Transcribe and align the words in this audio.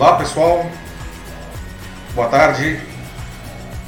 Olá 0.00 0.16
pessoal, 0.16 0.64
boa 2.14 2.26
tarde. 2.28 2.80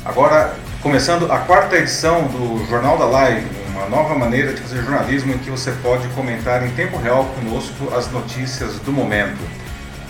Agora 0.04 0.54
começando 0.82 1.32
a 1.32 1.38
quarta 1.38 1.78
edição 1.78 2.24
do 2.26 2.66
Jornal 2.68 2.98
da 2.98 3.06
Live, 3.06 3.46
uma 3.68 3.88
nova 3.88 4.14
maneira 4.14 4.52
de 4.52 4.60
fazer 4.60 4.82
jornalismo 4.82 5.32
em 5.32 5.38
que 5.38 5.48
você 5.48 5.72
pode 5.82 6.06
comentar 6.08 6.66
em 6.66 6.70
tempo 6.72 6.98
real 6.98 7.24
conosco 7.24 7.94
as 7.96 8.12
notícias 8.12 8.78
do 8.80 8.92
momento. 8.92 9.40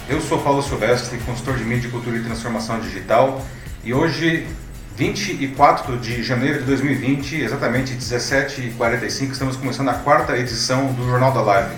Eu 0.09 0.21
sou 0.21 0.41
Paulo 0.41 0.61
Silvestre, 0.61 1.19
consultor 1.19 1.57
de 1.57 1.63
mídia, 1.63 1.89
cultura 1.89 2.17
e 2.17 2.25
transformação 2.25 2.81
digital, 2.81 3.41
e 3.85 3.95
hoje, 3.95 4.49
24 4.97 5.99
de 5.99 6.21
janeiro 6.25 6.59
de 6.59 6.65
2020, 6.65 7.43
exatamente 7.43 7.95
17h45, 7.95 9.31
estamos 9.31 9.57
começando 9.57 9.91
a 9.91 9.95
quarta 9.95 10.37
edição 10.37 10.93
do 10.95 11.05
Jornal 11.09 11.31
da 11.31 11.43
Live. 11.43 11.77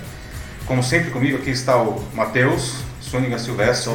Como 0.65 0.81
sempre 0.81 1.11
comigo 1.11 1.37
aqui 1.37 1.51
está 1.51 1.77
o 1.77 2.03
Matheus, 2.15 2.83
Sônica 2.99 3.37
Silvestre, 3.37 3.93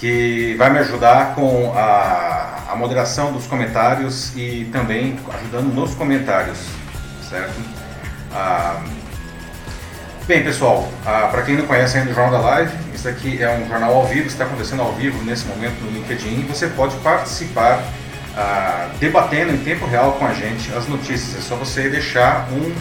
que 0.00 0.54
vai 0.56 0.70
me 0.70 0.78
ajudar 0.78 1.34
com 1.34 1.74
a, 1.76 2.70
a, 2.70 2.74
moderação 2.74 3.32
dos 3.34 3.46
comentários 3.46 4.34
e 4.34 4.66
também 4.72 5.18
ajudando 5.34 5.74
nos 5.74 5.94
comentários, 5.94 6.58
certo? 7.28 7.60
Ah, 8.32 8.82
bem, 10.26 10.42
pessoal, 10.42 10.88
ah, 11.04 11.28
para 11.30 11.42
quem 11.42 11.58
não 11.58 11.66
conhece 11.66 11.98
ainda 11.98 12.12
o 12.12 12.14
Jornal 12.14 12.40
da 12.40 12.48
Live, 12.48 12.72
isso 12.94 13.06
aqui 13.06 13.42
é 13.42 13.50
um 13.50 13.68
jornal 13.68 13.94
ao 13.94 14.06
vivo, 14.06 14.26
está 14.26 14.44
acontecendo 14.44 14.80
ao 14.80 14.92
vivo 14.94 15.22
nesse 15.22 15.44
momento 15.44 15.78
no 15.82 15.90
LinkedIn 15.90 16.40
e 16.40 16.44
você 16.48 16.66
pode 16.68 16.96
participar 16.96 17.82
ah, 18.34 18.88
debatendo 18.98 19.52
em 19.52 19.58
tempo 19.58 19.84
real 19.84 20.12
com 20.12 20.24
a 20.24 20.32
gente 20.32 20.72
as 20.72 20.88
notícias. 20.88 21.36
É 21.36 21.40
só 21.46 21.56
você 21.56 21.90
deixar 21.90 22.48
um 22.50 22.74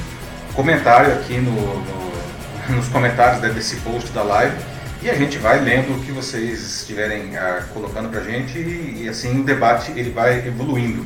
comentário 0.54 1.12
aqui 1.16 1.38
no, 1.38 1.52
no, 1.52 2.76
nos 2.78 2.88
comentários 2.88 3.42
desse 3.54 3.76
post 3.78 4.10
da 4.14 4.24
live 4.24 4.56
e 5.02 5.10
a 5.10 5.14
gente 5.14 5.38
vai 5.38 5.60
lendo 5.60 5.96
o 5.96 6.00
que 6.02 6.12
vocês 6.12 6.62
estiverem 6.80 7.38
ah, 7.38 7.64
colocando 7.74 8.10
para 8.10 8.20
a 8.20 8.24
gente 8.24 8.58
e, 8.58 9.04
e, 9.04 9.10
assim 9.10 9.40
o 9.40 9.44
debate 9.44 9.92
ele 9.96 10.10
vai 10.10 10.46
evoluindo, 10.46 11.06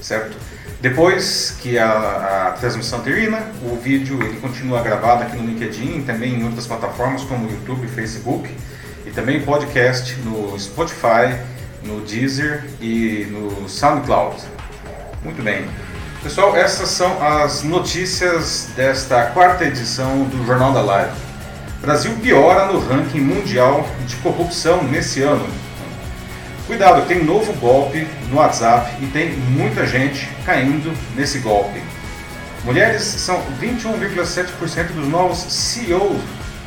certo? 0.00 0.36
Depois 0.80 1.56
que 1.60 1.78
a, 1.78 2.48
a, 2.48 2.52
transmissão 2.52 3.00
termina, 3.00 3.42
o 3.62 3.76
vídeo 3.76 4.22
ele 4.22 4.38
continua 4.38 4.82
gravado 4.82 5.22
aqui 5.22 5.36
no 5.36 5.46
LinkedIn, 5.46 6.02
também 6.02 6.34
em 6.34 6.44
outras 6.44 6.66
plataformas 6.66 7.22
como 7.24 7.50
YouTube, 7.50 7.86
Facebook 7.88 8.50
e 9.06 9.10
também 9.10 9.40
podcast 9.42 10.14
no 10.20 10.58
Spotify, 10.58 11.38
no 11.82 12.00
Deezer 12.00 12.64
e 12.80 13.26
no 13.30 13.68
SoundCloud. 13.68 14.36
Muito 15.22 15.42
bem. 15.42 15.66
Pessoal, 16.22 16.56
essas 16.56 16.88
são 16.88 17.22
as 17.22 17.62
notícias 17.62 18.68
desta 18.74 19.26
quarta 19.26 19.64
edição 19.64 20.24
do 20.24 20.46
Jornal 20.46 20.72
da 20.72 20.80
Live. 20.80 21.33
Brasil 21.84 22.12
piora 22.22 22.72
no 22.72 22.78
ranking 22.78 23.20
mundial 23.20 23.86
de 24.06 24.16
corrupção 24.16 24.82
nesse 24.84 25.20
ano. 25.20 25.46
Cuidado, 26.66 27.06
tem 27.06 27.22
novo 27.22 27.52
golpe 27.54 28.06
no 28.30 28.36
WhatsApp 28.36 28.90
e 29.02 29.06
tem 29.08 29.32
muita 29.32 29.86
gente 29.86 30.26
caindo 30.46 30.90
nesse 31.14 31.40
golpe. 31.40 31.82
Mulheres 32.64 33.02
são 33.02 33.38
21,7% 33.60 34.92
dos 34.94 35.06
novos 35.06 35.38
CEOs 35.38 36.22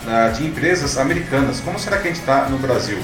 ah, 0.08 0.30
de 0.30 0.46
empresas 0.46 1.00
americanas. 1.00 1.60
Como 1.62 1.80
será 1.80 1.98
que 1.98 2.08
a 2.08 2.12
gente 2.12 2.20
está 2.20 2.48
no 2.48 2.60
Brasil? 2.60 3.00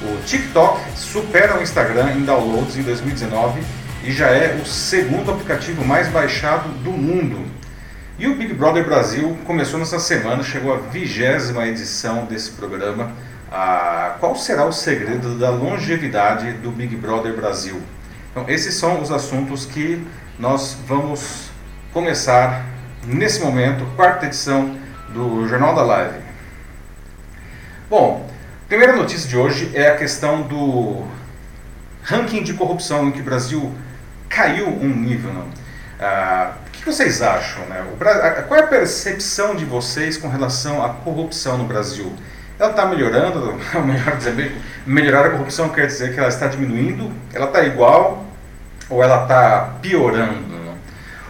O 0.00 0.22
TikTok 0.24 0.80
supera 0.94 1.58
o 1.58 1.62
Instagram 1.62 2.12
em 2.12 2.24
downloads 2.24 2.76
em 2.76 2.82
2019 2.82 3.60
e 4.04 4.12
já 4.12 4.28
é 4.28 4.60
o 4.62 4.64
segundo 4.64 5.32
aplicativo 5.32 5.84
mais 5.84 6.06
baixado 6.06 6.68
do 6.84 6.92
mundo. 6.92 7.44
E 8.18 8.28
o 8.28 8.36
Big 8.36 8.52
Brother 8.52 8.84
Brasil 8.84 9.36
começou 9.46 9.78
nessa 9.78 9.98
semana, 9.98 10.42
chegou 10.42 10.74
à 10.74 10.76
vigésima 10.76 11.66
edição 11.66 12.26
desse 12.26 12.50
programa. 12.50 13.12
Ah, 13.50 14.16
qual 14.20 14.36
será 14.36 14.66
o 14.66 14.72
segredo 14.72 15.38
da 15.38 15.50
longevidade 15.50 16.52
do 16.52 16.70
Big 16.70 16.94
Brother 16.94 17.34
Brasil? 17.34 17.80
Então, 18.30 18.44
esses 18.48 18.74
são 18.74 19.00
os 19.00 19.10
assuntos 19.10 19.64
que 19.64 20.06
nós 20.38 20.76
vamos 20.86 21.50
começar 21.92 22.64
nesse 23.06 23.40
momento, 23.40 23.84
quarta 23.96 24.26
edição 24.26 24.76
do 25.08 25.48
Jornal 25.48 25.74
da 25.74 25.82
Live. 25.82 26.18
Bom, 27.88 28.30
primeira 28.68 28.94
notícia 28.94 29.28
de 29.28 29.36
hoje 29.36 29.70
é 29.74 29.88
a 29.88 29.96
questão 29.96 30.42
do 30.42 31.06
ranking 32.02 32.42
de 32.42 32.54
corrupção 32.54 33.08
em 33.08 33.10
que 33.10 33.20
o 33.20 33.24
Brasil 33.24 33.72
caiu 34.28 34.68
um 34.68 34.88
nível. 34.88 35.32
Não? 35.32 35.61
Ah, 36.04 36.54
que 36.72 36.84
vocês 36.84 37.22
acham? 37.22 37.64
Né? 37.66 37.84
O, 37.92 37.96
qual 37.96 38.58
é 38.58 38.64
a 38.64 38.66
percepção 38.66 39.54
de 39.54 39.64
vocês 39.64 40.16
com 40.16 40.28
relação 40.28 40.84
à 40.84 40.88
corrupção 40.88 41.56
no 41.56 41.64
Brasil? 41.64 42.12
Ela 42.58 42.70
está 42.70 42.84
melhorando? 42.86 43.54
Melhor 43.86 44.16
dizer, 44.16 44.52
melhorar 44.84 45.26
a 45.26 45.30
corrupção 45.30 45.68
quer 45.68 45.86
dizer 45.86 46.12
que 46.12 46.18
ela 46.18 46.28
está 46.28 46.48
diminuindo? 46.48 47.12
Ela 47.32 47.46
está 47.46 47.62
igual? 47.62 48.26
Ou 48.90 49.02
ela 49.02 49.22
está 49.22 49.76
piorando? 49.80 50.60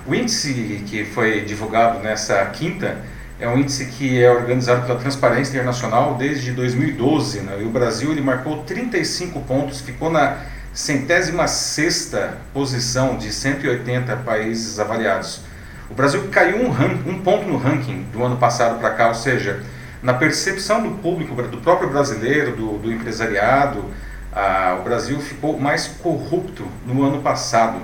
O 0.06 0.14
índice 0.14 0.82
que 0.86 1.04
foi 1.04 1.42
divulgado 1.42 2.00
nessa 2.00 2.44
quinta 2.46 2.96
é 3.38 3.46
um 3.46 3.58
índice 3.58 3.86
que 3.86 4.22
é 4.22 4.30
organizado 4.30 4.86
pela 4.86 4.98
Transparência 4.98 5.52
Internacional 5.52 6.14
desde 6.14 6.50
2012. 6.50 7.40
Né? 7.40 7.58
E 7.60 7.64
o 7.64 7.68
Brasil 7.68 8.10
ele 8.10 8.22
marcou 8.22 8.62
35 8.64 9.38
pontos, 9.40 9.80
ficou 9.82 10.10
na 10.10 10.38
centésima 10.72 11.46
sexta 11.46 12.38
posição 12.52 13.16
de 13.16 13.32
180 13.32 14.16
países 14.18 14.78
avaliados. 14.78 15.42
O 15.90 15.94
Brasil 15.94 16.28
caiu 16.30 16.56
um, 16.56 16.70
um 17.10 17.20
ponto 17.20 17.46
no 17.46 17.58
ranking 17.58 18.06
do 18.12 18.24
ano 18.24 18.36
passado 18.36 18.78
para 18.80 18.90
cá, 18.90 19.08
ou 19.08 19.14
seja, 19.14 19.62
na 20.02 20.14
percepção 20.14 20.82
do 20.82 20.96
público, 20.98 21.34
do 21.42 21.58
próprio 21.58 21.90
brasileiro, 21.90 22.56
do, 22.56 22.78
do 22.78 22.90
empresariado, 22.90 23.84
ah, 24.32 24.78
o 24.80 24.82
Brasil 24.82 25.20
ficou 25.20 25.60
mais 25.60 25.86
corrupto 25.86 26.66
no 26.86 27.04
ano 27.04 27.20
passado. 27.20 27.78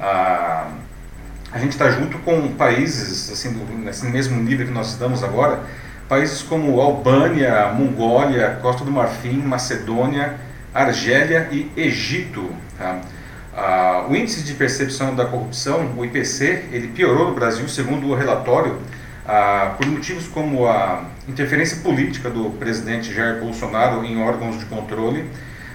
Ah, 0.00 0.68
a 1.52 1.58
gente 1.58 1.72
está 1.72 1.90
junto 1.90 2.18
com 2.20 2.48
países, 2.54 3.30
assim, 3.30 3.52
do, 3.52 3.64
nesse 3.78 4.06
mesmo 4.06 4.42
nível 4.42 4.66
que 4.66 4.72
nós 4.72 4.88
estamos 4.88 5.22
agora, 5.22 5.60
países 6.08 6.42
como 6.42 6.80
Albânia, 6.80 7.68
Mongólia, 7.68 8.58
Costa 8.62 8.84
do 8.84 8.90
Marfim, 8.90 9.42
Macedônia, 9.42 10.34
Argélia 10.74 11.48
e 11.52 11.70
Egito. 11.76 12.50
Tá? 12.76 13.00
Ah, 13.56 14.06
o 14.08 14.16
índice 14.16 14.42
de 14.42 14.52
percepção 14.54 15.14
da 15.14 15.24
corrupção, 15.24 15.94
o 15.96 16.04
IPC, 16.04 16.64
ele 16.72 16.88
piorou 16.88 17.28
no 17.28 17.34
Brasil, 17.34 17.68
segundo 17.68 18.08
o 18.08 18.14
relatório, 18.14 18.80
ah, 19.26 19.74
por 19.76 19.86
motivos 19.86 20.26
como 20.26 20.66
a 20.66 21.04
interferência 21.28 21.76
política 21.76 22.28
do 22.28 22.50
presidente 22.58 23.14
Jair 23.14 23.40
Bolsonaro 23.40 24.04
em 24.04 24.20
órgãos 24.20 24.58
de 24.58 24.66
controle, 24.66 25.30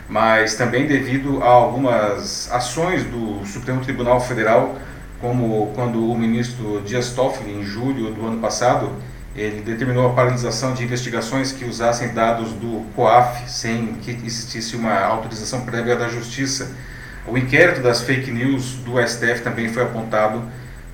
mas 0.10 0.56
também 0.56 0.88
devido 0.88 1.42
a 1.42 1.48
algumas 1.48 2.52
ações 2.52 3.06
do 3.06 3.46
Supremo 3.46 3.80
Tribunal 3.81 4.20
Federal, 4.20 4.78
como 5.22 5.72
quando 5.74 6.12
o 6.12 6.18
ministro 6.18 6.81
Dias 6.86 7.12
Toffoli, 7.12 7.54
em 7.54 7.64
julho 7.64 8.12
do 8.12 8.28
ano 8.28 8.40
passado, 8.40 8.92
ele 9.39 9.61
determinou 9.61 10.05
a 10.05 10.13
paralisação 10.13 10.73
de 10.73 10.83
investigações 10.83 11.53
que 11.53 11.63
usassem 11.63 12.13
dados 12.13 12.51
do 12.51 12.85
COAF 12.94 13.50
sem 13.50 13.94
que 14.01 14.11
existisse 14.11 14.75
uma 14.75 15.00
autorização 15.00 15.61
prévia 15.61 15.95
da 15.95 16.09
Justiça. 16.09 16.75
O 17.25 17.38
inquérito 17.38 17.81
das 17.81 18.01
fake 18.01 18.29
news 18.31 18.73
do 18.75 19.01
STF 19.01 19.41
também 19.41 19.69
foi 19.69 19.83
apontado 19.83 20.44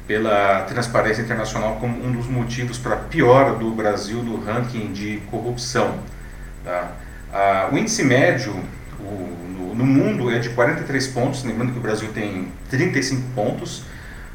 pela 0.08 0.62
Transparência 0.62 1.24
Internacional 1.24 1.78
como 1.78 2.06
um 2.06 2.12
dos 2.12 2.28
motivos 2.28 2.78
para 2.78 2.94
a 2.94 2.98
piora 2.98 3.56
do 3.56 3.72
Brasil 3.72 4.22
no 4.22 4.40
ranking 4.40 4.94
de 4.94 5.18
corrupção. 5.32 5.98
Tá? 6.64 6.92
Ah, 7.34 7.70
o 7.72 7.78
índice 7.78 8.04
médio 8.04 8.54
o, 9.00 9.38
no, 9.58 9.76
no 9.76 9.86
mundo 9.86 10.30
é 10.30 10.38
de 10.38 10.50
43 10.50 11.08
pontos, 11.08 11.44
lembrando 11.44 11.72
que 11.72 11.80
o 11.80 11.82
Brasil 11.82 12.10
tem 12.14 12.48
35 12.70 13.24
pontos. 13.34 13.84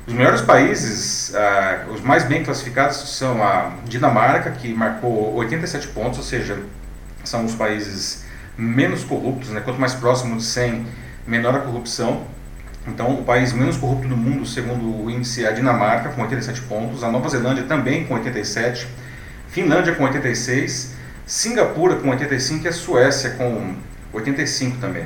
Os 0.07 0.15
melhores 0.15 0.41
países, 0.41 1.35
ah, 1.35 1.87
os 1.93 2.01
mais 2.01 2.25
bem 2.25 2.43
classificados, 2.43 3.17
são 3.17 3.43
a 3.43 3.73
Dinamarca, 3.85 4.51
que 4.51 4.73
marcou 4.73 5.35
87 5.35 5.89
pontos, 5.89 6.19
ou 6.19 6.25
seja, 6.25 6.59
são 7.23 7.45
os 7.45 7.55
países 7.55 8.25
menos 8.57 9.05
corruptos, 9.05 9.51
né? 9.51 9.61
quanto 9.61 9.81
mais 9.81 9.95
próximo 9.95 10.37
de 10.37 10.45
100, 10.45 10.87
menor 11.27 11.55
a 11.55 11.61
corrupção. 11.61 12.25
Então, 12.87 13.15
o 13.15 13.25
país 13.25 13.53
menos 13.53 13.77
corrupto 13.77 14.09
do 14.09 14.17
mundo, 14.17 14.47
segundo 14.47 15.05
o 15.05 15.11
índice, 15.11 15.45
é 15.45 15.49
a 15.49 15.53
Dinamarca, 15.53 16.11
com 16.11 16.23
87 16.23 16.63
pontos, 16.63 17.05
a 17.05 17.11
Nova 17.11 17.29
Zelândia 17.29 17.65
também 17.65 18.05
com 18.05 18.15
87, 18.15 18.89
Finlândia 19.49 19.95
com 19.95 20.05
86, 20.05 20.95
Singapura 21.27 21.97
com 21.97 22.09
85 22.11 22.65
e 22.65 22.69
a 22.69 22.73
Suécia 22.73 23.31
com 23.31 23.75
85 24.13 24.79
também. 24.79 25.05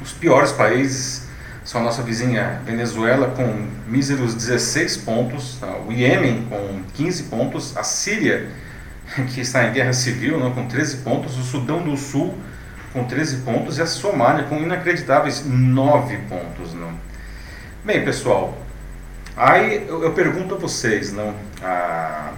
Os 0.00 0.12
piores 0.12 0.52
países 0.52 1.28
são 1.70 1.82
a 1.82 1.84
nossa 1.84 2.02
vizinha 2.02 2.60
Venezuela 2.64 3.28
com 3.28 3.68
míseros 3.86 4.34
16 4.34 4.96
pontos, 4.96 5.56
tá? 5.60 5.72
o 5.86 5.92
Iêmen 5.92 6.44
com 6.50 6.82
15 6.94 7.22
pontos, 7.24 7.76
a 7.76 7.84
Síria, 7.84 8.48
que 9.32 9.40
está 9.40 9.64
em 9.64 9.72
guerra 9.72 9.92
civil, 9.92 10.40
né, 10.40 10.50
com 10.52 10.66
13 10.66 10.96
pontos, 10.96 11.38
o 11.38 11.44
Sudão 11.44 11.80
do 11.80 11.96
Sul 11.96 12.36
com 12.92 13.04
13 13.04 13.42
pontos 13.42 13.78
e 13.78 13.82
a 13.82 13.86
Somália 13.86 14.46
com 14.46 14.56
inacreditáveis 14.56 15.44
9 15.46 16.16
pontos. 16.28 16.74
Não? 16.74 16.92
Bem, 17.84 18.04
pessoal, 18.04 18.58
aí 19.36 19.86
eu, 19.86 20.02
eu 20.02 20.10
pergunto 20.10 20.56
a 20.56 20.58
vocês, 20.58 21.12
não, 21.12 21.36
ah, 21.62 22.32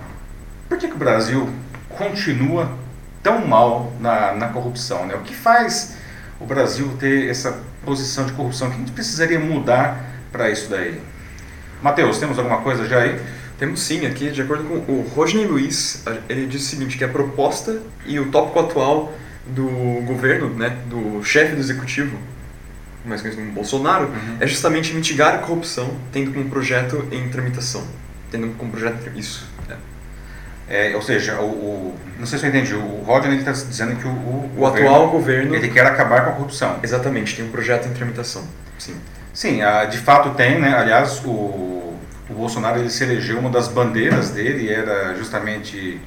por 0.68 0.76
que, 0.76 0.88
que 0.88 0.94
o 0.94 0.98
Brasil 0.98 1.48
continua 1.88 2.70
tão 3.22 3.46
mal 3.46 3.94
na, 3.98 4.34
na 4.34 4.48
corrupção? 4.48 5.06
Né? 5.06 5.14
O 5.14 5.20
que 5.20 5.34
faz 5.34 5.96
o 6.38 6.44
Brasil 6.44 6.94
ter 6.98 7.30
essa 7.30 7.71
posição 7.84 8.26
de 8.26 8.32
corrupção? 8.32 8.68
O 8.68 8.70
que 8.70 8.76
a 8.76 8.80
gente 8.80 8.92
precisaria 8.92 9.38
mudar 9.38 10.04
para 10.30 10.50
isso 10.50 10.68
daí? 10.70 11.00
Matheus, 11.82 12.18
temos 12.18 12.38
alguma 12.38 12.58
coisa 12.58 12.86
já 12.86 13.00
aí? 13.00 13.20
Temos 13.58 13.80
sim, 13.80 14.06
aqui, 14.06 14.30
de 14.30 14.42
acordo 14.42 14.64
com 14.64 14.92
o 14.92 15.08
Rodney 15.14 15.46
Luiz, 15.46 16.02
ele 16.28 16.46
diz 16.46 16.62
o 16.62 16.64
seguinte, 16.64 16.98
que 16.98 17.04
a 17.04 17.08
proposta 17.08 17.80
e 18.04 18.18
o 18.18 18.30
tópico 18.30 18.58
atual 18.58 19.12
do 19.46 19.66
governo, 20.04 20.50
né, 20.50 20.76
do 20.88 21.22
chefe 21.22 21.54
do 21.54 21.60
executivo, 21.60 22.16
mais 23.04 23.20
conhecido 23.20 23.42
como 23.44 23.54
Bolsonaro, 23.54 24.06
uhum. 24.06 24.36
é 24.40 24.46
justamente 24.46 24.92
mitigar 24.94 25.34
a 25.34 25.38
corrupção, 25.38 25.96
tendo 26.12 26.32
como 26.32 26.48
projeto 26.48 27.06
em 27.10 27.28
tramitação. 27.28 27.84
Tendo 28.30 28.48
como 28.56 28.70
projeto 28.70 29.10
isso. 29.16 29.48
É, 30.72 30.96
ou 30.96 31.02
seja, 31.02 31.38
o, 31.38 31.44
o, 31.44 31.94
não 32.18 32.24
sei 32.24 32.38
se 32.38 32.46
eu 32.46 32.48
entendi, 32.48 32.74
o 32.74 33.02
Rodney 33.02 33.36
está 33.36 33.52
dizendo 33.52 33.94
que 33.94 34.06
o, 34.06 34.10
o, 34.10 34.50
o 34.56 34.58
governo, 34.58 34.88
atual 34.88 35.10
governo 35.10 35.54
ele 35.54 35.68
quer 35.68 35.84
acabar 35.84 36.24
com 36.24 36.30
a 36.30 36.32
corrupção. 36.32 36.78
Exatamente, 36.82 37.36
tem 37.36 37.44
um 37.44 37.50
projeto 37.50 37.86
em 37.88 37.92
tramitação. 37.92 38.42
Sim. 38.78 38.96
Sim, 39.34 39.60
de 39.90 39.98
fato 39.98 40.30
tem, 40.30 40.58
né? 40.58 40.74
Aliás, 40.74 41.22
o, 41.26 41.28
o 41.28 42.34
Bolsonaro 42.34 42.78
ele 42.78 42.88
se 42.88 43.04
elegeu 43.04 43.38
uma 43.38 43.50
das 43.50 43.68
bandeiras 43.68 44.30
dele 44.30 44.72
era 44.72 45.14
justamente 45.14 46.00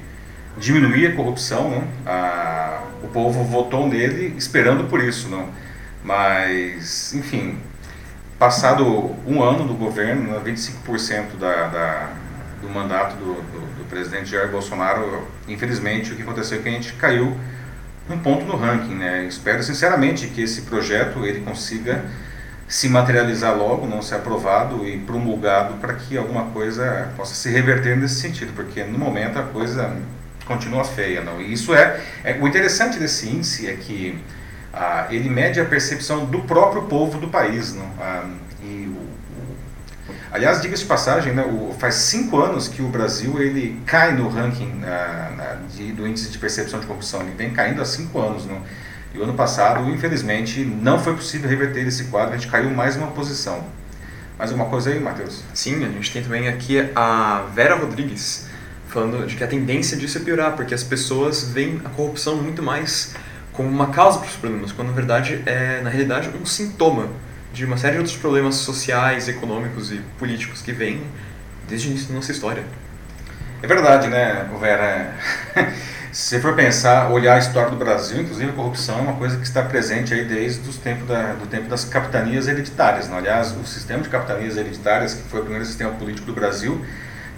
diminuir 0.58 1.12
a 1.12 1.14
corrupção, 1.14 1.70
não? 1.70 1.84
A, 2.04 2.82
o 3.04 3.06
povo 3.06 3.44
votou 3.44 3.88
nele 3.88 4.34
esperando 4.36 4.88
por 4.88 5.00
isso, 5.00 5.28
não? 5.28 5.48
Mas, 6.02 7.14
enfim, 7.14 7.56
passado 8.36 9.14
um 9.28 9.40
ano 9.44 9.64
do 9.64 9.74
governo, 9.74 10.40
25% 10.40 11.10
né, 11.10 11.26
da, 11.38 11.66
da, 11.68 12.08
do 12.60 12.68
mandato 12.68 13.14
do, 13.16 13.34
do, 13.34 13.65
presidente 13.86 14.30
Jair 14.30 14.50
Bolsonaro, 14.50 15.26
infelizmente 15.48 16.12
o 16.12 16.16
que 16.16 16.22
aconteceu 16.22 16.58
é 16.58 16.62
que 16.62 16.68
a 16.68 16.72
gente 16.72 16.92
caiu 16.94 17.36
um 18.08 18.18
ponto 18.18 18.44
no 18.44 18.56
ranking, 18.56 18.94
né? 18.94 19.24
Espero 19.24 19.62
sinceramente 19.62 20.28
que 20.28 20.42
esse 20.42 20.62
projeto 20.62 21.24
ele 21.24 21.40
consiga 21.40 22.04
se 22.68 22.88
materializar 22.88 23.56
logo, 23.56 23.86
não 23.86 24.02
ser 24.02 24.16
aprovado 24.16 24.86
e 24.86 24.98
promulgado 24.98 25.74
para 25.74 25.94
que 25.94 26.16
alguma 26.16 26.46
coisa 26.46 27.12
possa 27.16 27.34
se 27.34 27.48
reverter 27.50 27.96
nesse 27.96 28.20
sentido, 28.20 28.52
porque 28.54 28.82
no 28.82 28.98
momento 28.98 29.38
a 29.38 29.42
coisa 29.42 29.96
continua 30.44 30.84
feia, 30.84 31.22
não. 31.22 31.40
E 31.40 31.52
isso 31.52 31.74
é, 31.74 32.00
é 32.24 32.38
o 32.40 32.46
interessante 32.46 32.98
desse 32.98 33.28
índice 33.28 33.68
é 33.68 33.74
que 33.74 34.18
ah, 34.72 35.06
ele 35.10 35.28
mede 35.28 35.60
a 35.60 35.64
percepção 35.64 36.24
do 36.26 36.40
próprio 36.40 36.82
povo 36.82 37.18
do 37.18 37.28
país, 37.28 37.74
não. 37.74 37.88
Ah, 38.00 38.24
aliás, 40.30 40.60
diga-se 40.60 40.82
de 40.82 40.88
passagem, 40.88 41.32
né, 41.32 41.44
o, 41.44 41.74
faz 41.78 41.94
cinco 41.94 42.40
anos 42.40 42.68
que 42.68 42.82
o 42.82 42.88
Brasil 42.88 43.40
ele 43.40 43.80
cai 43.86 44.12
no 44.12 44.28
ranking 44.28 44.82
ah, 44.84 45.56
de, 45.74 45.92
do 45.92 46.06
índice 46.06 46.30
de 46.30 46.38
percepção 46.38 46.80
de 46.80 46.86
corrupção. 46.86 47.20
Ele 47.20 47.32
vem 47.36 47.50
caindo 47.50 47.80
há 47.80 47.84
cinco 47.84 48.20
anos, 48.20 48.46
não. 48.46 48.60
E 49.14 49.18
o 49.18 49.22
ano 49.22 49.34
passado, 49.34 49.88
infelizmente, 49.90 50.64
não 50.64 50.98
foi 50.98 51.14
possível 51.14 51.48
reverter 51.48 51.86
esse 51.86 52.04
quadro, 52.04 52.34
a 52.34 52.36
gente 52.36 52.50
caiu 52.50 52.70
mais 52.70 52.96
uma 52.96 53.08
posição. 53.08 53.64
Mais 54.38 54.50
alguma 54.50 54.68
coisa 54.68 54.90
aí, 54.90 55.00
Matheus? 55.00 55.42
Sim, 55.54 55.82
a 55.84 55.88
gente 55.88 56.12
tem 56.12 56.22
também 56.22 56.48
aqui 56.48 56.90
a 56.94 57.46
Vera 57.54 57.74
Rodrigues, 57.76 58.46
falando 58.88 59.26
de 59.26 59.34
que 59.34 59.42
a 59.42 59.46
tendência 59.46 59.96
disso 59.96 60.18
é 60.18 60.20
piorar, 60.20 60.54
porque 60.54 60.74
as 60.74 60.82
pessoas 60.82 61.48
veem 61.48 61.80
a 61.84 61.88
corrupção 61.88 62.36
muito 62.36 62.62
mais 62.62 63.14
como 63.52 63.68
uma 63.68 63.86
causa 63.86 64.18
para 64.18 64.28
os 64.28 64.36
problemas, 64.36 64.72
quando 64.72 64.88
na 64.88 64.94
verdade 64.94 65.42
é, 65.46 65.80
na 65.80 65.88
realidade, 65.88 66.28
um 66.40 66.44
sintoma 66.44 67.08
de 67.56 67.64
uma 67.64 67.78
série 67.78 67.94
de 67.94 68.00
outros 68.00 68.16
problemas 68.18 68.56
sociais, 68.56 69.28
econômicos 69.28 69.90
e 69.90 70.02
políticos 70.18 70.60
que 70.60 70.72
vêm 70.72 71.00
desde 71.66 71.88
o 71.88 71.90
início 71.90 72.08
da 72.08 72.14
nossa 72.16 72.30
história. 72.30 72.62
É 73.62 73.66
verdade, 73.66 74.08
né, 74.08 74.46
Vera? 74.60 75.14
Se 76.12 76.38
for 76.38 76.54
pensar, 76.54 77.10
olhar 77.10 77.34
a 77.34 77.38
história 77.38 77.70
do 77.70 77.76
Brasil, 77.76 78.20
inclusive 78.20 78.50
a 78.50 78.52
corrupção 78.52 78.98
é 78.98 79.00
uma 79.00 79.14
coisa 79.14 79.38
que 79.38 79.44
está 79.44 79.62
presente 79.62 80.12
aí 80.12 80.26
desde 80.26 80.68
os 80.68 80.76
tempos 80.76 81.08
da, 81.08 81.32
do 81.32 81.46
tempo 81.46 81.66
das 81.66 81.86
capitanias 81.86 82.46
hereditárias. 82.46 83.08
Né? 83.08 83.16
Aliás, 83.16 83.52
o 83.52 83.64
sistema 83.64 84.02
de 84.02 84.10
capitanias 84.10 84.58
hereditárias, 84.58 85.14
que 85.14 85.22
foi 85.22 85.40
o 85.40 85.42
primeiro 85.42 85.64
sistema 85.64 85.92
político 85.92 86.26
do 86.26 86.34
Brasil, 86.34 86.84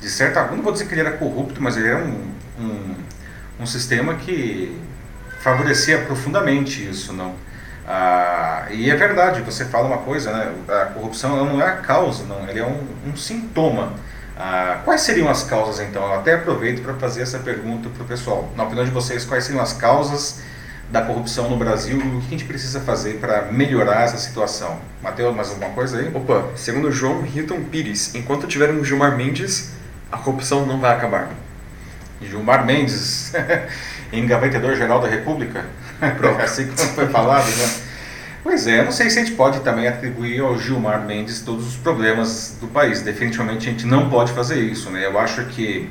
de 0.00 0.10
certa 0.10 0.40
forma, 0.40 0.56
não 0.56 0.64
vou 0.64 0.72
dizer 0.72 0.86
que 0.86 0.94
ele 0.94 1.02
era 1.02 1.12
corrupto, 1.12 1.62
mas 1.62 1.76
ele 1.76 1.86
era 1.86 1.98
um, 1.98 2.32
um, 2.58 2.94
um 3.60 3.66
sistema 3.66 4.14
que 4.16 4.76
favorecia 5.40 5.98
profundamente 6.02 6.88
isso, 6.88 7.12
não? 7.12 7.34
Ah, 7.90 8.67
e 8.70 8.90
é 8.90 8.94
verdade, 8.94 9.40
você 9.40 9.64
fala 9.64 9.87
uma 9.87 9.96
coisa, 9.96 10.31
né? 10.31 10.52
A 10.69 10.87
corrupção 10.87 11.43
não 11.46 11.62
é 11.62 11.67
a 11.67 11.76
causa, 11.76 12.25
não, 12.25 12.46
ele 12.46 12.61
é 12.61 12.67
um, 12.67 12.87
um 13.06 13.17
sintoma. 13.17 13.94
Ah, 14.37 14.82
quais 14.85 15.00
seriam 15.00 15.26
as 15.26 15.43
causas 15.44 15.81
então? 15.81 16.05
Eu 16.05 16.12
até 16.12 16.35
aproveito 16.35 16.82
para 16.82 16.93
fazer 16.94 17.23
essa 17.23 17.38
pergunta 17.38 17.88
para 17.88 18.02
o 18.02 18.06
pessoal. 18.06 18.52
Na 18.55 18.64
opinião 18.64 18.85
de 18.85 18.90
vocês, 18.90 19.25
quais 19.25 19.44
seriam 19.44 19.62
as 19.62 19.73
causas 19.73 20.43
da 20.90 21.00
corrupção 21.00 21.49
no 21.49 21.56
Brasil 21.56 21.99
e 21.99 22.17
o 22.17 22.20
que 22.20 22.26
a 22.26 22.31
gente 22.31 22.44
precisa 22.44 22.79
fazer 22.81 23.14
para 23.20 23.50
melhorar 23.50 24.02
essa 24.02 24.19
situação? 24.19 24.79
Mateus, 25.02 25.35
mais 25.35 25.49
alguma 25.49 25.70
coisa 25.70 25.99
aí? 25.99 26.11
Opa, 26.14 26.44
segundo 26.56 26.93
João 26.93 27.25
Hilton 27.25 27.64
Pires, 27.64 28.14
enquanto 28.14 28.46
tivermos 28.46 28.87
Gilmar 28.87 29.17
Mendes, 29.17 29.73
a 30.12 30.19
corrupção 30.19 30.67
não 30.67 30.79
vai 30.79 30.94
acabar. 30.94 31.31
Gilmar 32.20 32.67
Mendes, 32.67 33.32
engavetador 34.12 34.76
geral 34.76 35.00
da 35.00 35.08
República? 35.08 35.64
Pronto. 36.16 36.40
assim 36.40 36.66
como 36.66 36.88
foi 36.90 37.08
falado, 37.08 37.46
né? 37.46 37.68
Pois 38.42 38.66
é, 38.66 38.84
não 38.84 38.92
sei 38.92 39.10
se 39.10 39.18
a 39.18 39.24
gente 39.24 39.34
pode 39.34 39.60
também 39.60 39.86
atribuir 39.86 40.40
ao 40.40 40.58
Gilmar 40.58 41.04
Mendes 41.04 41.40
todos 41.40 41.66
os 41.66 41.76
problemas 41.76 42.56
do 42.60 42.66
país. 42.68 43.02
Definitivamente 43.02 43.68
a 43.68 43.72
gente 43.72 43.86
não 43.86 44.08
pode 44.08 44.32
fazer 44.32 44.60
isso. 44.60 44.90
Né? 44.90 45.04
Eu 45.04 45.18
acho 45.18 45.44
que 45.46 45.90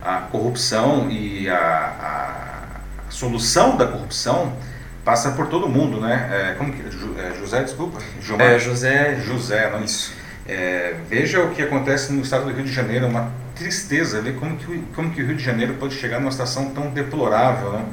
a 0.00 0.18
corrupção 0.22 1.10
e 1.10 1.48
a, 1.50 1.56
a 1.58 3.10
solução 3.10 3.76
da 3.76 3.86
corrupção 3.86 4.56
passa 5.04 5.32
por 5.32 5.48
todo 5.48 5.68
mundo, 5.68 6.00
né? 6.00 6.28
É, 6.30 6.54
como 6.54 6.72
que, 6.72 6.82
é, 6.82 7.34
José, 7.38 7.62
desculpa? 7.62 7.98
Gilmar? 8.20 8.46
É, 8.46 8.58
José. 8.58 9.20
José, 9.24 9.70
não 9.70 9.82
isso. 9.82 10.12
É, 10.46 10.94
veja 11.08 11.42
o 11.42 11.50
que 11.50 11.62
acontece 11.62 12.12
no 12.12 12.22
estado 12.22 12.44
do 12.44 12.52
Rio 12.52 12.64
de 12.64 12.72
Janeiro, 12.72 13.06
uma 13.06 13.30
tristeza 13.54 14.20
ver 14.22 14.36
como 14.36 14.56
que, 14.56 14.82
como 14.94 15.10
que 15.10 15.22
o 15.22 15.26
Rio 15.26 15.36
de 15.36 15.44
Janeiro 15.44 15.74
pode 15.74 15.94
chegar 15.94 16.20
numa 16.20 16.30
situação 16.30 16.70
tão 16.70 16.90
deplorável, 16.90 17.72
né? 17.72 17.84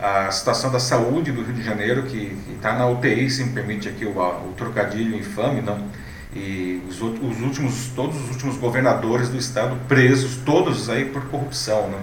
A 0.00 0.30
situação 0.30 0.70
da 0.70 0.78
saúde 0.78 1.32
do 1.32 1.42
Rio 1.42 1.54
de 1.54 1.62
Janeiro, 1.62 2.02
que 2.04 2.36
está 2.54 2.74
na 2.74 2.86
UTI, 2.86 3.30
se 3.30 3.44
me 3.44 3.52
permite 3.52 3.88
aqui 3.88 4.04
o, 4.04 4.18
o 4.18 4.54
trocadilho 4.56 5.16
infame, 5.16 5.62
não? 5.62 5.88
e 6.36 6.82
os, 6.88 7.00
os, 7.00 7.40
últimos, 7.40 7.88
todos 7.96 8.16
os 8.22 8.30
últimos 8.30 8.56
governadores 8.56 9.28
do 9.28 9.38
estado 9.38 9.76
presos, 9.88 10.36
todos 10.44 10.90
aí 10.90 11.06
por 11.06 11.26
corrupção. 11.28 11.88
Não? 11.88 11.98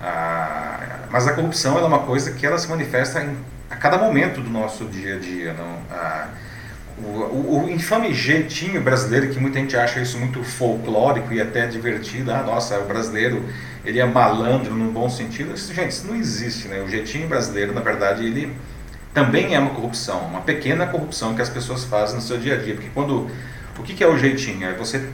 Ah, 0.00 1.06
mas 1.10 1.26
a 1.26 1.32
corrupção 1.32 1.78
é 1.78 1.82
uma 1.82 2.00
coisa 2.00 2.32
que 2.32 2.46
ela 2.46 2.58
se 2.58 2.68
manifesta 2.68 3.22
em, 3.22 3.36
a 3.70 3.76
cada 3.76 3.96
momento 3.96 4.40
do 4.40 4.50
nosso 4.50 4.84
dia 4.84 5.16
a 5.16 5.18
dia. 5.18 5.54
Não? 5.54 5.78
Ah, 5.90 6.28
o, 7.04 7.64
o, 7.64 7.70
infame 7.70 8.14
jeitinho 8.14 8.80
brasileiro, 8.80 9.28
que 9.28 9.40
muita 9.40 9.58
gente 9.58 9.76
acha 9.76 10.00
isso 10.00 10.18
muito 10.18 10.42
folclórico 10.44 11.32
e 11.32 11.40
até 11.40 11.66
divertido, 11.66 12.30
ah, 12.30 12.42
nossa, 12.42 12.78
o 12.78 12.86
brasileiro 12.86 13.44
ele 13.84 13.98
é 13.98 14.06
malandro 14.06 14.74
num 14.74 14.92
bom 14.92 15.10
sentido. 15.10 15.52
Isso, 15.54 15.74
gente, 15.74 15.90
isso 15.90 16.06
não 16.06 16.14
existe, 16.14 16.68
né? 16.68 16.80
O 16.80 16.88
jeitinho 16.88 17.26
brasileiro, 17.28 17.72
na 17.72 17.80
verdade, 17.80 18.24
ele 18.24 18.56
também 19.12 19.54
é 19.54 19.58
uma 19.58 19.70
corrupção, 19.70 20.20
uma 20.20 20.40
pequena 20.40 20.86
corrupção 20.86 21.34
que 21.34 21.42
as 21.42 21.48
pessoas 21.48 21.84
fazem 21.84 22.16
no 22.16 22.22
seu 22.22 22.38
dia 22.38 22.54
a 22.54 22.58
dia. 22.58 22.74
Porque 22.74 22.90
quando. 22.94 23.28
O 23.78 23.82
que, 23.82 23.94
que 23.94 24.04
é 24.04 24.06
o 24.06 24.16
jeitinho? 24.16 24.68
É 24.68 24.72
você 24.74 25.08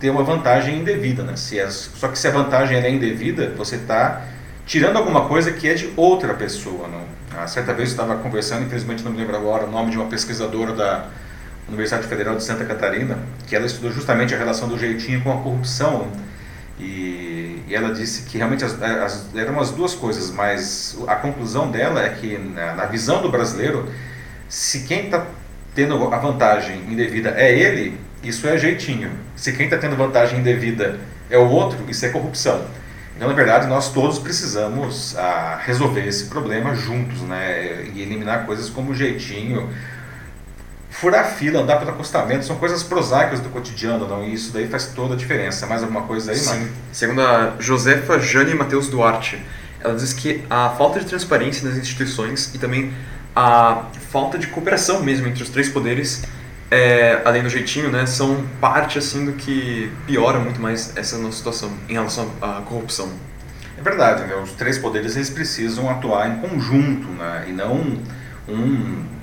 ter 0.00 0.10
uma 0.10 0.22
vantagem 0.22 0.78
indevida, 0.78 1.22
né? 1.22 1.36
Se 1.36 1.58
é, 1.58 1.68
só 1.68 2.08
que 2.08 2.18
se 2.18 2.26
a 2.28 2.30
vantagem 2.30 2.78
é 2.78 2.90
indevida, 2.90 3.52
você 3.56 3.76
está 3.76 4.22
tirando 4.64 4.96
alguma 4.96 5.26
coisa 5.26 5.52
que 5.52 5.68
é 5.68 5.74
de 5.74 5.92
outra 5.96 6.34
pessoa. 6.34 6.88
Não? 6.88 7.02
Ah, 7.36 7.46
certa 7.46 7.74
vez 7.74 7.90
eu 7.90 7.92
estava 7.94 8.16
conversando, 8.22 8.64
infelizmente 8.64 9.02
não 9.02 9.12
me 9.12 9.18
lembro 9.18 9.36
agora 9.36 9.64
o 9.64 9.70
nome 9.70 9.90
de 9.90 9.96
uma 9.96 10.06
pesquisadora 10.06 10.72
da 10.72 11.08
Universidade 11.68 12.06
Federal 12.06 12.36
de 12.36 12.44
Santa 12.44 12.64
Catarina, 12.64 13.18
que 13.46 13.56
ela 13.56 13.66
estudou 13.66 13.90
justamente 13.92 14.34
a 14.34 14.38
relação 14.38 14.68
do 14.68 14.78
jeitinho 14.78 15.22
com 15.22 15.32
a 15.32 15.42
corrupção. 15.42 16.10
E 16.78 17.26
e 17.66 17.74
ela 17.74 17.92
disse 17.92 18.22
que 18.22 18.38
realmente 18.38 18.64
as, 18.64 18.80
as, 18.80 19.34
eram 19.34 19.58
as 19.58 19.72
duas 19.72 19.92
coisas, 19.92 20.30
mas 20.30 20.96
a 21.08 21.16
conclusão 21.16 21.70
dela 21.70 22.00
é 22.00 22.10
que, 22.10 22.38
na, 22.38 22.74
na 22.74 22.84
visão 22.86 23.20
do 23.20 23.28
brasileiro, 23.28 23.88
se 24.48 24.80
quem 24.84 25.06
está 25.06 25.26
tendo 25.74 26.14
a 26.14 26.18
vantagem 26.18 26.78
indevida 26.88 27.30
é 27.36 27.52
ele, 27.52 27.98
isso 28.22 28.46
é 28.46 28.56
jeitinho. 28.56 29.10
Se 29.34 29.52
quem 29.52 29.66
está 29.66 29.76
tendo 29.76 29.96
vantagem 29.96 30.38
indevida 30.38 30.98
é 31.28 31.36
o 31.36 31.48
outro, 31.48 31.78
isso 31.88 32.06
é 32.06 32.08
corrupção. 32.08 32.64
Então, 33.16 33.28
na 33.28 33.34
verdade, 33.34 33.66
nós 33.66 33.92
todos 33.92 34.18
precisamos 34.18 35.16
ah, 35.16 35.60
resolver 35.64 36.06
esse 36.06 36.26
problema 36.26 36.74
juntos, 36.74 37.20
né? 37.22 37.84
E 37.94 38.02
eliminar 38.02 38.46
coisas 38.46 38.70
como 38.70 38.94
jeitinho, 38.94 39.70
furar 40.90 41.26
fila, 41.32 41.60
andar 41.60 41.78
pelo 41.78 41.90
acostamento, 41.90 42.44
são 42.44 42.56
coisas 42.56 42.82
prosaicas 42.82 43.40
do 43.40 43.48
cotidiano, 43.48 44.06
não? 44.06 44.24
E 44.24 44.32
isso 44.32 44.52
daí 44.52 44.66
faz 44.66 44.86
toda 44.86 45.14
a 45.14 45.16
diferença. 45.16 45.66
Mais 45.66 45.82
alguma 45.82 46.02
coisa 46.02 46.32
aí, 46.32 46.38
Sim. 46.38 46.68
Segundo 46.92 47.20
a 47.20 47.54
Josefa 47.58 48.18
Jane 48.18 48.54
Matheus 48.54 48.88
Duarte, 48.88 49.42
ela 49.80 49.94
diz 49.94 50.12
que 50.12 50.44
a 50.48 50.70
falta 50.70 50.98
de 51.00 51.06
transparência 51.06 51.68
nas 51.68 51.78
instituições 51.78 52.54
e 52.54 52.58
também 52.58 52.92
a 53.34 53.84
falta 54.10 54.38
de 54.38 54.46
cooperação 54.46 55.02
mesmo 55.02 55.26
entre 55.28 55.42
os 55.42 55.50
três 55.50 55.68
poderes, 55.68 56.24
é, 56.70 57.20
além 57.24 57.42
do 57.42 57.50
jeitinho, 57.50 57.90
né, 57.90 58.06
são 58.06 58.46
parte 58.60 58.98
assim 58.98 59.26
do 59.26 59.32
que 59.32 59.92
piora 60.06 60.38
muito 60.38 60.60
mais 60.60 60.96
essa 60.96 61.18
nossa 61.18 61.36
situação 61.36 61.70
em 61.88 61.92
relação 61.92 62.30
à 62.40 62.62
corrupção. 62.62 63.10
É 63.78 63.82
verdade, 63.82 64.24
né? 64.24 64.34
os 64.36 64.52
três 64.52 64.78
poderes 64.78 65.14
eles 65.16 65.28
precisam 65.28 65.90
atuar 65.90 66.30
em 66.30 66.38
conjunto, 66.38 67.06
né? 67.08 67.44
e 67.48 67.52
não 67.52 67.98
um 68.48 69.15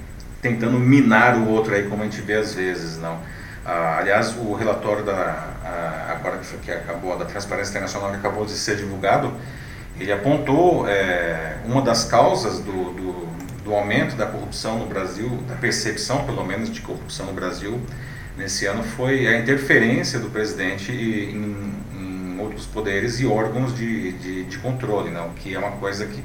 tentando 0.44 0.78
minar 0.78 1.38
o 1.38 1.50
outro 1.50 1.74
aí, 1.74 1.88
como 1.88 2.04
a 2.04 2.06
gente 2.06 2.22
vê 2.22 2.36
às 2.36 2.54
vezes, 2.54 3.00
não. 3.00 3.20
Ah, 3.66 3.98
aliás, 3.98 4.36
o 4.38 4.54
relatório 4.54 5.04
da 5.04 5.54
ah, 5.64 6.12
agora 6.12 6.38
que, 6.38 6.58
que 6.58 6.72
acabou 6.72 7.18
da 7.18 7.26
Transparência 7.26 7.72
Internacional 7.72 8.12
que 8.12 8.18
acabou 8.18 8.46
de 8.46 8.52
ser 8.52 8.76
divulgado, 8.76 9.34
ele 9.98 10.12
apontou 10.12 10.88
é, 10.88 11.58
uma 11.66 11.82
das 11.82 12.04
causas 12.04 12.60
do, 12.60 12.92
do, 12.92 13.28
do, 13.64 13.74
aumento 13.74 14.16
da 14.16 14.26
corrupção 14.26 14.80
no 14.80 14.86
Brasil, 14.86 15.30
da 15.48 15.56
percepção 15.56 16.26
pelo 16.26 16.44
menos 16.44 16.70
de 16.70 16.82
corrupção 16.82 17.28
no 17.28 17.34
Brasil 17.34 17.80
nesse 18.38 18.66
ano 18.66 18.84
foi 18.84 19.28
a 19.28 19.40
interferência 19.40 20.20
do 20.20 20.30
presidente 20.30 20.92
em, 20.92 21.74
em 21.94 22.40
outros 22.40 22.66
poderes 22.66 23.20
e 23.20 23.26
órgãos 23.28 23.76
de, 23.76 24.12
de, 24.14 24.44
de 24.46 24.58
controle, 24.58 25.12
não? 25.12 25.30
que 25.30 25.54
é 25.54 25.60
uma 25.60 25.72
coisa 25.72 26.06
que 26.06 26.24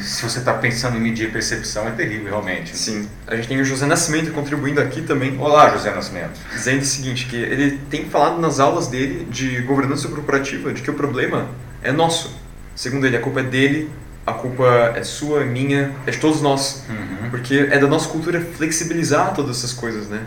se 0.00 0.22
você 0.22 0.38
está 0.38 0.54
pensando 0.54 0.96
em 0.96 1.00
medir 1.00 1.32
percepção, 1.32 1.88
é 1.88 1.90
terrível, 1.90 2.30
realmente. 2.30 2.76
Sim. 2.76 3.08
A 3.26 3.34
gente 3.34 3.48
tem 3.48 3.60
o 3.60 3.64
José 3.64 3.86
Nascimento 3.86 4.32
contribuindo 4.32 4.80
aqui 4.80 5.02
também. 5.02 5.36
Olá, 5.38 5.70
José 5.70 5.92
Nascimento. 5.92 6.38
Dizendo 6.52 6.82
o 6.82 6.84
seguinte, 6.84 7.26
que 7.26 7.36
ele 7.36 7.78
tem 7.90 8.04
falado 8.04 8.40
nas 8.40 8.60
aulas 8.60 8.86
dele 8.86 9.26
de 9.30 9.60
governança 9.62 10.08
corporativa 10.08 10.72
de 10.72 10.80
que 10.80 10.90
o 10.90 10.94
problema 10.94 11.48
é 11.82 11.90
nosso. 11.90 12.38
Segundo 12.74 13.06
ele, 13.06 13.16
a 13.16 13.20
culpa 13.20 13.40
é 13.40 13.42
dele, 13.42 13.90
a 14.24 14.32
culpa 14.32 14.92
é 14.94 15.02
sua, 15.02 15.42
é 15.42 15.44
minha, 15.44 15.92
é 16.06 16.10
de 16.12 16.18
todos 16.18 16.40
nós. 16.40 16.84
Uhum. 16.88 17.30
Porque 17.30 17.68
é 17.70 17.78
da 17.78 17.88
nossa 17.88 18.08
cultura 18.08 18.40
flexibilizar 18.40 19.34
todas 19.34 19.58
essas 19.58 19.72
coisas, 19.72 20.08
né? 20.08 20.22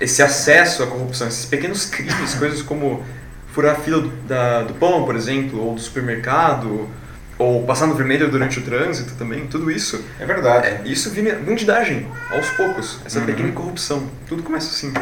Esse 0.00 0.22
acesso 0.22 0.82
à 0.82 0.86
corrupção, 0.86 1.26
esses 1.26 1.44
pequenos 1.44 1.86
crimes, 1.86 2.34
coisas 2.38 2.62
como 2.62 3.04
furar 3.52 3.72
a 3.72 3.78
fila 3.78 4.00
do, 4.00 4.08
da, 4.26 4.62
do 4.62 4.74
pão, 4.74 5.04
por 5.04 5.14
exemplo, 5.14 5.60
ou 5.60 5.74
do 5.74 5.80
supermercado, 5.80 6.88
ou 7.42 7.62
passar 7.64 7.86
no 7.86 7.94
vermelho 7.94 8.30
durante 8.30 8.58
o 8.58 8.62
trânsito 8.62 9.14
também, 9.14 9.46
tudo 9.46 9.70
isso. 9.70 10.04
É 10.18 10.24
verdade. 10.24 10.66
É, 10.66 10.82
isso 10.84 11.10
vira 11.10 11.36
bandidagem, 11.36 12.06
aos 12.30 12.48
poucos, 12.50 13.00
essa 13.04 13.18
uhum. 13.18 13.26
pequena 13.26 13.52
corrupção. 13.52 14.08
Tudo 14.28 14.42
começa 14.42 14.68
assim. 14.68 14.92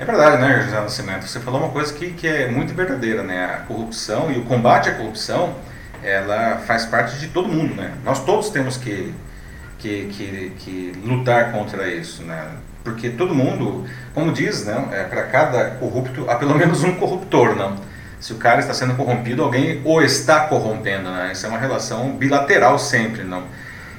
É 0.00 0.04
verdade, 0.04 0.40
né, 0.40 0.62
José 0.64 0.80
Nascimento? 0.80 1.26
Você 1.26 1.40
falou 1.40 1.60
uma 1.60 1.70
coisa 1.70 1.92
que, 1.92 2.10
que 2.10 2.26
é 2.26 2.48
muito 2.48 2.74
verdadeira, 2.74 3.22
né? 3.22 3.44
A 3.44 3.58
corrupção 3.66 4.30
e 4.30 4.38
o 4.38 4.44
combate 4.44 4.88
à 4.88 4.94
corrupção, 4.94 5.54
ela 6.02 6.58
faz 6.58 6.84
parte 6.84 7.18
de 7.18 7.28
todo 7.28 7.48
mundo, 7.48 7.74
né? 7.74 7.92
Nós 8.04 8.24
todos 8.24 8.50
temos 8.50 8.76
que, 8.76 9.12
que, 9.78 10.06
que, 10.06 10.52
que 10.58 10.92
lutar 11.04 11.52
contra 11.52 11.88
isso, 11.88 12.22
né? 12.22 12.48
Porque 12.84 13.10
todo 13.10 13.34
mundo, 13.34 13.84
como 14.14 14.32
diz, 14.32 14.64
né? 14.64 14.88
É, 14.92 15.02
para 15.04 15.24
cada 15.24 15.70
corrupto 15.72 16.28
há 16.28 16.36
pelo 16.36 16.54
menos 16.54 16.84
um 16.84 16.94
corruptor, 16.94 17.56
não? 17.56 17.76
Se 18.20 18.32
o 18.32 18.36
cara 18.36 18.60
está 18.60 18.74
sendo 18.74 18.94
corrompido, 18.94 19.42
alguém 19.42 19.80
o 19.84 20.00
está 20.00 20.40
corrompendo, 20.40 21.10
né? 21.10 21.30
Isso 21.32 21.46
é 21.46 21.48
uma 21.48 21.58
relação 21.58 22.16
bilateral 22.16 22.78
sempre, 22.78 23.22
não? 23.22 23.44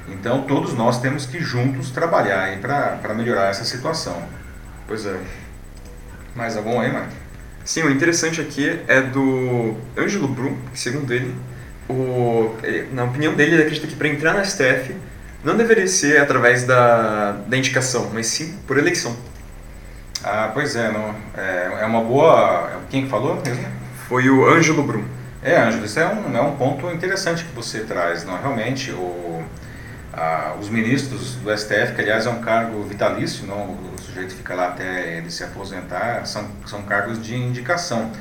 Então 0.08 0.42
todos 0.44 0.74
nós 0.74 1.00
temos 1.00 1.26
que 1.26 1.40
juntos 1.40 1.92
trabalhar 1.92 2.58
para 2.60 3.14
melhorar 3.14 3.50
essa 3.50 3.64
situação. 3.64 4.22
Pois 4.88 5.06
é. 5.06 5.18
Mais 6.36 6.58
algum 6.58 6.80
aí, 6.80 6.92
Mike? 6.92 7.16
Sim, 7.64 7.84
o 7.84 7.92
interessante 7.92 8.42
aqui 8.42 8.80
é 8.88 9.02
do 9.02 9.76
Ângelo 9.98 10.28
Brum, 10.28 10.58
que 10.74 10.80
segundo 10.80 11.14
ele, 11.14 11.36
o, 11.88 12.56
na 12.92 13.04
opinião 13.04 13.34
dele, 13.36 13.56
ele 13.56 13.62
acredita 13.62 13.88
que 13.88 13.96
para 13.96 14.08
entrar 14.08 14.34
na 14.34 14.44
STF 14.44 14.96
não 15.44 15.56
deveria 15.56 15.88
ser 15.88 16.20
através 16.20 16.64
da, 16.66 17.32
da 17.32 17.58
indicação, 17.58 18.10
mas 18.14 18.28
sim 18.28 18.58
por 18.66 18.78
eleição. 18.78 19.16
Ah, 20.24 20.52
pois 20.54 20.76
é, 20.76 20.92
não, 20.92 21.16
é, 21.38 21.82
é 21.82 21.86
uma 21.86 22.02
boa. 22.02 22.82
Quem 22.90 23.08
falou 23.08 23.42
mesmo? 23.46 23.79
Foi 24.10 24.28
o 24.28 24.50
Ângelo 24.50 24.82
Brum. 24.82 25.06
É, 25.40 25.56
Ângelo, 25.62 25.86
isso 25.86 26.00
é 26.00 26.08
um, 26.08 26.36
é 26.36 26.42
um 26.42 26.56
ponto 26.58 26.90
interessante 26.90 27.46
que 27.46 27.54
você 27.54 27.82
traz. 27.82 28.26
Não? 28.26 28.42
Realmente, 28.42 28.92
o, 28.92 29.44
a, 30.12 30.56
os 30.60 30.68
ministros 30.68 31.36
do 31.36 31.56
STF, 31.56 31.94
que 31.94 32.02
aliás 32.02 32.26
é 32.26 32.30
um 32.32 32.42
cargo 32.42 32.82
vitalício, 32.84 33.46
não? 33.46 33.78
o 33.78 33.96
sujeito 34.02 34.34
fica 34.34 34.56
lá 34.56 34.70
até 34.70 35.16
ele 35.16 35.30
se 35.30 35.44
aposentar, 35.44 36.26
são, 36.26 36.50
são 36.66 36.82
cargos 36.82 37.22
de 37.22 37.36
indicação. 37.36 38.12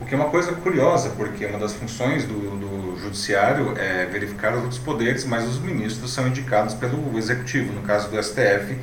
O 0.00 0.06
que 0.06 0.14
é 0.14 0.16
uma 0.16 0.30
coisa 0.30 0.50
curiosa, 0.52 1.10
porque 1.10 1.44
uma 1.44 1.58
das 1.58 1.74
funções 1.74 2.24
do, 2.24 2.34
do 2.34 2.98
judiciário 2.98 3.74
é 3.78 4.06
verificar 4.06 4.54
os 4.54 4.62
outros 4.62 4.78
poderes, 4.78 5.26
mas 5.26 5.46
os 5.46 5.58
ministros 5.58 6.10
são 6.10 6.26
indicados 6.26 6.72
pelo 6.72 7.18
executivo. 7.18 7.70
No 7.70 7.82
caso 7.82 8.08
do 8.08 8.20
STF, 8.20 8.78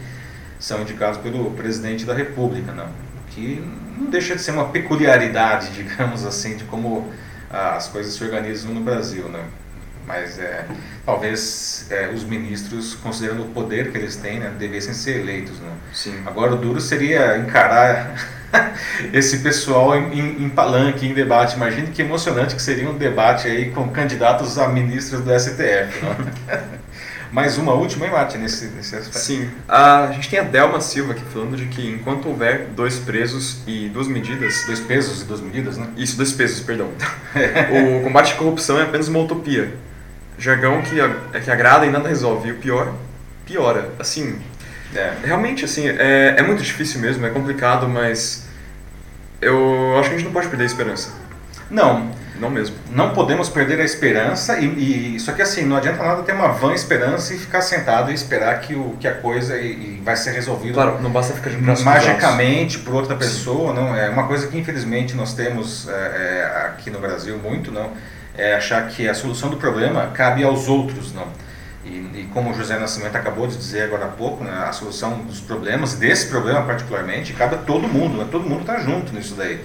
são 0.60 0.82
indicados 0.84 1.18
pelo 1.18 1.50
presidente 1.52 2.06
da 2.06 2.14
República. 2.14 2.72
Não? 2.72 2.88
que 3.32 3.64
não 4.02 4.10
deixa 4.10 4.36
de 4.36 4.42
ser 4.42 4.52
uma 4.52 4.70
peculiaridade, 4.70 5.70
digamos 5.76 6.26
assim, 6.26 6.58
de 6.58 6.64
como 6.66 7.12
ah, 7.50 7.76
as 7.76 7.88
coisas 7.88 8.14
se 8.14 8.24
organizam 8.24 8.74
no 8.74 8.82
Brasil, 8.82 9.28
né? 9.30 9.44
Mas 10.06 10.40
é, 10.40 10.66
talvez 11.06 11.86
é, 11.90 12.10
os 12.10 12.24
ministros, 12.24 12.96
considerando 12.96 13.44
o 13.44 13.50
poder 13.50 13.92
que 13.92 13.98
eles 13.98 14.16
têm, 14.16 14.40
né, 14.40 14.52
devessem 14.58 14.94
ser 14.94 15.22
eleitos. 15.22 15.60
Né? 15.60 15.72
Sim. 15.94 16.24
Agora 16.26 16.54
o 16.54 16.58
duro 16.58 16.82
seria 16.82 17.38
encarar 17.38 18.16
esse 19.14 19.38
pessoal 19.40 19.96
em, 19.96 20.20
em, 20.20 20.44
em, 20.46 20.50
palanque, 20.50 21.06
em 21.06 21.14
debate. 21.14 21.56
Imagine 21.56 21.88
que 21.92 22.02
emocionante 22.02 22.56
que 22.56 22.62
seria 22.62 22.90
um 22.90 22.98
debate 22.98 23.48
aí 23.48 23.72
com 23.72 23.88
candidatos 23.90 24.58
a 24.58 24.68
ministros 24.68 25.22
do 25.22 25.40
STF. 25.40 26.04
Né? 26.04 26.74
Mais 27.32 27.58
uma 27.58 27.72
última, 27.72 28.06
hein, 28.06 28.12
Mate, 28.12 28.38
nesse, 28.38 28.66
nesse 28.68 28.94
aspecto? 28.94 29.20
Sim. 29.20 29.50
A 29.66 30.10
gente 30.12 30.30
tem 30.30 30.38
a 30.38 30.44
Delma 30.44 30.82
Silva 30.82 31.14
aqui 31.14 31.24
falando 31.32 31.56
de 31.56 31.66
que 31.68 31.88
enquanto 31.88 32.28
houver 32.28 32.68
dois 32.76 33.00
presos 33.00 33.62
e 33.66 33.88
duas 33.88 34.08
medidas... 34.10 34.66
Dois 34.66 34.82
pesos 34.82 35.22
e 35.22 35.26
duas 35.26 35.40
medidas, 35.40 35.78
né? 35.78 35.88
Isso, 35.96 36.18
dois 36.18 36.34
pesos, 36.34 36.60
perdão. 36.60 36.90
o 38.00 38.04
combate 38.04 38.34
à 38.34 38.36
corrupção 38.36 38.78
é 38.78 38.84
apenas 38.84 39.08
uma 39.08 39.20
utopia. 39.20 39.74
Jargão 40.38 40.82
que, 40.82 41.00
é 41.00 41.40
que 41.40 41.50
agrada 41.50 41.86
e 41.86 41.90
nada 41.90 42.10
resolve. 42.10 42.50
E 42.50 42.52
o 42.52 42.56
pior, 42.58 42.94
piora. 43.46 43.90
Assim, 43.98 44.38
é. 44.94 45.14
realmente, 45.24 45.64
assim, 45.64 45.88
é, 45.88 46.36
é 46.38 46.44
muito 46.44 46.62
difícil 46.62 47.00
mesmo, 47.00 47.26
é 47.26 47.30
complicado, 47.30 47.88
mas 47.88 48.46
eu 49.42 49.98
acho 49.98 50.10
que 50.10 50.16
a 50.16 50.18
gente 50.18 50.26
não 50.26 50.34
pode 50.34 50.50
perder 50.50 50.64
a 50.64 50.68
esperança. 50.68 51.14
Não, 51.70 52.12
não 52.42 52.50
mesmo. 52.50 52.76
Não 52.90 53.14
podemos 53.14 53.48
perder 53.48 53.80
a 53.80 53.84
esperança 53.84 54.58
e, 54.60 55.16
e 55.16 55.20
só 55.20 55.32
que 55.32 55.42
assim 55.42 55.64
não 55.64 55.78
adianta 55.78 56.04
nada 56.04 56.24
ter 56.24 56.34
uma 56.34 56.50
vã 56.50 56.74
esperança 56.74 57.34
e 57.34 57.38
ficar 57.38 57.62
sentado 57.62 58.12
e 58.12 58.14
esperar 58.14 58.60
que, 58.60 58.74
o, 58.74 58.98
que 59.00 59.08
a 59.08 59.14
coisa 59.14 59.58
e, 59.58 59.72
e 59.72 60.02
vai 60.04 60.18
ser 60.18 60.32
resolvida. 60.32 60.74
Claro, 60.74 61.02
não 61.02 61.12
basta 61.12 61.34
ficar 61.34 61.52
de 61.52 61.58
magicamente 61.58 62.80
por 62.80 62.96
outra 62.96 63.16
pessoa, 63.16 63.70
Sim. 63.70 63.80
não 63.80 63.96
é 63.96 64.10
uma 64.10 64.28
coisa 64.28 64.48
que 64.48 64.58
infelizmente 64.58 65.16
nós 65.16 65.34
temos 65.34 65.88
é, 65.88 65.92
é, 65.94 66.66
aqui 66.66 66.90
no 66.90 67.00
Brasil 67.00 67.38
muito, 67.38 67.72
não 67.72 67.92
é 68.36 68.56
achar 68.56 68.88
que 68.88 69.08
a 69.08 69.14
solução 69.14 69.50
do 69.50 69.58
problema 69.58 70.08
cabe 70.14 70.44
aos 70.44 70.68
outros, 70.68 71.14
não. 71.14 71.28
E, 71.84 71.90
e, 71.90 72.30
como 72.34 72.52
o 72.52 72.54
José 72.54 72.78
Nascimento 72.78 73.16
acabou 73.16 73.48
de 73.48 73.58
dizer 73.58 73.84
agora 73.84 74.06
há 74.06 74.08
pouco, 74.08 74.44
né, 74.44 74.52
a 74.68 74.72
solução 74.72 75.18
dos 75.20 75.40
problemas, 75.40 75.96
desse 75.96 76.28
problema 76.28 76.62
particularmente, 76.62 77.34
cabe 77.34 77.56
a 77.56 77.58
todo 77.58 77.88
mundo, 77.88 78.18
né, 78.18 78.28
todo 78.32 78.48
mundo 78.48 78.62
está 78.62 78.80
junto 78.80 79.14
nisso 79.14 79.36
daí. 79.36 79.60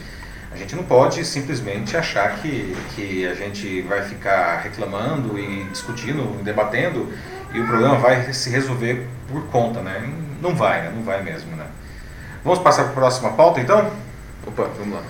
A 0.57 0.59
gente 0.59 0.75
não 0.75 0.85
pode 0.85 1.23
simplesmente 1.23 1.99
achar 1.99 2.37
que, 2.37 2.75
que 2.95 3.27
a 3.27 3.35
gente 3.35 3.83
vai 3.83 4.01
ficar 4.01 4.63
reclamando 4.63 5.39
e 5.39 5.65
discutindo, 5.65 6.43
debatendo 6.43 7.13
e 7.53 7.61
o 7.61 7.67
problema 7.67 7.97
vai 7.97 8.33
se 8.33 8.49
resolver 8.49 9.07
por 9.29 9.45
conta, 9.49 9.83
né? 9.83 10.11
Não 10.41 10.55
vai, 10.55 10.81
né? 10.81 10.93
Não 10.97 11.03
vai 11.03 11.23
mesmo, 11.23 11.55
né? 11.55 11.67
Vamos 12.43 12.59
passar 12.61 12.85
para 12.85 12.93
a 12.93 12.95
próxima 12.95 13.33
pauta, 13.33 13.61
então? 13.61 13.91
Opa, 14.47 14.71
vamos 14.79 14.95
lá. 14.95 15.03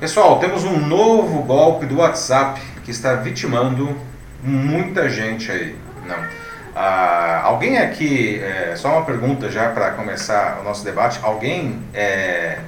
Pessoal, 0.00 0.38
temos 0.38 0.64
um 0.64 0.78
novo 0.86 1.42
golpe 1.42 1.84
do 1.84 1.98
WhatsApp 1.98 2.58
que 2.82 2.90
está 2.90 3.16
vitimando 3.16 3.94
muita 4.42 5.10
gente 5.10 5.52
aí. 5.52 5.76
Não. 6.06 6.26
Ah, 6.74 7.42
alguém 7.44 7.76
aqui, 7.76 8.40
é, 8.42 8.74
só 8.76 8.96
uma 8.96 9.04
pergunta 9.04 9.50
já 9.50 9.68
para 9.72 9.90
começar 9.90 10.58
o 10.62 10.64
nosso 10.64 10.82
debate, 10.82 11.20
alguém 11.22 11.82
é, 11.92 12.60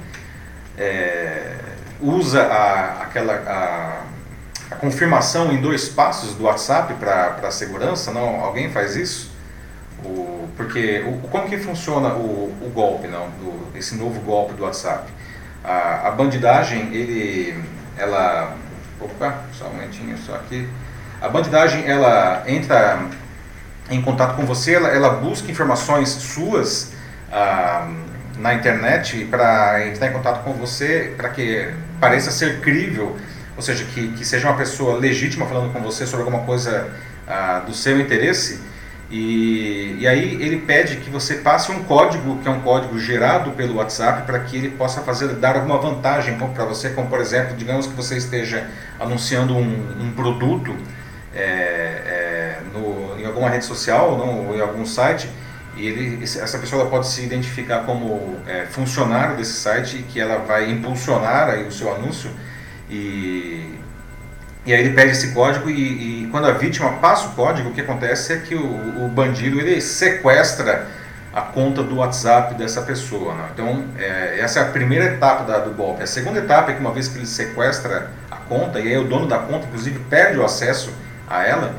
é, 0.77 1.55
usa 2.01 2.43
a, 2.43 3.03
aquela 3.03 3.33
a, 3.33 4.73
a, 4.73 4.75
confirmação 4.77 5.51
em 5.51 5.61
dois 5.61 5.89
passos 5.89 6.35
do 6.35 6.43
WhatsApp 6.43 6.93
para 6.95 7.39
a 7.43 7.51
segurança? 7.51 8.11
Não, 8.11 8.41
alguém 8.41 8.71
faz 8.71 8.95
isso? 8.95 9.31
O, 10.03 10.47
porque 10.55 11.03
o, 11.07 11.27
como 11.27 11.49
que 11.49 11.57
funciona 11.57 12.09
o, 12.13 12.55
o 12.61 12.71
golpe, 12.73 13.07
não? 13.07 13.29
Do, 13.31 13.77
esse 13.77 13.95
novo 13.95 14.19
golpe 14.21 14.53
do 14.53 14.63
WhatsApp? 14.63 15.11
A, 15.63 16.07
a 16.07 16.11
bandidagem, 16.11 16.93
ele, 16.93 17.61
ela, 17.97 18.55
opa, 18.99 19.43
só 19.53 19.65
um 19.65 19.73
momentinho, 19.73 20.17
só 20.17 20.35
aqui. 20.35 20.67
A 21.21 21.27
bandidagem, 21.27 21.85
ela 21.85 22.43
entra 22.47 23.03
em 23.89 24.01
contato 24.01 24.35
com 24.35 24.45
você, 24.45 24.75
ela, 24.75 24.87
ela 24.89 25.09
busca 25.09 25.51
informações 25.51 26.09
suas. 26.09 26.93
Ah, 27.31 27.87
na 28.39 28.53
internet 28.53 29.25
para 29.25 29.85
entrar 29.87 30.07
em 30.07 30.13
contato 30.13 30.43
com 30.43 30.53
você, 30.53 31.13
para 31.17 31.29
que 31.29 31.69
pareça 31.99 32.31
ser 32.31 32.61
crível, 32.61 33.17
ou 33.55 33.61
seja, 33.61 33.83
que, 33.83 34.07
que 34.13 34.25
seja 34.25 34.47
uma 34.47 34.57
pessoa 34.57 34.97
legítima 34.97 35.45
falando 35.45 35.73
com 35.73 35.81
você 35.81 36.07
sobre 36.07 36.25
alguma 36.25 36.45
coisa 36.45 36.89
ah, 37.27 37.61
do 37.65 37.73
seu 37.73 37.99
interesse. 37.99 38.61
E, 39.11 39.97
e 39.99 40.07
aí 40.07 40.35
ele 40.41 40.57
pede 40.57 40.97
que 40.97 41.09
você 41.09 41.35
passe 41.35 41.71
um 41.71 41.83
código, 41.83 42.37
que 42.37 42.47
é 42.47 42.51
um 42.51 42.61
código 42.61 42.97
gerado 42.99 43.51
pelo 43.51 43.75
WhatsApp, 43.75 44.25
para 44.25 44.39
que 44.39 44.55
ele 44.55 44.69
possa 44.69 45.01
fazer 45.01 45.27
dar 45.29 45.55
alguma 45.55 45.77
vantagem 45.77 46.37
para 46.37 46.63
você, 46.63 46.91
como 46.91 47.09
por 47.09 47.19
exemplo, 47.19 47.55
digamos 47.57 47.87
que 47.87 47.93
você 47.93 48.15
esteja 48.15 48.67
anunciando 48.99 49.55
um, 49.55 49.97
um 49.99 50.11
produto 50.11 50.75
é, 51.35 51.41
é, 51.41 52.59
no, 52.71 53.19
em 53.19 53.25
alguma 53.25 53.49
rede 53.49 53.65
social 53.65 54.17
não, 54.17 54.47
ou 54.47 54.55
em 54.55 54.61
algum 54.61 54.85
site 54.85 55.27
e 55.79 55.87
ele, 55.87 56.23
essa 56.23 56.57
pessoa 56.57 56.87
pode 56.87 57.07
se 57.07 57.23
identificar 57.23 57.79
como 57.85 58.37
é, 58.45 58.65
funcionário 58.65 59.37
desse 59.37 59.53
site 59.53 60.05
que 60.09 60.19
ela 60.19 60.39
vai 60.39 60.69
impulsionar 60.69 61.49
aí 61.49 61.65
o 61.65 61.71
seu 61.71 61.93
anúncio 61.93 62.29
e, 62.89 63.79
e 64.65 64.73
aí 64.73 64.81
ele 64.81 64.93
pede 64.93 65.11
esse 65.11 65.33
código 65.33 65.69
e, 65.69 66.23
e 66.23 66.27
quando 66.27 66.47
a 66.47 66.51
vítima 66.51 66.93
passa 66.93 67.27
o 67.27 67.31
código, 67.31 67.69
o 67.69 67.73
que 67.73 67.81
acontece 67.81 68.33
é 68.33 68.37
que 68.37 68.55
o, 68.55 69.05
o 69.05 69.07
bandido 69.07 69.59
ele 69.59 69.79
sequestra 69.79 70.87
a 71.33 71.41
conta 71.41 71.83
do 71.83 71.97
WhatsApp 71.97 72.55
dessa 72.55 72.81
pessoa. 72.81 73.33
Né? 73.35 73.49
Então, 73.53 73.85
é, 73.97 74.39
essa 74.39 74.59
é 74.59 74.63
a 74.63 74.65
primeira 74.65 75.05
etapa 75.05 75.43
da, 75.43 75.59
do 75.59 75.71
golpe. 75.71 76.03
A 76.03 76.07
segunda 76.07 76.39
etapa 76.39 76.71
é 76.71 76.73
que 76.73 76.81
uma 76.81 76.91
vez 76.91 77.07
que 77.07 77.17
ele 77.17 77.25
sequestra 77.25 78.11
a 78.29 78.35
conta, 78.35 78.79
e 78.79 78.87
aí 78.87 78.97
o 78.97 79.05
dono 79.05 79.27
da 79.27 79.37
conta, 79.37 79.67
inclusive, 79.67 79.99
perde 80.09 80.39
o 80.39 80.43
acesso 80.43 80.91
a 81.27 81.45
ela, 81.45 81.75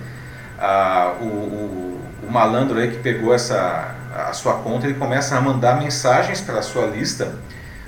a, 0.59 1.15
o, 1.21 1.25
o, 1.25 1.90
malandro 2.31 2.79
aí 2.79 2.91
que 2.91 2.99
pegou 2.99 3.35
essa, 3.35 3.95
a 4.29 4.33
sua 4.33 4.55
conta, 4.55 4.87
ele 4.87 4.95
começa 4.95 5.37
a 5.37 5.41
mandar 5.41 5.79
mensagens 5.79 6.41
para 6.41 6.59
a 6.59 6.63
sua 6.63 6.87
lista, 6.87 7.35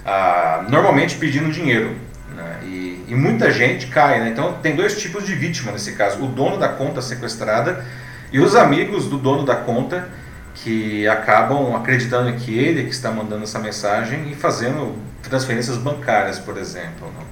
a, 0.04 0.64
normalmente 0.68 1.16
pedindo 1.16 1.50
dinheiro. 1.50 1.96
Né? 2.34 2.58
E, 2.64 3.04
e, 3.08 3.14
muita 3.14 3.50
gente 3.50 3.86
cai. 3.86 4.20
Né? 4.20 4.30
Então, 4.30 4.54
tem 4.54 4.74
dois 4.74 4.98
tipos 5.00 5.24
de 5.24 5.34
vítima 5.34 5.72
nesse 5.72 5.92
caso: 5.92 6.22
o 6.22 6.26
dono 6.26 6.58
da 6.58 6.68
conta 6.68 7.00
sequestrada 7.00 7.84
e 8.32 8.40
os 8.40 8.54
amigos 8.54 9.06
do 9.06 9.18
dono 9.18 9.44
da 9.44 9.56
conta 9.56 10.08
que 10.54 11.06
acabam 11.08 11.74
acreditando 11.74 12.32
que 12.34 12.58
ele 12.58 12.84
que 12.84 12.90
está 12.90 13.10
mandando 13.10 13.44
essa 13.44 13.58
mensagem 13.58 14.30
e 14.30 14.34
fazendo 14.34 14.96
transferências 15.22 15.76
bancárias, 15.76 16.38
por 16.38 16.58
exemplo. 16.58 17.08
Né? 17.08 17.24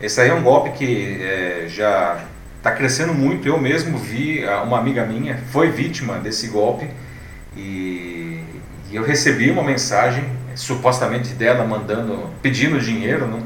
Esse 0.00 0.20
aí 0.20 0.28
é 0.30 0.34
um 0.34 0.42
golpe 0.42 0.70
que 0.70 1.22
é, 1.22 1.64
já 1.68 2.18
está 2.62 2.70
crescendo 2.70 3.12
muito. 3.12 3.46
Eu 3.46 3.60
mesmo 3.60 3.98
vi 3.98 4.44
ah, 4.44 4.62
uma 4.62 4.78
amiga 4.78 5.04
minha 5.04 5.36
foi 5.50 5.70
vítima 5.70 6.14
desse 6.18 6.46
golpe 6.46 6.88
e, 7.56 8.40
e 8.90 8.94
eu 8.94 9.02
recebi 9.02 9.50
uma 9.50 9.64
mensagem 9.64 10.24
supostamente 10.54 11.34
dela 11.34 11.64
mandando, 11.64 12.30
pedindo 12.40 12.78
dinheiro, 12.80 13.26
né? 13.26 13.42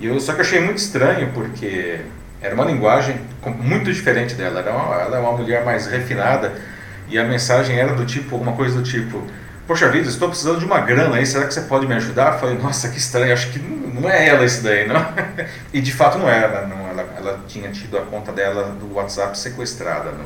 E 0.00 0.06
eu 0.06 0.18
só 0.18 0.32
que 0.32 0.40
achei 0.40 0.60
muito 0.60 0.78
estranho 0.78 1.30
porque 1.32 2.00
era 2.42 2.54
uma 2.54 2.64
linguagem 2.64 3.16
muito 3.60 3.92
diferente 3.92 4.34
dela. 4.34 4.60
Era 4.60 4.72
uma, 4.72 4.94
ela 5.02 5.16
é 5.16 5.20
uma 5.20 5.32
mulher 5.32 5.64
mais 5.64 5.86
refinada 5.86 6.52
e 7.08 7.16
a 7.16 7.24
mensagem 7.24 7.78
era 7.78 7.94
do 7.94 8.04
tipo, 8.04 8.34
alguma 8.34 8.52
coisa 8.52 8.76
do 8.76 8.82
tipo, 8.82 9.22
poxa 9.68 9.88
vida, 9.88 10.08
estou 10.08 10.28
precisando 10.28 10.58
de 10.58 10.64
uma 10.64 10.80
grana 10.80 11.16
aí, 11.16 11.26
será 11.26 11.46
que 11.46 11.54
você 11.54 11.62
pode 11.62 11.86
me 11.86 11.94
ajudar? 11.94 12.38
Falei, 12.38 12.58
nossa, 12.58 12.88
que 12.88 12.98
estranho, 12.98 13.32
acho 13.32 13.50
que 13.50 13.58
não 13.58 14.08
é 14.10 14.28
ela 14.28 14.44
isso 14.44 14.62
daí, 14.62 14.86
não. 14.86 15.06
e 15.72 15.80
de 15.80 15.92
fato 15.92 16.18
não 16.18 16.28
era, 16.28 16.66
não, 16.66 16.87
ela, 17.18 17.40
tinha 17.46 17.70
tido 17.70 17.98
a 17.98 18.02
conta 18.02 18.32
dela 18.32 18.70
do 18.70 18.94
WhatsApp 18.94 19.38
sequestrada. 19.38 20.12
Não. 20.12 20.24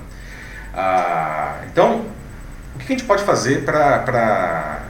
Ah, 0.75 1.61
então, 1.71 2.07
o 2.75 2.79
que 2.79 2.85
a 2.85 2.97
gente 2.97 3.05
pode 3.05 3.23
fazer 3.25 3.65
para 3.65 4.87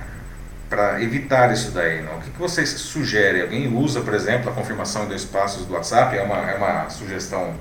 evitar 1.01 1.53
isso 1.53 1.71
daí? 1.71 2.03
Não? 2.03 2.19
O 2.19 2.21
que, 2.21 2.31
que 2.31 2.39
vocês 2.39 2.69
sugerem? 2.71 3.43
Alguém 3.43 3.77
usa, 3.77 4.01
por 4.01 4.15
exemplo, 4.15 4.51
a 4.51 4.53
confirmação 4.55 5.05
em 5.05 5.09
dois 5.09 5.25
passos 5.25 5.67
do 5.67 5.75
WhatsApp? 5.75 6.17
É 6.17 6.23
uma, 6.23 6.51
é 6.51 6.55
uma 6.57 6.91
sugestão 6.91 7.55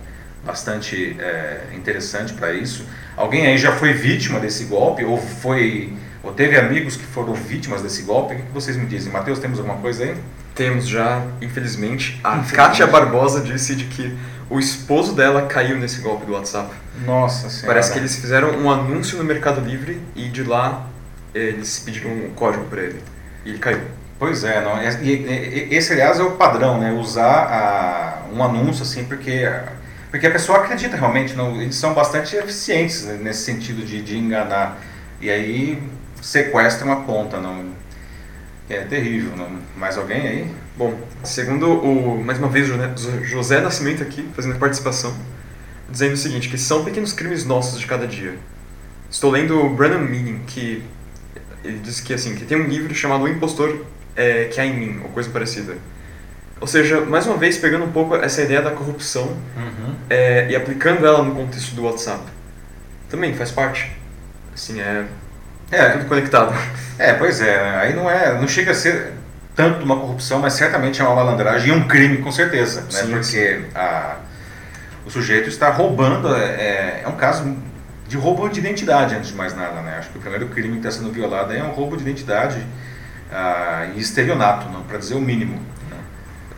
bastante 0.44 1.16
é, 1.20 1.68
interessante 1.74 2.34
para 2.34 2.52
isso. 2.54 2.86
Alguém 3.16 3.48
aí 3.48 3.58
já 3.58 3.74
foi 3.74 3.94
vítima 3.94 4.40
desse 4.40 4.66
golpe 4.66 5.04
ou 5.04 5.18
foi 5.18 5.94
ou 6.24 6.32
teve 6.32 6.58
amigos 6.58 6.96
que 6.96 7.04
foram 7.04 7.34
vítimas 7.34 7.82
desse 7.82 8.04
golpe? 8.04 8.36
O 8.36 8.38
que 8.38 8.52
vocês 8.52 8.78
me 8.78 8.86
dizem? 8.86 9.12
Matheus, 9.12 9.40
temos 9.40 9.58
alguma 9.60 9.78
coisa 9.78 10.04
aí? 10.04 10.16
Temos 10.54 10.88
já, 10.88 11.26
infelizmente. 11.42 12.20
A 12.24 12.38
infelizmente. 12.38 12.56
Kátia 12.56 12.88
Barbosa 12.88 13.42
disse 13.42 13.76
de 13.76 13.86
que 13.86 14.16
o 14.50 14.60
esposo 14.60 15.16
dela 15.16 15.44
caiu 15.44 15.78
nesse 15.78 16.02
golpe 16.02 16.26
do 16.26 16.34
WhatsApp. 16.34 16.70
Nossa 17.06 17.50
Senhora. 17.50 17.68
Parece 17.68 17.94
que 17.94 18.00
eles 18.00 18.16
fizeram 18.18 18.52
um 18.60 18.70
anúncio 18.70 19.18
no 19.18 19.24
Mercado 19.24 19.62
Livre 19.62 20.00
e 20.16 20.28
de 20.28 20.44
lá 20.44 20.88
eles 21.34 21.80
pediram 21.80 22.12
um 22.12 22.32
código 22.36 22.66
para 22.66 22.82
ele. 22.82 23.02
E 23.46 23.50
ele 23.50 23.60
caiu. 23.60 23.82
Pois 24.20 24.44
é, 24.44 24.62
não, 24.62 24.80
e, 25.02 25.68
esse 25.72 25.94
aliás 25.94 26.20
é 26.20 26.24
o 26.24 26.32
padrão, 26.32 26.80
né? 26.80 26.92
Usar 26.92 27.26
a, 27.26 28.32
um 28.32 28.44
anúncio 28.44 28.84
assim, 28.84 29.06
porque 29.06 29.50
porque 30.12 30.28
a 30.28 30.32
pessoa 30.32 30.60
acredita 30.60 30.98
realmente, 30.98 31.34
não, 31.34 31.60
eles 31.60 31.76
são 31.76 31.94
bastante 31.94 32.36
eficientes 32.36 33.06
né, 33.06 33.18
nesse 33.20 33.44
sentido 33.44 33.84
de, 33.84 34.02
de 34.02 34.18
enganar. 34.18 34.78
E 35.22 35.30
aí 35.30 35.82
sequestram 36.22 36.92
a 36.92 36.98
conta, 36.98 37.40
não, 37.40 37.72
é 38.70 38.82
terrível. 38.82 39.36
Não, 39.36 39.50
mais 39.76 39.98
alguém 39.98 40.28
aí? 40.28 40.52
Bom, 40.78 41.00
segundo 41.24 41.72
o, 41.72 42.24
mais 42.24 42.40
uma 42.40 42.48
vez, 42.48 42.68
José 43.24 43.60
Nascimento 43.60 44.02
aqui, 44.04 44.28
fazendo 44.36 44.58
participação, 44.58 45.16
dizendo 45.90 46.14
o 46.14 46.18
seguinte, 46.18 46.50
que 46.50 46.58
são 46.58 46.84
pequenos 46.84 47.14
crimes 47.14 47.46
nossos 47.46 47.80
de 47.80 47.86
cada 47.86 48.08
dia. 48.08 48.38
Estou 49.10 49.32
lendo 49.32 49.60
o 49.60 49.70
Brennan 49.70 50.00
Meaning, 50.00 50.44
que 50.48 50.84
ele 51.64 51.80
diz 51.80 52.00
que, 52.00 52.14
assim, 52.14 52.36
que 52.36 52.46
tem 52.46 52.60
um 52.60 52.68
livro 52.68 52.94
chamado 52.96 53.24
O 53.24 53.28
Impostor 53.28 53.86
é, 54.16 54.46
que 54.46 54.62
há 54.62 54.66
em 54.66 54.78
mim, 54.78 55.02
ou 55.04 55.10
coisa 55.10 55.30
parecida 55.30 55.76
ou 56.62 56.68
seja, 56.68 57.02
mais 57.02 57.26
uma 57.26 57.38
vez, 57.38 57.58
pegando 57.58 57.86
um 57.86 57.92
pouco 57.92 58.16
essa 58.16 58.44
ideia 58.44 58.62
da 58.62 58.70
corrupção 58.70 59.24
uhum. 59.58 59.96
é, 60.08 60.48
e 60.48 60.56
aplicando 60.56 61.04
ela 61.04 61.24
no 61.24 61.34
contexto 61.34 61.74
do 61.74 61.84
WhatsApp. 61.84 62.24
Também 63.10 63.34
faz 63.34 63.50
parte. 63.50 63.92
Assim, 64.54 64.80
é, 64.80 65.08
é 65.72 65.90
tudo 65.90 66.06
conectado. 66.06 66.54
É, 66.98 67.14
pois 67.14 67.42
é. 67.42 67.60
Aí 67.78 67.94
não, 67.96 68.10
é, 68.10 68.40
não 68.40 68.48
chega 68.48 68.72
a 68.72 68.76
ser 68.76 69.14
tanto 69.56 69.84
uma 69.84 69.96
corrupção, 69.96 70.40
mas 70.40 70.54
certamente 70.54 71.02
é 71.02 71.04
uma 71.04 71.16
malandragem 71.16 71.70
e 71.70 71.72
um 71.72 71.88
crime, 71.88 72.18
com 72.18 72.32
certeza. 72.32 72.82
Né? 72.82 72.88
Sim, 72.92 73.12
Porque 73.12 73.62
a, 73.76 74.18
o 75.06 75.10
sujeito 75.10 75.50
está 75.50 75.70
roubando, 75.70 76.34
é, 76.36 76.44
é, 76.44 77.02
é 77.04 77.08
um 77.08 77.16
caso 77.16 77.56
de 78.08 78.18
roubo 78.18 78.48
de 78.50 78.60
identidade, 78.60 79.16
antes 79.16 79.30
de 79.30 79.36
mais 79.36 79.56
nada. 79.56 79.82
Né? 79.82 79.96
Acho 79.98 80.10
que 80.10 80.18
o 80.18 80.22
primeiro 80.22 80.48
crime 80.48 80.80
que 80.80 80.88
está 80.88 80.92
sendo 80.92 81.12
violado 81.12 81.54
é 81.54 81.64
um 81.64 81.72
roubo 81.72 81.96
de 81.96 82.04
identidade 82.04 82.62
ah, 83.32 83.88
e 83.96 84.00
estelionato, 84.00 84.68
para 84.88 84.98
dizer 84.98 85.16
o 85.16 85.22
mínimo. 85.22 85.60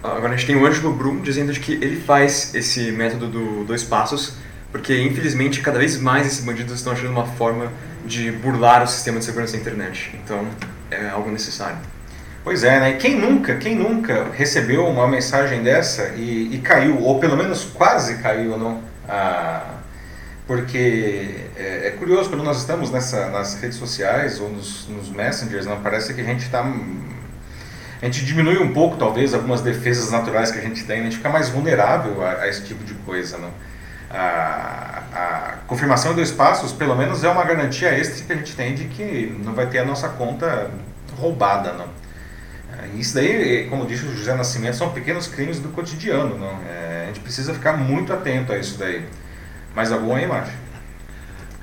Agora 0.04 0.34
a 0.34 0.36
gente 0.36 0.48
tem 0.48 0.56
o 0.58 0.66
Ângelo 0.66 0.94
Brum 0.94 1.22
dizendo 1.22 1.54
que 1.54 1.74
ele 1.74 2.02
faz 2.02 2.54
esse 2.54 2.92
método 2.92 3.28
do 3.28 3.64
dois 3.64 3.86
passos, 3.86 4.34
porque 4.70 5.02
infelizmente 5.02 5.62
cada 5.62 5.80
vez 5.80 5.98
mais 5.98 6.28
esses 6.28 6.44
bandidos 6.44 6.74
estão 6.74 6.92
achando 6.92 7.12
uma 7.12 7.26
forma 7.26 7.72
de 8.06 8.32
burlar 8.32 8.84
o 8.84 8.88
sistema 8.88 9.20
de 9.20 9.26
segurança 9.26 9.54
da 9.54 9.60
internet. 9.60 10.20
Então 10.24 10.48
é 10.92 11.10
algo 11.10 11.32
necessário. 11.32 11.78
Pois 12.44 12.64
é, 12.64 12.80
né? 12.80 12.92
E 12.92 12.98
quem 12.98 13.16
nunca, 13.18 13.56
quem 13.56 13.76
nunca 13.76 14.28
recebeu 14.34 14.86
uma 14.86 15.08
mensagem 15.08 15.64
dessa 15.64 16.10
e, 16.16 16.54
e 16.54 16.58
caiu, 16.60 17.00
ou 17.02 17.20
pelo 17.20 17.38
menos 17.38 17.64
quase 17.64 18.18
caiu, 18.18 18.58
não? 18.58 18.82
Ah, 19.08 19.64
porque 20.46 21.48
é, 21.56 21.88
é, 21.88 21.92
curioso 21.92 22.30
quando 22.30 22.44
nós 22.44 22.58
estamos 22.58 22.92
nessa, 22.92 23.30
nas 23.30 23.56
redes 23.56 23.78
sociais 23.78 24.42
ou 24.42 24.50
nos, 24.50 24.88
nos 24.90 25.10
messengers, 25.10 25.66
não 25.66 25.82
parece 25.82 26.14
que 26.14 26.20
a 26.20 26.24
gente 26.24 26.44
está 26.44 26.62
a 28.02 28.06
gente 28.06 28.26
diminui 28.26 28.58
um 28.58 28.74
pouco, 28.74 28.98
talvez, 28.98 29.34
algumas 29.34 29.62
defesas 29.62 30.12
naturais 30.12 30.52
que 30.52 30.60
a 30.60 30.62
gente 30.62 30.84
tem, 30.84 31.00
a 31.00 31.04
gente 31.04 31.16
fica 31.16 31.30
mais 31.30 31.48
vulnerável 31.48 32.22
a, 32.22 32.42
a 32.42 32.50
esse 32.50 32.62
tipo 32.66 32.84
de 32.84 32.94
coisa. 32.96 33.38
Né? 33.38 33.50
A, 34.14 34.84
confirmação 35.68 36.12
em 36.12 36.16
dois 36.16 36.32
passos, 36.32 36.72
pelo 36.72 36.96
menos, 36.96 37.24
é 37.24 37.30
uma 37.30 37.44
garantia 37.44 37.90
extra 37.90 38.24
que 38.26 38.34
a 38.34 38.36
gente 38.36 38.56
tem 38.56 38.76
de 38.76 38.86
que 38.86 39.36
não 39.44 39.54
vai 39.54 39.66
ter 39.68 39.80
a 39.80 39.86
nossa 39.86 40.10
conta 40.10 40.70
roubada. 41.18 41.74
Não? 41.74 41.86
É, 42.78 42.88
isso 42.98 43.16
daí, 43.16 43.68
como 43.70 43.86
disse 43.86 44.06
o 44.06 44.16
José 44.16 44.36
Nascimento, 44.36 44.76
são 44.76 44.92
pequenos 44.92 45.28
crimes 45.28 45.60
do 45.60 45.70
cotidiano. 45.70 46.38
Não? 46.38 46.60
É, 46.70 47.04
a 47.04 47.08
gente 47.08 47.22
precisa 47.22 47.54
ficar 47.54 47.74
muito 47.74 48.14
atento 48.14 48.54
a 48.54 48.58
isso 48.58 48.78
daí. 48.78 49.04
Mais 49.76 49.92
algum 49.92 50.16
aí, 50.16 50.28
Márcio? 50.28 50.54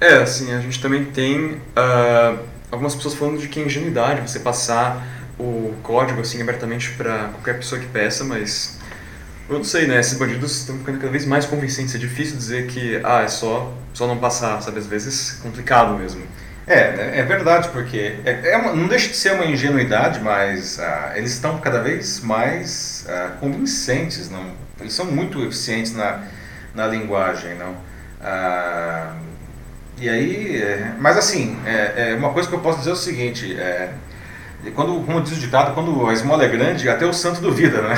É, 0.01 0.15
assim, 0.15 0.53
a 0.53 0.61
gente 0.61 0.81
também 0.81 1.05
tem 1.05 1.53
uh, 1.77 2.39
algumas 2.71 2.95
pessoas 2.95 3.15
falando 3.15 3.39
de 3.39 3.49
que 3.49 3.61
é 3.61 3.65
ingenuidade 3.65 4.23
você 4.23 4.41
passar 4.41 5.07
o 5.39 5.75
código 5.83 6.21
assim 6.21 6.41
abertamente 6.43 6.91
para 6.93 7.29
qualquer 7.29 7.57
pessoa 7.57 7.81
que 7.81 7.87
peça, 7.87 8.25
mas 8.25 8.80
eu 9.51 9.57
não 9.59 9.65
sei, 9.65 9.87
né? 9.87 9.99
Esses 9.99 10.17
bandidos 10.17 10.59
estão 10.61 10.79
ficando 10.79 10.99
cada 10.99 11.11
vez 11.11 11.27
mais 11.27 11.45
convincentes. 11.45 11.95
É 11.95 11.99
difícil 11.99 12.37
dizer 12.37 12.67
que 12.69 13.01
ah, 13.03 13.23
é 13.23 13.29
só, 13.29 13.73
só 13.93 14.07
não 14.07 14.17
passar, 14.17 14.63
sabe? 14.63 14.79
Às 14.79 14.87
vezes 14.87 15.39
é 15.39 15.43
complicado 15.43 15.99
mesmo. 15.99 16.23
É, 16.67 17.19
é 17.19 17.23
verdade, 17.25 17.69
porque 17.71 18.15
é, 18.25 18.53
é 18.53 18.57
uma, 18.57 18.73
não 18.73 18.87
deixa 18.87 19.09
de 19.09 19.17
ser 19.17 19.33
uma 19.33 19.45
ingenuidade, 19.45 20.21
mas 20.21 20.79
ah, 20.79 21.15
eles 21.17 21.33
estão 21.33 21.59
cada 21.59 21.83
vez 21.83 22.21
mais 22.21 23.05
ah, 23.09 23.33
convincentes, 23.41 24.31
não? 24.31 24.53
Eles 24.81 24.93
são 24.93 25.07
muito 25.07 25.43
eficientes 25.43 25.95
na, 25.95 26.23
na 26.73 26.87
linguagem, 26.87 27.57
não? 27.57 27.75
Ah, 28.23 29.17
e 29.99 30.09
aí, 30.09 30.63
é, 30.63 30.95
mas 30.99 31.17
assim, 31.17 31.59
é, 31.67 32.13
é, 32.13 32.15
uma 32.15 32.33
coisa 32.33 32.49
que 32.49 32.55
eu 32.55 32.61
posso 32.61 32.79
dizer 32.79 32.91
é 32.91 32.93
o 32.93 32.97
seguinte, 32.97 33.55
é, 33.59 33.91
quando, 34.75 35.05
como 35.05 35.21
diz 35.21 35.37
o 35.37 35.41
ditado, 35.41 35.75
quando 35.75 36.07
a 36.07 36.13
esmola 36.13 36.45
é 36.45 36.49
grande, 36.49 36.89
até 36.89 37.05
o 37.05 37.13
santo 37.13 37.41
duvida, 37.41 37.83
né? 37.83 37.97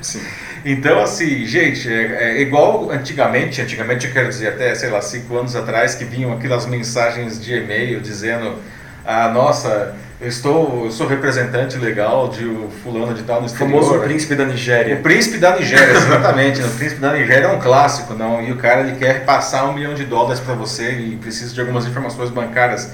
Sim. 0.00 0.20
então, 0.64 1.00
assim, 1.00 1.46
gente, 1.46 1.88
é, 1.88 2.38
é, 2.38 2.40
igual 2.42 2.90
antigamente, 2.90 3.60
antigamente 3.62 4.06
eu 4.06 4.12
quero 4.12 4.28
dizer 4.28 4.48
até, 4.48 4.74
sei 4.74 4.90
lá, 4.90 5.00
cinco 5.00 5.36
anos 5.36 5.56
atrás, 5.56 5.94
que 5.94 6.04
vinham 6.04 6.32
aquelas 6.32 6.66
mensagens 6.66 7.42
de 7.42 7.54
e-mail 7.54 8.00
dizendo, 8.00 8.56
ah, 9.04 9.28
nossa, 9.28 9.96
eu 10.20 10.28
estou, 10.28 10.84
eu 10.84 10.90
sou 10.90 11.06
representante 11.06 11.78
legal 11.78 12.28
de 12.28 12.44
o 12.44 12.70
fulano 12.82 13.14
de 13.14 13.22
tal 13.22 13.40
no 13.40 13.46
exterior. 13.46 13.80
O 13.80 13.84
famoso 13.84 14.04
príncipe 14.04 14.34
da 14.34 14.44
Nigéria. 14.44 14.96
O 14.96 15.02
príncipe 15.02 15.38
da 15.38 15.56
Nigéria, 15.56 15.92
exatamente. 15.92 16.60
o 16.62 16.68
príncipe 16.68 17.00
da 17.00 17.12
Nigéria 17.14 17.46
é 17.46 17.48
um 17.48 17.58
clássico, 17.58 18.12
não? 18.12 18.42
E 18.42 18.52
o 18.52 18.56
cara 18.56 18.82
ele 18.82 18.96
quer 18.98 19.24
passar 19.24 19.64
um 19.64 19.72
milhão 19.72 19.94
de 19.94 20.04
dólares 20.04 20.38
para 20.38 20.52
você 20.54 20.92
e 20.92 21.16
precisa 21.16 21.54
de 21.54 21.60
algumas 21.60 21.86
informações 21.86 22.28
bancárias. 22.28 22.90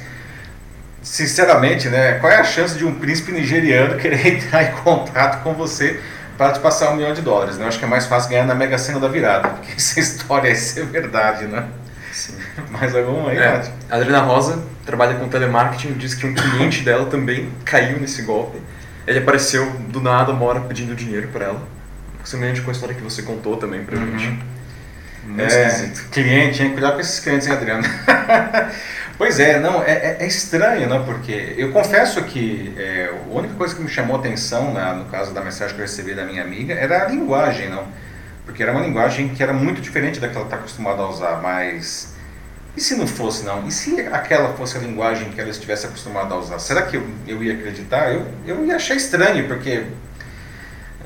Sinceramente, 1.03 1.89
né? 1.89 2.13
Qual 2.21 2.31
é 2.31 2.37
a 2.37 2.45
chance 2.45 2.79
de 2.79 2.85
um 2.85 2.95
príncipe 2.95 3.33
nigeriano 3.33 3.97
querer 3.99 4.25
entrar 4.25 4.63
em 4.63 4.73
contato 4.83 5.43
com 5.43 5.53
você 5.53 5.99
para 6.37 6.53
te 6.53 6.61
passar 6.61 6.91
um 6.91 6.97
milhão 6.97 7.15
de 7.15 7.23
dólares? 7.23 7.57
Né? 7.57 7.65
Eu 7.65 7.69
acho 7.69 7.79
que 7.79 7.85
é 7.85 7.89
mais 7.89 8.07
fácil 8.07 8.31
ganhar 8.31 8.45
na 8.45 8.55
Mega 8.55 8.79
Sena 8.79 9.01
da 9.01 9.09
virada, 9.09 9.49
porque 9.49 9.73
essa 9.77 10.01
história 10.01 10.49
é 10.49 10.83
verdade, 10.85 11.47
né? 11.47 11.67
Sim. 12.13 12.35
Mais 12.71 12.95
alguma 12.95 13.31
aí, 13.31 13.39
é. 13.39 13.71
A 13.91 13.97
Adriana 13.97 14.21
Rosa 14.21 14.63
trabalha 14.85 15.17
com 15.17 15.29
telemarketing 15.29 15.89
e 15.89 15.95
diz 15.95 16.15
que 16.15 16.27
um 16.27 16.35
cliente 16.35 16.83
dela 16.83 17.07
também 17.07 17.51
caiu 17.65 18.01
nesse 18.01 18.23
golpe. 18.23 18.59
Ele 19.07 19.19
apareceu 19.19 19.71
do 19.89 20.01
nada, 20.01 20.33
uma 20.33 20.45
hora 20.45 20.61
pedindo 20.61 20.95
dinheiro 20.95 21.29
para 21.29 21.47
ela. 21.47 21.63
Semelhante 22.25 22.61
com 22.63 22.71
a 22.71 22.73
história 22.73 22.95
que 22.95 23.03
você 23.03 23.23
contou 23.23 23.57
também 23.57 23.85
pra 23.85 23.97
uhum. 23.97 24.19
gente. 24.19 24.43
Muito 25.27 25.43
é, 25.43 25.67
esquisito. 25.67 26.09
Cliente, 26.11 26.63
hein? 26.63 26.73
Cuidado 26.73 26.95
com 26.95 27.01
esses 27.01 27.21
clientes, 27.21 27.47
hein, 27.47 27.53
Adriano? 27.53 27.85
pois 29.19 29.39
é, 29.41 29.59
não, 29.59 29.83
é, 29.83 29.93
é, 29.93 30.17
é, 30.21 30.27
estranho, 30.27 30.89
né? 30.89 31.03
Porque 31.05 31.55
eu 31.57 31.73
confesso 31.73 32.23
que 32.25 32.75
é, 32.77 33.11
a 33.13 33.35
única 33.35 33.55
coisa 33.55 33.75
que 33.75 33.83
me 33.83 33.89
chamou 33.89 34.17
atenção, 34.17 34.75
no 34.97 35.05
caso 35.07 35.33
da 35.33 35.41
mensagem 35.41 35.75
que 35.75 35.81
eu 35.81 35.87
recebi 35.87 36.15
da 36.15 36.25
minha 36.25 36.43
amiga, 36.43 36.75
era 36.75 37.05
a 37.05 37.09
linguagem, 37.09 37.69
não? 37.69 37.87
Porque 38.45 38.63
era 38.63 38.73
uma 38.73 38.81
linguagem 38.81 39.29
que 39.29 39.43
era 39.43 39.53
muito 39.53 39.81
diferente 39.81 40.21
da 40.21 40.29
que 40.29 40.37
ela 40.37 40.45
está 40.45 40.57
acostumada 40.57 41.03
a 41.03 41.09
usar, 41.09 41.41
mas 41.43 42.15
e 42.77 42.81
se 42.81 42.95
não 42.95 43.07
fosse, 43.07 43.45
não? 43.45 43.67
E 43.67 43.73
se 43.73 43.99
aquela 44.03 44.53
fosse 44.53 44.77
a 44.77 44.81
linguagem 44.81 45.31
que 45.31 45.41
ela 45.41 45.49
estivesse 45.49 45.87
acostumada 45.87 46.35
a 46.35 46.39
usar? 46.39 46.59
Será 46.59 46.83
que 46.83 46.97
eu, 46.97 47.09
eu 47.27 47.43
ia 47.43 47.55
acreditar? 47.55 48.13
Eu, 48.13 48.27
eu 48.47 48.67
ia 48.67 48.77
achar 48.77 48.95
estranho, 48.95 49.49
porque 49.49 49.85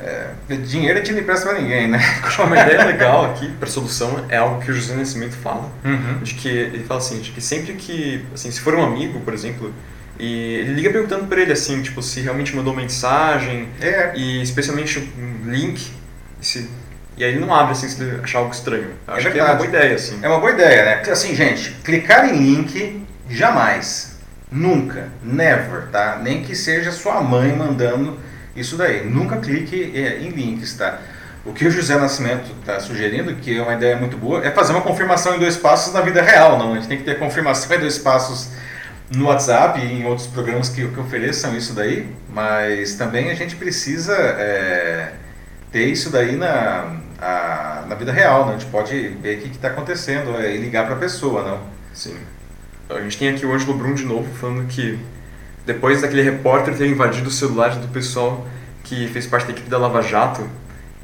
é, 0.02 0.56
dinheiro 0.56 0.98
a 0.98 1.02
gente 1.02 1.12
não 1.12 1.20
empresta 1.20 1.50
para 1.50 1.60
ninguém, 1.60 1.88
né? 1.88 2.00
Uma 2.38 2.58
ideia 2.58 2.84
legal 2.84 3.26
aqui 3.26 3.48
para 3.52 3.68
solução 3.68 4.24
é 4.28 4.36
algo 4.38 4.60
que 4.62 4.70
o 4.70 4.74
José 4.74 4.94
Nascimento 4.94 5.34
fala, 5.36 5.70
uhum. 5.84 6.18
de 6.22 6.34
que 6.34 6.48
ele 6.48 6.84
fala 6.84 6.98
assim, 6.98 7.20
de 7.20 7.30
que 7.32 7.40
sempre 7.40 7.74
que, 7.74 8.24
assim, 8.34 8.50
se 8.50 8.60
for 8.60 8.74
um 8.74 8.82
amigo, 8.82 9.20
por 9.20 9.34
exemplo, 9.34 9.72
e 10.18 10.54
ele 10.54 10.74
liga 10.74 10.90
perguntando 10.90 11.26
para 11.26 11.40
ele 11.40 11.52
assim, 11.52 11.82
tipo, 11.82 12.02
se 12.02 12.20
realmente 12.20 12.54
mandou 12.54 12.74
mensagem, 12.74 13.68
é. 13.80 14.12
e 14.14 14.42
especialmente 14.42 14.98
um 15.18 15.50
link, 15.50 15.90
se 16.40 16.68
e 17.16 17.24
aí 17.24 17.32
ele 17.32 17.40
não 17.40 17.54
abre 17.54 17.72
assim 17.72 17.86
se 17.86 18.02
ele 18.02 18.18
achar 18.22 18.38
algo 18.38 18.50
estranho. 18.50 18.88
Eu 19.06 19.14
é 19.14 19.16
acho 19.18 19.24
verdade. 19.24 19.34
que 19.34 19.40
é 19.40 19.44
uma 19.44 19.54
boa 19.54 19.68
ideia, 19.68 19.94
assim. 19.94 20.18
É 20.22 20.28
uma 20.28 20.40
boa 20.40 20.52
ideia, 20.52 20.84
né? 20.86 21.12
Assim, 21.12 21.34
gente, 21.34 21.72
clicar 21.84 22.26
em 22.26 22.38
link, 22.38 23.06
jamais. 23.28 24.18
Nunca. 24.50 25.08
Never, 25.22 25.88
tá? 25.92 26.18
Nem 26.22 26.42
que 26.42 26.56
seja 26.56 26.90
sua 26.90 27.20
mãe 27.20 27.54
mandando 27.54 28.18
isso 28.54 28.76
daí. 28.76 29.08
Nunca 29.08 29.36
clique 29.38 29.92
é, 29.94 30.20
em 30.20 30.30
links, 30.30 30.74
tá? 30.74 31.00
O 31.44 31.52
que 31.52 31.66
o 31.66 31.70
José 31.70 31.96
Nascimento 31.98 32.50
está 32.60 32.78
sugerindo, 32.80 33.34
que 33.36 33.56
é 33.56 33.62
uma 33.62 33.72
ideia 33.72 33.96
muito 33.96 34.16
boa, 34.16 34.44
é 34.44 34.50
fazer 34.50 34.72
uma 34.72 34.82
confirmação 34.82 35.34
em 35.34 35.38
dois 35.38 35.56
passos 35.56 35.92
na 35.94 36.02
vida 36.02 36.20
real, 36.20 36.58
não. 36.58 36.72
A 36.72 36.76
gente 36.76 36.88
tem 36.88 36.98
que 36.98 37.04
ter 37.04 37.18
confirmação 37.18 37.74
em 37.76 37.80
dois 37.80 37.98
passos 37.98 38.50
no 39.14 39.26
WhatsApp 39.26 39.80
e 39.80 39.84
em 39.84 40.06
outros 40.06 40.26
programas 40.26 40.68
que, 40.68 40.86
que 40.86 41.00
ofereçam 41.00 41.56
isso 41.56 41.72
daí, 41.72 42.06
mas 42.28 42.94
também 42.94 43.30
a 43.30 43.34
gente 43.34 43.56
precisa 43.56 44.14
é, 44.14 45.12
ter 45.72 45.86
isso 45.86 46.10
daí 46.10 46.36
na, 46.36 46.96
a, 47.18 47.84
na 47.88 47.94
vida 47.94 48.12
real, 48.12 48.46
né? 48.46 48.54
A 48.54 48.58
gente 48.58 48.70
pode 48.70 49.08
ver 49.08 49.38
o 49.38 49.40
que 49.40 49.48
está 49.48 49.68
acontecendo 49.68 50.36
é, 50.36 50.54
e 50.54 50.58
ligar 50.58 50.86
para 50.86 50.94
a 50.94 50.98
pessoa, 50.98 51.42
não? 51.42 51.60
Sim. 51.92 52.16
A 52.88 53.00
gente 53.00 53.18
tem 53.18 53.28
aqui 53.30 53.46
o 53.46 53.52
Ângelo 53.52 53.74
Brum 53.74 53.94
de 53.94 54.04
novo 54.04 54.28
falando 54.34 54.66
que 54.66 54.98
depois 55.66 56.02
daquele 56.02 56.22
repórter 56.22 56.76
ter 56.76 56.86
invadido 56.86 57.28
o 57.28 57.32
celular 57.32 57.76
do 57.76 57.88
pessoal 57.88 58.46
que 58.84 59.08
fez 59.08 59.26
parte 59.26 59.46
da 59.46 59.52
equipe 59.52 59.68
da 59.68 59.78
Lava 59.78 60.02
Jato, 60.02 60.48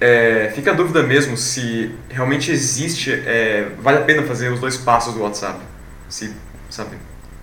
é, 0.00 0.52
fica 0.54 0.72
a 0.72 0.74
dúvida 0.74 1.02
mesmo 1.02 1.36
se 1.36 1.94
realmente 2.10 2.50
existe, 2.50 3.12
é, 3.12 3.68
vale 3.78 3.98
a 3.98 4.02
pena 4.02 4.22
fazer 4.22 4.50
os 4.52 4.60
dois 4.60 4.76
passos 4.76 5.14
do 5.14 5.22
WhatsApp, 5.22 5.58
se, 6.08 6.34
sabe, 6.68 6.96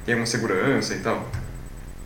tem 0.05 0.15
uma 0.15 0.25
segurança 0.25 0.93
e 0.93 0.99
tal. 0.99 1.27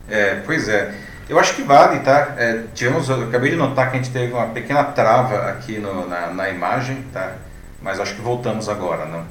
É, 0.10 0.41
pois 0.46 0.70
é. 0.70 0.93
Eu 1.28 1.38
acho 1.38 1.56
que 1.56 1.62
vale, 1.62 2.00
tá? 2.00 2.36
É, 2.38 2.63
tivemos, 2.74 3.10
eu 3.10 3.24
acabei 3.24 3.52
de 3.52 3.58
notar 3.58 3.91
que 3.91 3.98
a 3.98 4.02
gente 4.02 4.13
teve 4.13 4.32
uma 4.32 4.48
pequena 4.48 4.84
trava 4.86 5.50
aqui 5.50 5.78
no, 5.78 6.08
na, 6.08 6.28
na 6.28 6.50
imagem, 6.50 7.04
tá? 7.12 7.34
Mas 7.82 8.00
acho 8.00 8.15
que 8.15 8.22
voltamos 8.22 8.70
agora, 8.70 9.06
não? 9.06 9.26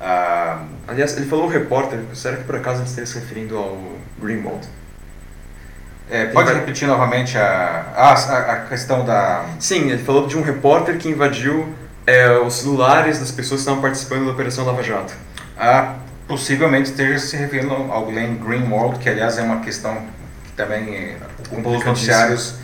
Ah, 0.00 0.64
Aliás, 0.88 1.16
ele 1.16 1.26
falou 1.26 1.46
o 1.46 1.48
repórter, 1.48 1.98
será 2.14 2.36
que 2.36 2.44
por 2.44 2.56
acaso 2.56 2.80
ele 2.80 2.88
estaria 2.88 3.06
se 3.06 3.18
referindo 3.18 3.56
ao 3.56 3.76
Greenwald? 4.20 4.66
É, 6.08 6.26
pode 6.26 6.52
repetir 6.52 6.86
novamente 6.86 7.36
a, 7.36 7.86
a, 7.96 8.12
a, 8.12 8.56
questão 8.66 9.04
da... 9.04 9.44
Sim, 9.58 9.90
ele 9.90 10.02
falou 10.02 10.26
de 10.26 10.36
um 10.38 10.42
repórter 10.42 10.98
que 10.98 11.08
invadiu 11.08 11.74
é, 12.06 12.30
os 12.38 12.60
celulares 12.60 13.18
das 13.18 13.32
pessoas 13.32 13.60
que 13.60 13.62
estavam 13.62 13.82
participando 13.82 14.26
da 14.26 14.30
Operação 14.30 14.64
Lava 14.64 14.82
Jato. 14.84 15.12
Ah, 15.58 15.96
possivelmente 16.28 16.90
esteja 16.90 17.18
se 17.18 17.36
referindo 17.36 17.72
ao 17.74 18.06
Glenn 18.06 18.36
Greenwald, 18.36 18.98
que 18.98 19.08
aliás 19.08 19.36
é 19.38 19.42
uma 19.42 19.60
questão 19.60 20.06
também 20.56 21.16
ocupou 21.50 21.76
os 21.76 21.84
noticiários 21.84 22.54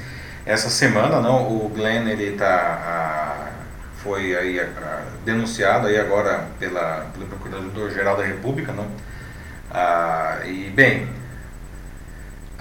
essa 0.46 0.70
semana, 0.70 1.20
não? 1.20 1.46
O 1.46 1.68
Glenn 1.68 2.08
ele 2.08 2.36
tá 2.36 3.50
foi 4.02 4.36
aí 4.36 4.58
a, 4.58 4.66
denunciado 5.24 5.86
aí 5.86 5.98
agora 5.98 6.46
pela 6.58 7.06
pelo 7.12 7.26
Procurador 7.26 7.90
Geral 7.90 8.16
da 8.16 8.24
República, 8.24 8.72
não? 8.72 8.86
Ah, 9.70 10.38
e 10.44 10.70
bem, 10.70 11.08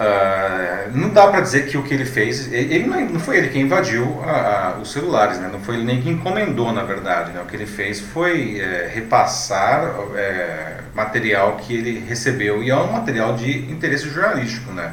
Uh, 0.02 0.98
não 0.98 1.10
dá 1.10 1.28
para 1.28 1.40
dizer 1.40 1.66
que 1.66 1.78
o 1.78 1.82
que 1.84 1.94
ele 1.94 2.04
fez, 2.04 2.52
ele 2.52 2.86
não, 2.86 3.20
foi 3.20 3.36
ele 3.36 3.48
que 3.50 3.58
invadiu 3.58 4.20
a, 4.24 4.30
a, 4.30 4.78
os 4.78 4.90
celulares, 4.90 5.38
né? 5.38 5.48
não 5.52 5.60
foi 5.60 5.76
ele 5.76 5.84
nem 5.84 6.02
que 6.02 6.10
encomendou, 6.10 6.72
na 6.72 6.82
verdade. 6.82 7.30
Né? 7.30 7.40
O 7.40 7.46
que 7.46 7.54
ele 7.54 7.66
fez 7.66 8.00
foi 8.00 8.58
é, 8.58 8.90
repassar 8.92 9.94
é, 10.16 10.78
material 10.92 11.56
que 11.56 11.74
ele 11.74 12.04
recebeu, 12.08 12.62
e 12.64 12.70
é 12.70 12.76
um 12.76 12.90
material 12.90 13.34
de 13.34 13.70
interesse 13.70 14.08
jornalístico. 14.08 14.72
Né? 14.72 14.92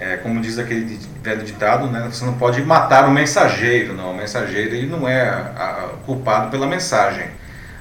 É, 0.00 0.16
como 0.16 0.40
diz 0.40 0.58
aquele 0.58 0.98
velho 1.22 1.44
ditado, 1.44 1.86
né, 1.86 2.08
você 2.10 2.24
não 2.24 2.34
pode 2.34 2.60
matar 2.62 3.06
o 3.06 3.12
mensageiro, 3.12 3.94
não. 3.94 4.10
O 4.10 4.16
mensageiro 4.16 4.74
ele 4.74 4.88
não 4.88 5.06
é 5.06 5.28
a, 5.28 5.90
culpado 6.04 6.50
pela 6.50 6.66
mensagem. 6.66 7.26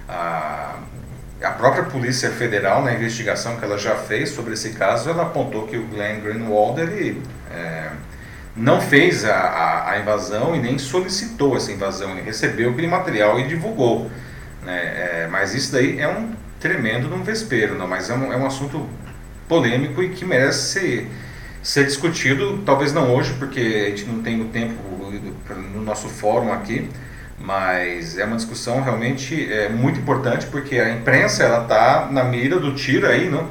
A, 0.08 0.71
a, 1.44 1.52
própria 1.52 1.84
Polícia 1.84 2.30
Federal, 2.32 2.84
na 2.84 2.94
investigação 2.94 3.58
que 3.58 3.66
ela 3.66 3.78
já 3.78 3.96
fez 3.96 4.30
sobre 4.30 4.54
esse 4.54 4.72
caso, 4.72 5.10
ela 5.10 5.24
apontou 5.24 5.68
que 5.68 5.78
o 5.78 5.86
Glenn 5.88 6.20
Greenwald 6.22 6.80
ele, 6.80 7.22
é, 7.52 7.90
não 8.56 8.82
fez 8.82 9.26
a, 9.26 9.36
a, 9.36 9.92
a, 9.92 10.00
invasão 10.00 10.56
e 10.56 10.60
nem 10.60 10.78
solicitou 10.78 11.56
essa 11.58 11.72
invasão. 11.72 12.12
Ele 12.12 12.22
recebeu 12.22 12.72
aquele 12.72 12.88
material 12.88 13.40
e 13.40 13.48
divulgou. 13.48 14.10
Né? 14.64 14.78
É, 14.78 15.28
mas 15.32 15.54
isso 15.54 15.72
daí 15.72 16.00
é 16.00 16.08
um 16.08 16.34
tremendo 16.60 17.08
num 17.08 17.24
vespeiro, 17.24 17.76
não? 17.76 17.88
mas 17.88 18.10
é 18.10 18.14
um, 18.14 18.32
é 18.32 18.38
um 18.38 18.46
assunto 18.46 18.88
polêmico 19.48 20.02
e 20.04 20.10
que 20.10 20.24
merece 20.24 20.80
ser 20.80 21.12
ser 21.62 21.86
discutido, 21.86 22.64
talvez 22.66 22.92
não 22.92 23.14
hoje, 23.14 23.34
porque 23.38 23.60
a 23.60 23.90
gente 23.90 24.06
não 24.06 24.22
tem 24.22 24.42
o 24.42 24.46
tempo 24.46 24.82
no 25.74 25.82
nosso 25.82 26.08
fórum 26.10 26.52
aqui, 26.52 26.90
mas 27.44 28.18
é 28.18 28.26
uma 28.26 28.36
discussão 28.36 28.82
realmente 28.82 29.52
é, 29.52 29.70
muito 29.70 30.00
importante, 30.00 30.46
porque 30.48 30.80
a 30.80 30.90
imprensa 30.92 31.44
ela 31.44 31.64
está 31.64 32.08
na 32.12 32.24
mira 32.24 32.60
do 32.60 32.74
tiro 32.74 33.08
aí, 33.08 33.30
não? 33.30 33.50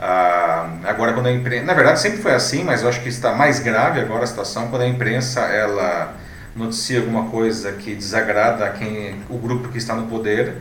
Ah, 0.00 0.70
agora 0.84 1.12
quando 1.12 1.26
a 1.26 1.32
imprensa, 1.32 1.64
na 1.64 1.74
verdade 1.74 1.98
sempre 2.00 2.18
foi 2.18 2.32
assim, 2.32 2.62
mas 2.62 2.82
eu 2.82 2.88
acho 2.88 3.00
que 3.00 3.08
está 3.08 3.34
mais 3.34 3.58
grave 3.58 4.00
agora 4.00 4.22
a 4.22 4.26
situação 4.26 4.68
quando 4.68 4.82
a 4.82 4.86
imprensa 4.86 5.40
ela 5.40 6.14
noticia 6.54 7.00
alguma 7.00 7.28
coisa 7.30 7.72
que 7.72 7.94
desagrada 7.94 8.70
quem 8.70 9.16
o 9.28 9.38
grupo 9.38 9.68
que 9.68 9.78
está 9.78 9.94
no 9.94 10.06
poder, 10.06 10.54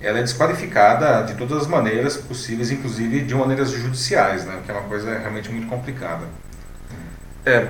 ela 0.00 0.18
é 0.18 0.22
desqualificada 0.22 1.22
de 1.22 1.34
todas 1.34 1.62
as 1.62 1.66
maneiras 1.66 2.16
possíveis, 2.16 2.70
inclusive 2.70 3.20
de 3.20 3.34
maneiras 3.34 3.70
judiciais, 3.70 4.44
né? 4.44 4.60
Que 4.64 4.70
é 4.70 4.74
uma 4.74 4.82
coisa 4.82 5.18
realmente 5.18 5.50
muito 5.50 5.66
complicada. 5.66 6.26
É. 7.46 7.68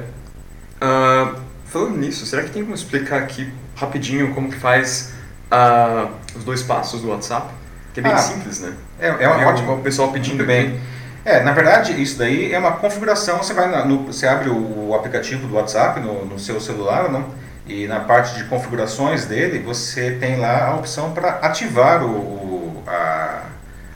Uh, 0.82 1.40
falando 1.66 1.96
nisso, 1.96 2.26
será 2.26 2.42
que 2.42 2.50
tem 2.50 2.62
como 2.62 2.74
explicar 2.74 3.22
aqui 3.22 3.52
rapidinho 3.74 4.34
como 4.34 4.50
que 4.50 4.58
faz 4.58 5.12
uh, 5.50 6.10
os 6.36 6.44
dois 6.44 6.62
passos 6.62 7.02
do 7.02 7.10
WhatsApp? 7.10 7.48
Que 7.92 8.00
é 8.00 8.02
bem 8.02 8.12
ah, 8.12 8.18
simples, 8.18 8.60
né? 8.60 8.72
É, 8.98 9.08
é, 9.08 9.28
uma, 9.28 9.42
é 9.42 9.46
ótimo. 9.46 9.74
O 9.74 9.82
pessoal 9.82 10.10
pedindo 10.10 10.44
bem. 10.44 10.80
É, 11.24 11.42
na 11.42 11.52
verdade, 11.52 12.00
isso 12.02 12.18
daí 12.18 12.52
é 12.52 12.58
uma 12.58 12.72
configuração. 12.72 13.38
Você 13.38 13.54
vai 13.54 13.70
na, 13.70 13.84
no, 13.84 14.06
você 14.06 14.26
abre 14.26 14.50
o 14.50 14.94
aplicativo 14.94 15.46
do 15.46 15.54
WhatsApp 15.54 16.00
no, 16.00 16.26
no 16.26 16.38
seu 16.38 16.60
celular, 16.60 17.08
não? 17.10 17.24
E 17.66 17.86
na 17.86 18.00
parte 18.00 18.36
de 18.36 18.44
configurações 18.44 19.24
dele, 19.24 19.58
você 19.60 20.12
tem 20.20 20.36
lá 20.36 20.68
a 20.68 20.76
opção 20.76 21.12
para 21.12 21.30
ativar 21.40 22.04
o, 22.04 22.10
o 22.10 22.82
a, 22.86 23.44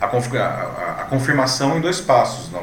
a, 0.01 0.07
a, 0.07 1.03
a, 1.03 1.05
confirmação 1.11 1.77
em 1.77 1.81
dois 1.81 2.01
passos, 2.01 2.51
não? 2.51 2.63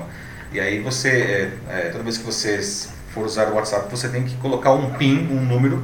E 0.52 0.60
aí 0.60 0.80
você, 0.80 1.52
é, 1.70 1.78
é, 1.78 1.90
toda 1.90 2.04
vez 2.04 2.18
que 2.18 2.24
você 2.24 2.60
for 3.14 3.26
usar 3.26 3.50
o 3.50 3.56
WhatsApp, 3.56 3.88
você 3.92 4.10
tem 4.10 4.24
que 4.24 4.36
colocar 4.38 4.72
um 4.72 4.94
PIN, 4.94 5.28
um 5.32 5.42
número. 5.42 5.84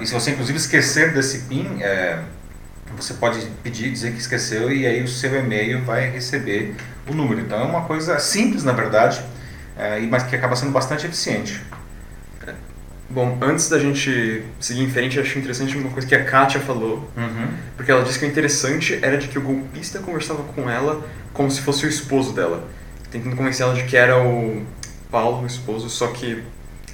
E 0.00 0.06
se 0.06 0.12
você 0.12 0.30
inclusive 0.30 0.58
esquecer 0.58 1.12
desse 1.12 1.40
PIN, 1.40 1.82
é, 1.82 2.20
você 2.96 3.14
pode 3.14 3.40
pedir, 3.62 3.90
dizer 3.90 4.12
que 4.12 4.18
esqueceu 4.18 4.70
e 4.72 4.86
aí 4.86 5.02
o 5.02 5.08
seu 5.08 5.34
e-mail 5.38 5.82
vai 5.84 6.10
receber 6.10 6.74
o 7.08 7.14
número. 7.14 7.40
Então 7.40 7.58
é 7.58 7.64
uma 7.64 7.82
coisa 7.82 8.18
simples, 8.18 8.64
na 8.64 8.72
verdade, 8.72 9.20
é, 9.76 10.00
mas 10.00 10.22
que 10.24 10.36
acaba 10.36 10.56
sendo 10.56 10.72
bastante 10.72 11.06
eficiente. 11.06 11.60
Bom, 13.10 13.38
antes 13.40 13.68
da 13.68 13.78
gente 13.78 14.42
seguir 14.58 14.82
em 14.82 14.90
frente, 14.90 15.20
acho 15.20 15.38
interessante 15.38 15.76
uma 15.76 15.90
coisa 15.90 16.08
que 16.08 16.14
a 16.14 16.24
Kátia 16.24 16.60
falou. 16.60 17.08
Uhum. 17.16 17.48
Porque 17.76 17.90
ela 17.90 18.02
disse 18.02 18.18
que 18.18 18.24
o 18.24 18.28
interessante 18.28 18.98
era 19.02 19.18
de 19.18 19.28
que 19.28 19.38
o 19.38 19.42
golpista 19.42 19.98
conversava 20.00 20.42
com 20.42 20.68
ela 20.68 21.06
como 21.32 21.50
se 21.50 21.60
fosse 21.60 21.84
o 21.86 21.88
esposo 21.88 22.32
dela. 22.32 22.66
Tentando 23.10 23.36
convencer 23.36 23.66
ela 23.66 23.74
de 23.74 23.84
que 23.84 23.96
era 23.96 24.20
o 24.20 24.64
Paulo, 25.10 25.42
o 25.42 25.46
esposo, 25.46 25.88
só 25.88 26.08
que 26.08 26.42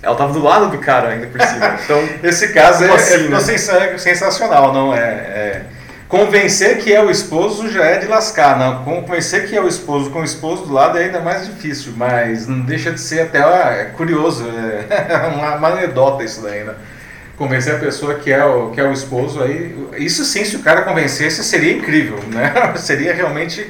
ela 0.02 0.16
tava 0.16 0.32
do 0.32 0.42
lado 0.42 0.70
do 0.70 0.78
cara 0.78 1.10
ainda 1.10 1.26
por 1.26 1.40
cima. 1.40 1.78
Então, 1.84 2.08
esse 2.22 2.48
caso 2.48 2.84
é, 2.84 2.94
assim, 2.94 3.26
é, 3.26 3.28
né? 3.28 3.98
sensacional, 3.98 4.72
não 4.72 4.94
é, 4.94 4.98
é, 4.98 5.62
Convencer 6.10 6.78
que 6.78 6.92
é 6.92 7.00
o 7.00 7.08
esposo 7.08 7.70
já 7.70 7.84
é 7.84 7.98
de 7.98 8.06
lascar, 8.08 8.58
não. 8.58 8.82
Convencer 8.82 9.48
que 9.48 9.56
é 9.56 9.60
o 9.60 9.68
esposo 9.68 10.10
com 10.10 10.20
o 10.20 10.24
esposo 10.24 10.66
do 10.66 10.72
lado 10.72 10.98
é 10.98 11.04
ainda 11.04 11.20
mais 11.20 11.46
difícil, 11.46 11.92
mas 11.96 12.48
não 12.48 12.62
deixa 12.62 12.90
de 12.90 13.00
ser 13.00 13.20
até 13.20 13.38
é 13.38 13.84
curioso, 13.96 14.44
é 14.44 15.28
uma, 15.32 15.54
uma 15.54 15.68
anedota 15.68 16.24
isso 16.24 16.42
daí, 16.42 16.64
né? 16.64 16.74
Convencer 17.36 17.76
a 17.76 17.78
pessoa 17.78 18.16
que 18.16 18.32
é 18.32 18.44
o, 18.44 18.70
que 18.70 18.80
é 18.80 18.84
o 18.84 18.92
esposo 18.92 19.40
aí. 19.40 19.88
Isso 19.98 20.24
sim, 20.24 20.44
se 20.44 20.56
o 20.56 20.62
cara 20.64 20.82
convencesse, 20.82 21.44
seria 21.44 21.72
incrível, 21.72 22.18
né? 22.26 22.52
seria 22.76 23.14
realmente 23.14 23.60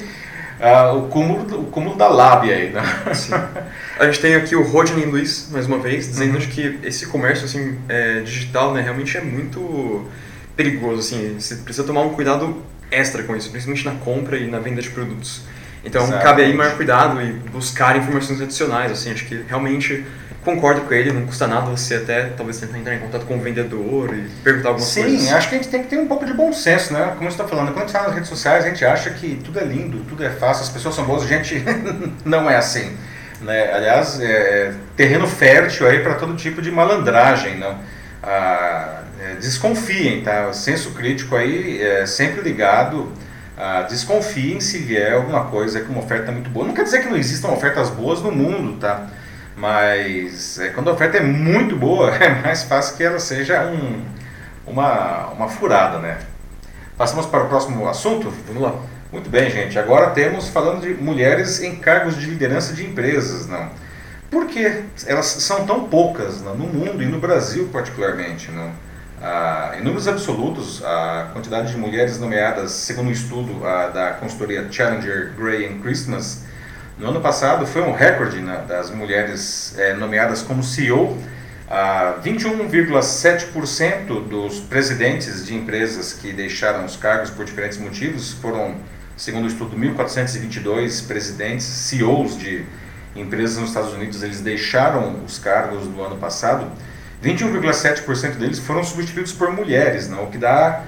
uh, 0.61 0.97
o, 0.97 1.09
cúmulo, 1.09 1.61
o 1.61 1.65
cúmulo 1.67 1.95
da 1.95 2.09
lábia 2.09 2.57
aí, 2.57 2.71
né? 2.71 2.83
Sim. 3.13 3.35
A 4.01 4.07
gente 4.07 4.19
tem 4.19 4.35
aqui 4.35 4.57
o 4.57 4.63
Rodney 4.63 5.05
Luiz, 5.05 5.49
mais 5.53 5.67
uma 5.67 5.79
vez, 5.79 6.09
dizendo 6.09 6.39
uhum. 6.39 6.47
que 6.47 6.79
esse 6.83 7.05
comércio 7.05 7.45
assim, 7.45 7.79
é, 7.87 8.21
digital 8.21 8.73
né, 8.73 8.81
realmente 8.81 9.15
é 9.19 9.21
muito 9.21 10.09
perigoso. 10.57 11.01
Assim, 11.01 11.37
você 11.39 11.57
precisa 11.57 11.87
tomar 11.87 12.01
um 12.01 12.15
cuidado 12.15 12.63
extra 12.91 13.23
com 13.23 13.37
isso, 13.37 13.51
principalmente 13.51 13.85
na 13.85 13.93
compra 13.97 14.39
e 14.39 14.47
na 14.47 14.59
venda 14.59 14.81
de 14.81 14.89
produtos. 14.89 15.43
Então, 15.85 16.01
Exatamente. 16.01 16.27
cabe 16.27 16.43
aí 16.43 16.55
maior 16.55 16.77
cuidado 16.77 17.21
e 17.21 17.31
buscar 17.51 17.95
informações 17.95 18.41
adicionais. 18.41 18.91
Assim, 18.91 19.13
acho 19.13 19.27
que 19.27 19.45
realmente 19.47 20.03
concordo 20.43 20.81
com 20.81 20.95
ele, 20.95 21.13
não 21.13 21.27
custa 21.27 21.47
nada 21.47 21.71
você 21.71 21.97
até 21.97 22.31
talvez 22.31 22.59
tentar 22.59 22.79
entrar 22.79 22.95
em 22.95 23.01
contato 23.01 23.27
com 23.27 23.37
o 23.37 23.41
vendedor 23.43 24.15
e 24.17 24.31
perguntar 24.43 24.71
algumas 24.71 24.89
Sim, 24.89 25.03
coisas. 25.03 25.21
Sim, 25.21 25.33
acho 25.35 25.49
que 25.51 25.55
a 25.57 25.59
gente 25.59 25.69
tem 25.69 25.83
que 25.83 25.91
ter 25.91 25.99
um 25.99 26.07
pouco 26.07 26.25
de 26.25 26.33
bom 26.33 26.51
senso, 26.55 26.95
né? 26.95 27.13
Como 27.19 27.31
você 27.31 27.35
está 27.35 27.47
falando, 27.47 27.67
quando 27.67 27.77
a 27.77 27.81
gente 27.81 27.89
está 27.89 28.03
nas 28.05 28.15
redes 28.15 28.31
sociais, 28.31 28.65
a 28.65 28.69
gente 28.69 28.83
acha 28.83 29.11
que 29.11 29.39
tudo 29.45 29.59
é 29.59 29.65
lindo, 29.65 29.99
tudo 30.09 30.25
é 30.25 30.31
fácil, 30.31 30.63
as 30.63 30.71
pessoas 30.71 30.95
são 30.95 31.05
boas, 31.05 31.25
a 31.25 31.27
gente 31.27 31.63
não 32.25 32.49
é 32.49 32.57
assim. 32.57 32.97
Né? 33.41 33.73
Aliás, 33.73 34.21
é 34.21 34.75
terreno 34.97 35.27
fértil 35.27 35.87
aí 35.87 36.01
para 36.01 36.15
todo 36.15 36.35
tipo 36.37 36.61
de 36.61 36.71
malandragem, 36.71 37.57
não? 37.59 37.79
Ah, 38.23 39.03
é, 39.21 39.35
desconfiem, 39.35 40.23
tá? 40.23 40.49
O 40.49 40.55
senso 40.55 40.91
crítico 40.93 41.37
aí 41.37 41.83
é 41.83 42.07
sempre 42.07 42.43
ligado. 42.43 43.13
Desconfiem 43.91 44.59
se 44.59 44.79
vier 44.79 45.13
alguma 45.13 45.45
coisa 45.45 45.83
com 45.83 45.93
uma 45.93 46.03
oferta 46.03 46.33
muito 46.33 46.49
boa. 46.49 46.67
Não 46.67 46.73
quer 46.73 46.85
dizer 46.85 47.03
que 47.03 47.09
não 47.09 47.17
existam 47.17 47.49
ofertas 47.49 47.91
boas 47.91 48.23
no 48.23 48.33
mundo, 48.33 48.79
tá? 48.79 49.07
Mas 49.55 50.59
é, 50.59 50.71
quando 50.71 50.89
a 50.89 50.95
oferta 50.95 51.19
é 51.19 51.21
muito 51.21 51.77
boa, 51.77 52.09
é 52.17 52.43
mais 52.43 52.63
fácil 52.63 52.97
que 52.97 53.05
ela 53.05 53.19
seja 53.19 53.67
um, 53.67 54.03
uma, 54.67 55.27
uma 55.29 55.49
furada, 55.49 55.99
né? 55.99 56.17
Passamos 56.97 57.27
para 57.27 57.45
o 57.45 57.49
próximo 57.49 57.87
assunto? 57.87 58.33
Vamos 58.47 58.63
lá. 58.63 58.75
Muito 59.13 59.29
bem, 59.29 59.51
gente. 59.51 59.77
Agora 59.77 60.11
temos 60.11 60.49
falando 60.49 60.83
de 60.83 60.95
mulheres 60.95 61.61
em 61.61 61.75
cargos 61.75 62.17
de 62.17 62.27
liderança 62.27 62.73
de 62.73 62.87
empresas, 62.87 63.49
não? 63.49 63.69
Por 64.31 64.47
que 64.47 64.85
elas 65.05 65.27
são 65.27 65.67
tão 65.67 65.89
poucas 65.89 66.41
não? 66.41 66.55
no 66.55 66.67
mundo 66.67 67.03
e 67.03 67.07
no 67.07 67.19
Brasil 67.19 67.69
particularmente, 67.73 68.53
não? 68.53 68.71
Ah, 69.21 69.75
em 69.77 69.83
números 69.83 70.07
absolutos, 70.07 70.81
a 70.85 71.31
quantidade 71.33 71.73
de 71.73 71.77
mulheres 71.77 72.21
nomeadas, 72.21 72.71
segundo 72.71 73.09
um 73.09 73.11
estudo 73.11 73.67
ah, 73.67 73.89
da 73.89 74.11
consultoria 74.13 74.71
Challenger, 74.71 75.33
Gray 75.37 75.81
Christmas, 75.83 76.45
no 76.97 77.09
ano 77.09 77.21
passado 77.21 77.67
foi 77.67 77.83
um 77.83 77.93
recorde 77.93 78.41
né, 78.41 78.65
das 78.69 78.91
mulheres 78.91 79.75
eh, 79.77 79.95
nomeadas 79.95 80.43
como 80.43 80.63
CEO. 80.63 81.19
Ah, 81.69 82.15
21,7% 82.23 84.29
dos 84.29 84.61
presidentes 84.61 85.45
de 85.45 85.55
empresas 85.55 86.13
que 86.13 86.33
deixaram 86.33 86.85
os 86.85 86.97
cargos 86.97 87.31
por 87.31 87.45
diferentes 87.45 87.79
motivos 87.79 88.33
foram 88.35 88.77
Segundo 89.21 89.45
o 89.45 89.49
estudo, 89.49 89.77
1.422 89.77 91.07
presidentes, 91.07 91.67
CEOs 91.67 92.39
de 92.39 92.65
empresas 93.15 93.59
nos 93.59 93.69
Estados 93.69 93.93
Unidos, 93.93 94.23
eles 94.23 94.41
deixaram 94.41 95.23
os 95.27 95.39
cargos 95.39 95.85
no 95.85 96.03
ano 96.03 96.17
passado. 96.17 96.67
21,7% 97.23 98.37
deles 98.37 98.59
foram 98.61 98.83
substituídos 98.83 99.35
por 99.35 99.53
mulheres, 99.53 100.09
não? 100.09 100.25
o 100.25 100.31
que 100.31 100.39
dá 100.39 100.85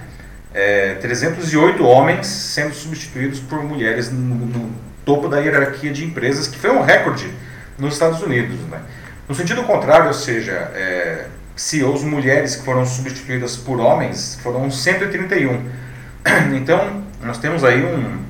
é, 0.54 0.94
308 0.94 1.84
homens 1.84 2.26
sendo 2.26 2.74
substituídos 2.74 3.38
por 3.38 3.62
mulheres 3.62 4.10
no, 4.10 4.18
no, 4.18 4.72
topo 5.04 5.28
da 5.28 5.38
hierarquia 5.38 5.92
de 5.92 6.02
empresas, 6.02 6.48
que 6.48 6.58
foi 6.58 6.70
um 6.70 6.80
recorde 6.80 7.30
nos 7.76 7.92
Estados 7.92 8.22
Unidos. 8.22 8.58
Né? 8.70 8.80
No 9.28 9.34
sentido 9.34 9.62
contrário, 9.64 10.06
ou 10.06 10.14
seja, 10.14 10.52
é, 10.74 11.26
CEOs 11.54 12.02
mulheres 12.02 12.56
que 12.56 12.64
foram 12.64 12.86
substituídas 12.86 13.58
por 13.58 13.78
homens 13.78 14.38
foram 14.42 14.70
131. 14.70 15.82
Então, 16.54 17.02
nós 17.22 17.38
temos 17.38 17.64
aí 17.64 17.84
um, 17.84 18.24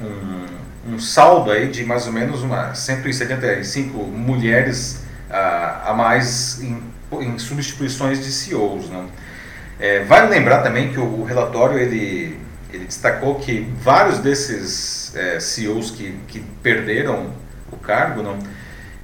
um, 0.00 0.94
um, 0.94 0.98
saldo 0.98 1.50
aí 1.50 1.68
de 1.68 1.84
mais 1.84 2.06
ou 2.06 2.12
menos 2.12 2.42
uma 2.42 2.74
175 2.74 3.98
mulheres 3.98 5.04
uh, 5.30 5.88
a 5.90 5.94
mais 5.96 6.60
em, 6.62 6.82
em, 7.20 7.38
substituições 7.38 8.22
de 8.22 8.30
CEOs. 8.30 8.88
Né? 8.88 9.06
É, 9.78 10.04
vale 10.04 10.28
lembrar 10.28 10.62
também 10.62 10.92
que 10.92 11.00
o, 11.00 11.24
relatório 11.24 11.78
ele, 11.78 12.38
ele 12.72 12.84
destacou 12.84 13.36
que 13.36 13.72
vários 13.80 14.18
desses 14.18 15.14
é, 15.16 15.40
CEOs 15.40 15.90
que, 15.90 16.18
que 16.28 16.40
perderam 16.62 17.30
o 17.72 17.76
cargo, 17.76 18.22
não, 18.22 18.38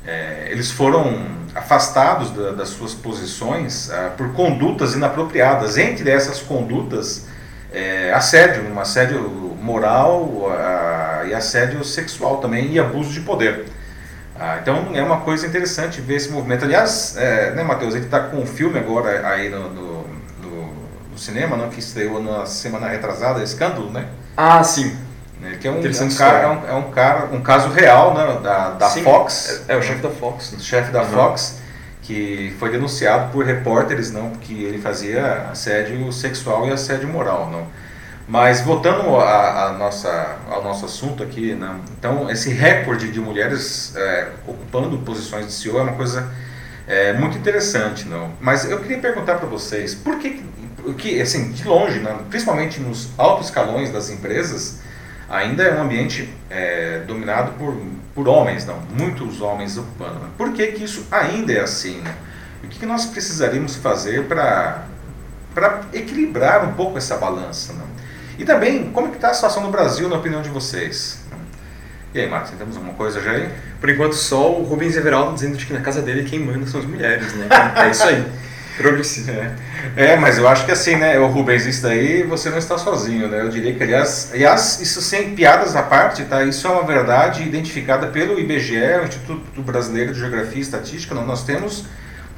é, 0.06 0.48
eles 0.50 0.70
foram 0.70 1.26
afastados 1.54 2.30
da, 2.30 2.52
das 2.52 2.70
suas 2.70 2.94
posições 2.94 3.88
uh, 3.88 4.10
por 4.16 4.32
condutas 4.32 4.94
inapropriadas. 4.94 5.76
Entre 5.76 6.10
essas 6.10 6.40
condutas, 6.40 7.26
é, 7.72 8.12
assédio, 8.12 8.64
um 8.72 8.78
assédio 8.78 9.20
moral 9.60 10.50
e 11.26 11.34
assédio 11.34 11.84
sexual 11.84 12.38
também 12.38 12.72
e 12.72 12.80
abuso 12.80 13.12
de 13.12 13.20
poder. 13.20 13.64
Uh, 14.34 14.58
então 14.60 14.88
é 14.94 15.02
uma 15.02 15.20
coisa 15.20 15.46
interessante 15.46 16.00
ver 16.00 16.16
esse 16.16 16.30
movimento. 16.30 16.64
Aliás, 16.64 17.16
é, 17.16 17.52
né, 17.52 17.62
Matheus, 17.62 17.94
ele 17.94 18.06
está 18.06 18.18
com 18.18 18.38
um 18.38 18.46
filme 18.46 18.78
agora 18.78 19.28
aí 19.28 19.48
no, 19.48 19.68
no, 19.68 20.06
no, 20.42 20.74
no 21.12 21.18
cinema, 21.18 21.56
não, 21.56 21.68
que 21.68 21.78
estreou 21.78 22.20
na 22.20 22.46
semana 22.46 22.88
retrasada, 22.88 23.42
Escândalo, 23.42 23.90
né? 23.90 24.06
Ah, 24.36 24.64
sim. 24.64 24.96
Né, 25.40 25.58
que 25.60 25.68
é 25.68 25.70
um, 25.70 25.84
é 25.84 25.88
um, 25.88 26.14
cara, 26.14 26.38
é 26.38 26.48
um, 26.48 26.68
é 26.68 26.74
um, 26.74 26.90
cara, 26.90 27.28
um 27.32 27.42
caso 27.42 27.68
real 27.68 28.14
né, 28.14 28.40
da, 28.42 28.70
da 28.70 28.88
Fox. 28.88 29.64
É, 29.68 29.74
é, 29.74 29.76
o 29.76 29.82
chefe 29.82 30.00
da 30.00 30.10
Fox. 30.10 30.52
Né? 30.52 30.58
Chefe 30.60 30.90
da 30.90 31.02
uhum. 31.02 31.08
Fox 31.08 31.60
que 32.02 32.54
foi 32.58 32.70
denunciado 32.70 33.32
por 33.32 33.44
repórteres, 33.44 34.10
não, 34.10 34.30
que 34.30 34.64
ele 34.64 34.78
fazia 34.78 35.48
assédio 35.50 36.12
sexual 36.12 36.68
e 36.68 36.72
assédio 36.72 37.08
moral, 37.08 37.48
não. 37.50 37.66
Mas 38.28 38.60
voltando 38.60 39.16
a, 39.16 39.68
a 39.68 39.72
nossa, 39.72 40.36
ao 40.48 40.62
nosso 40.62 40.84
assunto 40.84 41.22
aqui, 41.22 41.54
né, 41.54 41.76
então 41.98 42.30
esse 42.30 42.50
recorde 42.50 43.10
de 43.10 43.20
mulheres 43.20 43.94
é, 43.96 44.28
ocupando 44.46 44.96
posições 44.98 45.46
de 45.46 45.52
CEO 45.52 45.78
é 45.78 45.82
uma 45.82 45.92
coisa 45.92 46.32
é, 46.86 47.12
muito 47.12 47.36
interessante, 47.38 48.06
não. 48.08 48.32
Mas 48.40 48.68
eu 48.68 48.80
queria 48.80 48.98
perguntar 48.98 49.36
para 49.36 49.48
vocês, 49.48 49.94
por 49.94 50.18
que, 50.18 50.42
que 50.98 51.20
assim, 51.20 51.52
de 51.52 51.66
longe, 51.66 52.00
né, 52.00 52.16
principalmente 52.28 52.80
nos 52.80 53.10
altos 53.16 53.46
escalões 53.46 53.92
das 53.92 54.10
empresas, 54.10 54.80
ainda 55.32 55.62
é 55.62 55.74
um 55.74 55.82
ambiente 55.82 56.28
é, 56.50 57.00
dominado 57.06 57.52
por, 57.52 57.74
por 58.14 58.28
homens, 58.28 58.66
não, 58.66 58.78
muitos 58.96 59.40
homens 59.40 59.78
ocupando. 59.78 60.20
Né? 60.20 60.28
Por 60.36 60.52
que, 60.52 60.66
que 60.68 60.84
isso 60.84 61.06
ainda 61.10 61.52
é 61.52 61.60
assim? 61.60 62.00
Né? 62.02 62.14
O 62.62 62.68
que, 62.68 62.78
que 62.78 62.86
nós 62.86 63.06
precisaríamos 63.06 63.74
fazer 63.76 64.24
para 64.24 64.84
equilibrar 65.92 66.68
um 66.68 66.74
pouco 66.74 66.98
essa 66.98 67.16
balança? 67.16 67.72
Não? 67.72 67.86
E 68.38 68.44
também, 68.44 68.90
como 68.92 69.12
está 69.12 69.30
a 69.30 69.34
situação 69.34 69.62
no 69.62 69.70
Brasil, 69.70 70.08
na 70.08 70.16
opinião 70.16 70.42
de 70.42 70.50
vocês? 70.50 71.22
E 72.14 72.20
aí, 72.20 72.28
Marcos, 72.28 72.50
temos 72.50 72.76
alguma 72.76 72.92
coisa 72.92 73.22
já 73.22 73.30
aí? 73.30 73.48
Por 73.80 73.88
enquanto, 73.88 74.14
só 74.14 74.52
o 74.52 74.64
Rubens 74.64 74.96
Everaldo 74.96 75.32
dizendo 75.32 75.56
que 75.56 75.72
na 75.72 75.80
casa 75.80 76.02
dele 76.02 76.28
quem 76.28 76.40
manda 76.40 76.66
são 76.66 76.80
as 76.80 76.86
mulheres, 76.86 77.32
né? 77.34 77.48
É 77.76 77.90
isso 77.90 78.04
aí. 78.04 78.22
É. 79.96 80.12
é, 80.12 80.16
mas 80.16 80.38
eu 80.38 80.48
acho 80.48 80.64
que 80.64 80.72
assim, 80.72 80.96
né, 80.96 81.18
o 81.18 81.26
Rubens, 81.26 81.66
isso 81.66 81.82
daí 81.82 82.22
você 82.22 82.50
não 82.50 82.58
está 82.58 82.76
sozinho, 82.78 83.28
né? 83.28 83.40
Eu 83.40 83.48
diria 83.48 83.74
que, 83.74 83.82
aliás, 83.82 84.30
aliás, 84.32 84.80
isso 84.80 85.00
sem 85.00 85.34
piadas 85.34 85.76
à 85.76 85.82
parte, 85.82 86.24
tá? 86.24 86.42
Isso 86.44 86.66
é 86.66 86.70
uma 86.70 86.84
verdade 86.84 87.42
identificada 87.42 88.06
pelo 88.08 88.38
IBGE, 88.38 89.00
o 89.02 89.04
Instituto 89.04 89.62
Brasileiro 89.62 90.12
de 90.12 90.18
Geografia 90.18 90.58
e 90.58 90.60
Estatística. 90.60 91.14
Nós 91.14 91.44
temos 91.44 91.84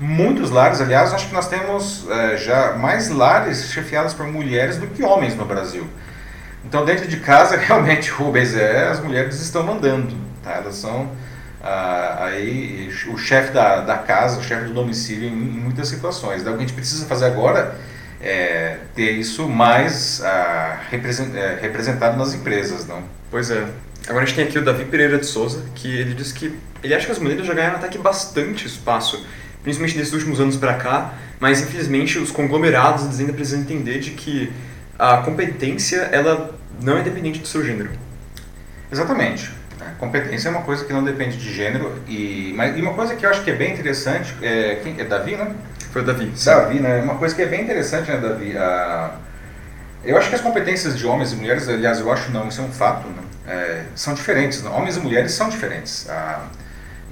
muitos 0.00 0.50
lares, 0.50 0.80
aliás, 0.80 1.12
acho 1.12 1.28
que 1.28 1.34
nós 1.34 1.48
temos 1.48 2.06
é, 2.10 2.36
já 2.36 2.72
mais 2.74 3.10
lares 3.10 3.70
chefiados 3.70 4.12
por 4.12 4.26
mulheres 4.26 4.76
do 4.76 4.86
que 4.86 5.02
homens 5.02 5.34
no 5.34 5.44
Brasil. 5.44 5.86
Então, 6.64 6.84
dentro 6.84 7.06
de 7.06 7.18
casa, 7.18 7.56
realmente, 7.60 8.10
Rubens, 8.10 8.54
é, 8.54 8.88
as 8.88 9.00
mulheres 9.00 9.40
estão 9.40 9.62
mandando, 9.62 10.14
tá? 10.42 10.52
Elas 10.52 10.76
são 10.76 11.10
ah, 11.66 12.26
aí 12.26 12.92
o 13.08 13.16
chefe 13.16 13.50
da, 13.50 13.80
da 13.80 13.96
casa, 13.96 14.38
o 14.38 14.44
chefe 14.44 14.66
do 14.66 14.74
domicílio 14.74 15.26
em, 15.26 15.32
em 15.32 15.60
muitas 15.60 15.88
situações. 15.88 16.42
Então, 16.42 16.52
o 16.52 16.56
que 16.58 16.62
a 16.62 16.66
gente 16.66 16.76
precisa 16.76 17.06
fazer 17.06 17.24
agora 17.24 17.74
é 18.20 18.80
ter 18.94 19.12
isso 19.12 19.48
mais 19.48 20.22
ah, 20.22 20.78
é, 20.92 21.58
representado 21.62 22.18
nas 22.18 22.34
empresas, 22.34 22.86
não? 22.86 23.02
Pois 23.30 23.50
é. 23.50 23.66
Agora 24.06 24.24
a 24.24 24.26
gente 24.26 24.36
tem 24.36 24.44
aqui 24.44 24.58
o 24.58 24.64
Davi 24.64 24.84
Pereira 24.84 25.16
de 25.16 25.24
Souza, 25.24 25.64
que 25.74 25.88
ele 25.88 26.12
diz 26.12 26.32
que 26.32 26.54
ele 26.82 26.94
acha 26.94 27.06
que 27.06 27.12
as 27.12 27.18
mulheres 27.18 27.46
já 27.46 27.54
ganharam 27.54 27.76
até 27.76 27.88
que 27.88 27.96
bastante 27.96 28.66
espaço, 28.66 29.26
principalmente 29.62 29.96
nesses 29.96 30.12
últimos 30.12 30.40
anos 30.40 30.58
para 30.58 30.74
cá, 30.74 31.14
mas 31.40 31.62
infelizmente 31.62 32.18
os 32.18 32.30
conglomerados 32.30 33.04
eles 33.04 33.20
ainda 33.20 33.32
precisam 33.32 33.60
entender 33.60 34.00
de 34.00 34.10
que 34.10 34.52
a 34.98 35.18
competência 35.18 36.10
ela 36.12 36.54
não 36.82 36.98
é 36.98 37.02
dependente 37.02 37.38
do 37.38 37.48
seu 37.48 37.64
gênero. 37.64 37.90
Exatamente. 38.92 39.50
Competência 39.98 40.48
é 40.48 40.50
uma 40.50 40.62
coisa 40.62 40.84
que 40.84 40.92
não 40.92 41.04
depende 41.04 41.36
de 41.36 41.52
gênero 41.52 42.00
e, 42.08 42.52
mas, 42.56 42.76
e 42.76 42.80
uma 42.80 42.94
coisa 42.94 43.14
que 43.14 43.24
eu 43.24 43.30
acho 43.30 43.42
que 43.42 43.50
é 43.50 43.54
bem 43.54 43.72
interessante 43.72 44.34
é, 44.42 44.80
quem, 44.82 44.98
é 44.98 45.04
Davi, 45.04 45.36
né? 45.36 45.52
Foi 45.92 46.02
o 46.02 46.04
Davi. 46.04 46.32
Sim. 46.34 46.50
Davi, 46.50 46.80
né? 46.80 47.02
Uma 47.02 47.16
coisa 47.16 47.34
que 47.34 47.42
é 47.42 47.46
bem 47.46 47.62
interessante, 47.62 48.10
né, 48.10 48.18
Davi? 48.18 48.56
A, 48.56 49.16
eu 50.04 50.16
acho 50.18 50.28
que 50.28 50.34
as 50.34 50.40
competências 50.40 50.98
de 50.98 51.06
homens 51.06 51.32
e 51.32 51.36
mulheres, 51.36 51.68
aliás, 51.68 51.98
eu 52.00 52.12
acho 52.12 52.30
não, 52.30 52.48
isso 52.48 52.60
é 52.60 52.64
um 52.64 52.72
fato, 52.72 53.08
né? 53.08 53.22
é, 53.46 53.84
são 53.94 54.14
diferentes. 54.14 54.62
Né? 54.62 54.70
Homens 54.70 54.96
e 54.96 55.00
mulheres 55.00 55.32
são 55.32 55.48
diferentes. 55.48 56.08
Ah, 56.08 56.46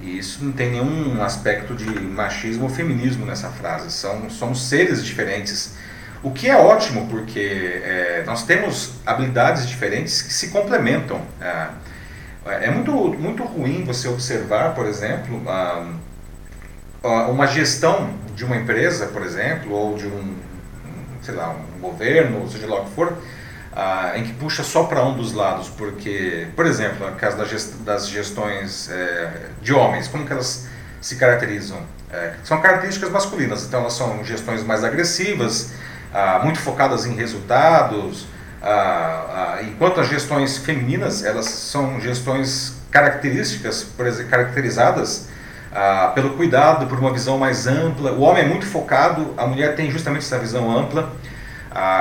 e 0.00 0.18
isso 0.18 0.44
não 0.44 0.52
tem 0.52 0.70
nenhum 0.70 1.22
aspecto 1.22 1.74
de 1.74 1.88
machismo 2.00 2.64
ou 2.64 2.68
feminismo 2.68 3.24
nessa 3.24 3.48
frase. 3.50 3.90
São, 3.92 4.28
somos 4.30 4.68
seres 4.68 5.04
diferentes. 5.04 5.74
O 6.22 6.30
que 6.30 6.48
é 6.48 6.56
ótimo, 6.56 7.08
porque 7.08 7.80
é, 7.85 8.22
nós 8.26 8.44
temos 8.44 8.92
habilidades 9.04 9.66
diferentes 9.66 10.22
que 10.22 10.32
se 10.32 10.48
complementam. 10.48 11.20
É, 11.40 11.68
é 12.46 12.70
muito, 12.70 12.92
muito 12.92 13.44
ruim 13.44 13.85
você 13.85 14.09
observar, 14.09 14.74
por 14.74 14.87
exemplo, 14.87 15.40
uma 17.02 17.46
gestão 17.46 18.11
de 18.35 18.44
uma 18.44 18.57
empresa, 18.57 19.07
por 19.07 19.22
exemplo, 19.22 19.72
ou 19.72 19.96
de 19.96 20.07
um, 20.07 20.35
sei 21.22 21.35
lá, 21.35 21.55
um 21.76 21.81
governo, 21.81 22.48
seja 22.50 22.66
lá 22.66 22.81
o 22.81 22.85
que 22.85 22.90
for, 22.90 23.16
em 24.14 24.24
que 24.24 24.33
puxa 24.35 24.62
só 24.62 24.85
para 24.85 25.05
um 25.05 25.16
dos 25.16 25.33
lados, 25.33 25.68
porque, 25.68 26.48
por 26.57 26.66
exemplo, 26.66 27.09
no 27.09 27.16
caso 27.16 27.37
das 27.85 28.09
gestões 28.09 28.90
é, 28.90 29.31
de 29.61 29.72
homens, 29.72 30.09
como 30.09 30.26
que 30.26 30.33
elas 30.33 30.66
se 31.00 31.16
caracterizam? 31.16 31.81
É, 32.11 32.35
são 32.44 32.61
características 32.61 33.11
masculinas, 33.11 33.64
então 33.64 33.81
elas 33.81 33.94
são 33.94 34.22
gestões 34.24 34.62
mais 34.64 34.85
agressivas, 34.85 35.72
muito 36.42 36.59
focadas 36.59 37.07
em 37.07 37.14
resultados, 37.14 38.26
enquanto 39.62 40.01
as 40.01 40.09
gestões 40.09 40.59
femininas, 40.59 41.25
elas 41.25 41.46
são 41.46 42.01
gestões 42.01 42.81
características, 42.90 43.87
caracterizadas 44.31 45.29
pelo 46.14 46.31
cuidado, 46.31 46.87
por 46.87 46.98
uma 46.98 47.12
visão 47.12 47.38
mais 47.38 47.66
ampla. 47.66 48.12
O 48.12 48.20
homem 48.20 48.44
é 48.44 48.46
muito 48.46 48.66
focado, 48.66 49.35
a 49.37 49.46
mulher 49.46 49.75
tem 49.75 49.90
justamente 49.90 50.22
essa 50.22 50.38
visão 50.38 50.70
ampla. 50.70 51.12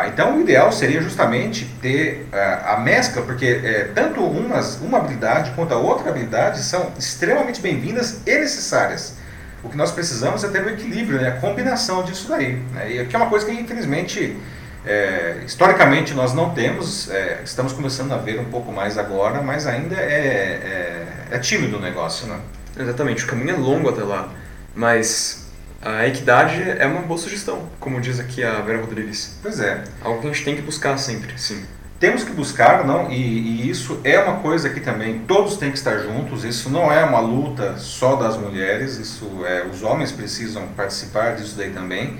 Então, 0.07 0.37
o 0.37 0.41
ideal 0.41 0.71
seria 0.71 1.01
justamente 1.01 1.65
ter 1.81 2.27
a 2.65 2.77
mescla, 2.77 3.21
porque 3.21 3.61
é, 3.63 3.83
tanto 3.95 4.21
umas, 4.21 4.79
uma 4.81 4.97
habilidade 4.97 5.51
quanto 5.51 5.73
a 5.73 5.77
outra 5.77 6.09
habilidade 6.09 6.61
são 6.61 6.91
extremamente 6.99 7.61
bem-vindas 7.61 8.21
e 8.25 8.37
necessárias. 8.37 9.15
O 9.63 9.69
que 9.69 9.77
nós 9.77 9.91
precisamos 9.91 10.43
é 10.43 10.49
ter 10.49 10.61
o 10.61 10.65
um 10.65 10.69
equilíbrio, 10.69 11.21
né, 11.21 11.29
a 11.29 11.31
combinação 11.33 12.03
disso 12.03 12.27
daí. 12.27 12.55
Né, 12.73 12.91
e 12.91 13.05
que 13.05 13.15
é 13.15 13.19
uma 13.19 13.29
coisa 13.29 13.45
que, 13.45 13.51
infelizmente, 13.53 14.37
é, 14.85 15.41
historicamente 15.45 16.13
nós 16.13 16.33
não 16.33 16.51
temos, 16.51 17.09
é, 17.09 17.41
estamos 17.43 17.73
começando 17.73 18.11
a 18.13 18.17
ver 18.17 18.39
um 18.39 18.45
pouco 18.45 18.71
mais 18.71 18.97
agora, 18.97 19.41
mas 19.41 19.67
ainda 19.67 19.95
é, 19.95 21.07
é, 21.31 21.35
é 21.35 21.39
tímido 21.39 21.77
o 21.77 21.79
negócio. 21.79 22.27
Né? 22.27 22.39
Exatamente, 22.77 23.23
o 23.23 23.27
caminho 23.27 23.51
é 23.51 23.57
longo 23.57 23.89
até 23.89 24.03
lá, 24.03 24.29
mas 24.75 25.47
a 25.81 26.07
equidade 26.07 26.61
é 26.61 26.85
uma 26.85 27.01
boa 27.01 27.17
sugestão, 27.17 27.67
como 27.79 27.99
diz 28.01 28.19
aqui 28.19 28.43
a 28.43 28.59
Vera 28.61 28.79
Rodrigues. 28.79 29.37
Pois 29.41 29.59
é. 29.59 29.83
Algo 30.03 30.21
que 30.21 30.27
a 30.27 30.31
gente 30.31 30.45
tem 30.45 30.55
que 30.55 30.61
buscar 30.61 30.97
sempre, 30.97 31.33
sim. 31.37 31.63
Temos 31.99 32.23
que 32.23 32.31
buscar, 32.31 32.83
não? 32.83 33.11
E, 33.11 33.15
e, 33.15 33.69
isso 33.69 34.01
é 34.03 34.19
uma 34.19 34.37
coisa 34.37 34.71
que 34.71 34.79
também 34.79 35.19
todos 35.19 35.57
têm 35.57 35.69
que 35.69 35.77
estar 35.77 35.99
juntos. 35.99 36.43
Isso 36.43 36.67
não 36.67 36.91
é 36.91 37.05
uma 37.05 37.19
luta 37.19 37.77
só 37.77 38.15
das 38.15 38.37
mulheres. 38.37 38.97
Isso 38.97 39.45
é 39.45 39.67
os 39.71 39.83
homens 39.83 40.11
precisam 40.11 40.65
participar 40.69 41.35
disso 41.35 41.55
daí 41.55 41.69
também. 41.69 42.17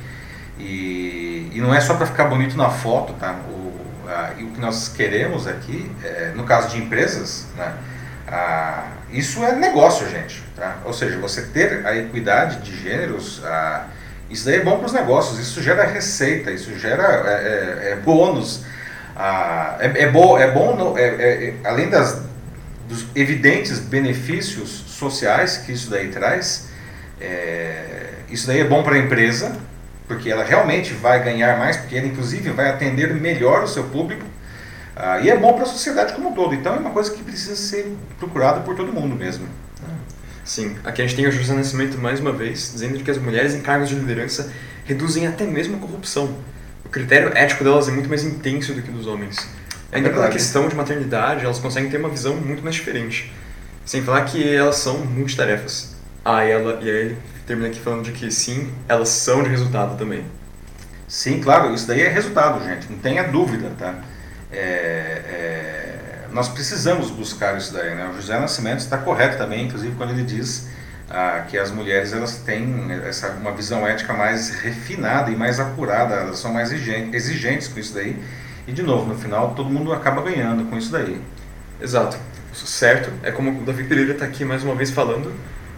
E, 0.61 1.51
e 1.53 1.59
não 1.59 1.73
é 1.73 1.81
só 1.81 1.95
para 1.95 2.05
ficar 2.05 2.25
bonito 2.25 2.55
na 2.55 2.69
foto, 2.69 3.13
tá? 3.13 3.39
O, 3.49 3.73
a, 4.07 4.33
e 4.37 4.43
o 4.43 4.51
que 4.51 4.59
nós 4.61 4.87
queremos 4.89 5.47
aqui, 5.47 5.91
é, 6.03 6.31
no 6.35 6.43
caso 6.43 6.69
de 6.69 6.77
empresas, 6.77 7.47
né? 7.57 7.73
Ah, 8.27 8.87
isso 9.11 9.43
é 9.43 9.53
negócio, 9.53 10.09
gente. 10.09 10.41
Tá? 10.55 10.77
Ou 10.85 10.93
seja, 10.93 11.17
você 11.17 11.41
ter 11.41 11.85
a 11.85 11.95
equidade 11.97 12.61
de 12.61 12.77
gêneros, 12.77 13.41
ah, 13.43 13.87
isso 14.29 14.45
daí 14.45 14.55
é 14.55 14.63
bom 14.63 14.77
para 14.77 14.85
os 14.85 14.93
negócios, 14.93 15.37
isso 15.39 15.61
gera 15.61 15.83
receita, 15.83 16.51
isso 16.51 16.77
gera 16.79 17.03
é, 17.03 17.89
é, 17.89 17.91
é 17.91 17.95
bônus. 17.97 18.63
Ah, 19.15 19.75
é, 19.79 20.03
é, 20.03 20.07
bo, 20.09 20.37
é 20.37 20.49
bom, 20.49 20.75
no, 20.75 20.97
é, 20.97 21.03
é, 21.03 21.47
é, 21.49 21.53
além 21.65 21.89
das, 21.89 22.21
dos 22.87 23.05
evidentes 23.13 23.79
benefícios 23.79 24.69
sociais 24.87 25.57
que 25.57 25.73
isso 25.73 25.89
daí 25.89 26.07
traz, 26.07 26.69
isso 28.29 28.47
daí 28.47 28.61
é 28.61 28.63
bom 28.63 28.81
para 28.81 28.95
a 28.95 28.97
empresa, 28.97 29.55
porque 30.11 30.29
ela 30.29 30.43
realmente 30.43 30.93
vai 30.93 31.23
ganhar 31.23 31.57
mais, 31.57 31.77
porque 31.77 31.95
ela 31.95 32.05
inclusive 32.05 32.49
vai 32.49 32.69
atender 32.69 33.13
melhor 33.13 33.63
o 33.63 33.67
seu 33.67 33.85
público 33.85 34.25
ah, 34.93 35.21
e 35.21 35.29
é 35.29 35.37
bom 35.37 35.53
para 35.53 35.63
a 35.63 35.65
sociedade 35.65 36.11
como 36.11 36.31
um 36.31 36.33
todo. 36.33 36.53
Então 36.53 36.75
é 36.75 36.79
uma 36.79 36.89
coisa 36.89 37.11
que 37.11 37.23
precisa 37.23 37.55
ser 37.55 37.95
procurada 38.19 38.59
por 38.59 38.75
todo 38.75 38.91
mundo 38.91 39.15
mesmo. 39.15 39.47
Sim, 40.43 40.75
aqui 40.83 41.01
a 41.01 41.07
gente 41.07 41.15
tem 41.15 41.25
o 41.25 41.31
José 41.31 41.53
Nascimento 41.53 41.97
mais 41.97 42.19
uma 42.19 42.33
vez, 42.33 42.71
dizendo 42.73 43.01
que 43.01 43.09
as 43.09 43.17
mulheres 43.17 43.53
em 43.53 43.61
cargos 43.61 43.87
de 43.87 43.95
liderança 43.95 44.51
reduzem 44.83 45.27
até 45.27 45.45
mesmo 45.45 45.77
a 45.77 45.79
corrupção. 45.79 46.35
O 46.83 46.89
critério 46.89 47.31
ético 47.33 47.63
delas 47.63 47.87
é 47.87 47.91
muito 47.91 48.09
mais 48.09 48.25
intenso 48.25 48.73
do 48.73 48.81
que 48.81 48.91
dos 48.91 49.07
homens. 49.07 49.47
Ainda 49.93 50.09
é 50.09 50.11
pela 50.11 50.27
questão 50.27 50.67
de 50.67 50.75
maternidade, 50.75 51.45
elas 51.45 51.59
conseguem 51.59 51.89
ter 51.89 51.97
uma 51.97 52.09
visão 52.09 52.35
muito 52.35 52.61
mais 52.61 52.75
diferente. 52.75 53.31
Sem 53.85 54.01
falar 54.01 54.25
que 54.25 54.53
elas 54.53 54.75
são 54.75 54.97
multitarefas. 55.05 55.95
E, 56.25 56.51
ela, 56.51 56.79
e 56.81 56.89
aí 56.89 56.95
ele 56.97 57.17
termina 57.51 57.67
aqui 57.67 57.81
falando 57.81 58.03
de 58.03 58.13
que 58.13 58.31
sim, 58.31 58.71
elas 58.87 59.09
são 59.09 59.43
de 59.43 59.49
resultado 59.49 59.97
também. 59.97 60.23
Sim, 61.05 61.41
claro, 61.41 61.73
isso 61.73 61.85
daí 61.85 62.01
é 62.01 62.07
resultado, 62.07 62.63
gente, 62.63 62.89
não 62.89 62.97
tenha 62.97 63.23
dúvida, 63.23 63.69
tá? 63.77 63.95
É, 64.49 64.57
é, 64.57 66.27
nós 66.31 66.47
precisamos 66.47 67.11
buscar 67.11 67.57
isso 67.57 67.73
daí. 67.73 67.93
Né? 67.93 68.09
O 68.09 68.15
José 68.15 68.39
Nascimento 68.39 68.79
está 68.79 68.97
correto 68.97 69.37
também, 69.37 69.65
inclusive 69.65 69.93
quando 69.95 70.11
ele 70.11 70.23
diz 70.23 70.69
ah, 71.09 71.45
que 71.49 71.57
as 71.57 71.71
mulheres 71.71 72.13
elas 72.13 72.37
têm 72.37 72.87
essa, 73.05 73.31
uma 73.31 73.51
visão 73.51 73.85
ética 73.85 74.13
mais 74.13 74.49
refinada 74.49 75.29
e 75.29 75.35
mais 75.35 75.59
apurada, 75.59 76.15
elas 76.15 76.39
são 76.39 76.53
mais 76.53 76.71
exigentes 76.71 77.67
com 77.67 77.81
isso 77.81 77.93
daí. 77.93 78.17
E 78.65 78.71
de 78.71 78.81
novo, 78.81 79.11
no 79.11 79.19
final 79.19 79.53
todo 79.55 79.69
mundo 79.69 79.91
acaba 79.91 80.21
ganhando 80.21 80.69
com 80.69 80.77
isso 80.77 80.91
daí. 80.91 81.21
Exato. 81.81 82.17
Certo, 82.53 83.11
é 83.23 83.31
como 83.31 83.61
o 83.61 83.65
Davi 83.65 83.83
Pereira 83.83 84.13
está 84.13 84.23
aqui 84.23 84.45
mais 84.45 84.63
uma 84.63 84.75
vez 84.75 84.89
falando, 84.89 85.33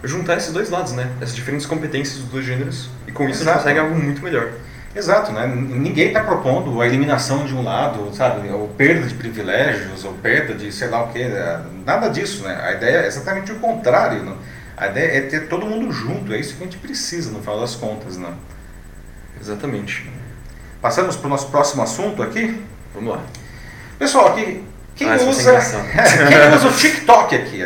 juntar 0.06 0.36
esses 0.36 0.52
dois 0.52 0.70
lados, 0.70 0.92
né? 0.92 1.10
Essas 1.20 1.34
diferentes 1.34 1.66
competências 1.66 2.18
dos 2.18 2.28
dois 2.30 2.44
gêneros, 2.44 2.88
e 3.06 3.12
com 3.12 3.28
isso 3.28 3.42
Exato. 3.42 3.50
a 3.50 3.52
gente 3.52 3.62
consegue 3.62 3.78
algo 3.80 3.94
muito 3.94 4.22
melhor. 4.22 4.52
Exato, 4.94 5.32
né? 5.32 5.46
Ninguém 5.46 6.08
está 6.08 6.22
propondo 6.22 6.80
a 6.80 6.86
eliminação 6.86 7.44
de 7.44 7.52
um 7.52 7.64
lado, 7.64 8.14
sabe? 8.14 8.48
Ou 8.50 8.68
perda 8.68 9.08
de 9.08 9.14
privilégios, 9.14 10.04
ou 10.04 10.12
perda 10.14 10.54
de 10.54 10.70
sei 10.70 10.88
lá 10.88 11.02
o 11.02 11.12
quê. 11.12 11.24
Né? 11.24 11.62
Nada 11.84 12.08
disso, 12.08 12.44
né? 12.44 12.56
A 12.62 12.72
ideia 12.72 12.98
é 12.98 13.06
exatamente 13.08 13.50
o 13.50 13.56
contrário. 13.56 14.22
Né? 14.22 14.36
A 14.76 14.86
ideia 14.86 15.18
é 15.18 15.20
ter 15.22 15.48
todo 15.48 15.66
mundo 15.66 15.92
junto, 15.92 16.32
é 16.32 16.38
isso 16.38 16.54
que 16.54 16.62
a 16.62 16.66
gente 16.66 16.78
precisa, 16.78 17.32
no 17.32 17.40
final 17.40 17.60
das 17.60 17.74
contas, 17.74 18.16
né? 18.16 18.32
Exatamente. 19.40 20.08
Passamos 20.80 21.16
para 21.16 21.26
o 21.26 21.30
nosso 21.30 21.48
próximo 21.48 21.82
assunto 21.82 22.22
aqui? 22.22 22.62
Vamos 22.94 23.14
lá. 23.14 23.22
Pessoal, 23.98 24.28
aqui, 24.28 24.64
quem, 24.94 25.10
ah, 25.10 25.16
usa, 25.16 25.60
quem 26.28 26.54
usa 26.56 26.68
o 26.68 26.72
TikTok 26.72 27.34
aqui? 27.34 27.62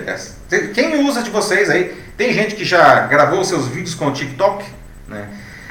Quem 0.72 1.06
usa 1.06 1.22
de 1.22 1.28
vocês 1.28 1.68
aí? 1.68 1.94
Tem 2.18 2.32
gente 2.32 2.56
que 2.56 2.64
já 2.64 3.06
gravou 3.06 3.44
seus 3.44 3.68
vídeos 3.68 3.94
com 3.94 4.08
o 4.08 4.12
TikTok? 4.12 4.64
Né? 5.06 5.28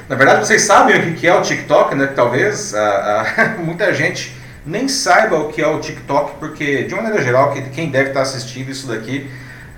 Na 0.08 0.16
verdade, 0.16 0.46
vocês 0.46 0.62
sabem 0.62 1.12
o 1.12 1.14
que 1.14 1.26
é 1.26 1.34
o 1.34 1.42
TikTok, 1.42 1.94
né? 1.94 2.06
Talvez 2.06 2.72
muita 3.62 3.92
gente 3.92 4.34
nem 4.64 4.88
saiba 4.88 5.36
o 5.36 5.52
que 5.52 5.60
é 5.60 5.66
o 5.66 5.78
TikTok, 5.78 6.36
porque, 6.38 6.84
de 6.84 6.94
maneira 6.94 7.22
geral, 7.22 7.52
quem 7.52 7.90
deve 7.90 8.08
estar 8.08 8.22
assistindo 8.22 8.70
isso 8.70 8.86
daqui 8.86 9.30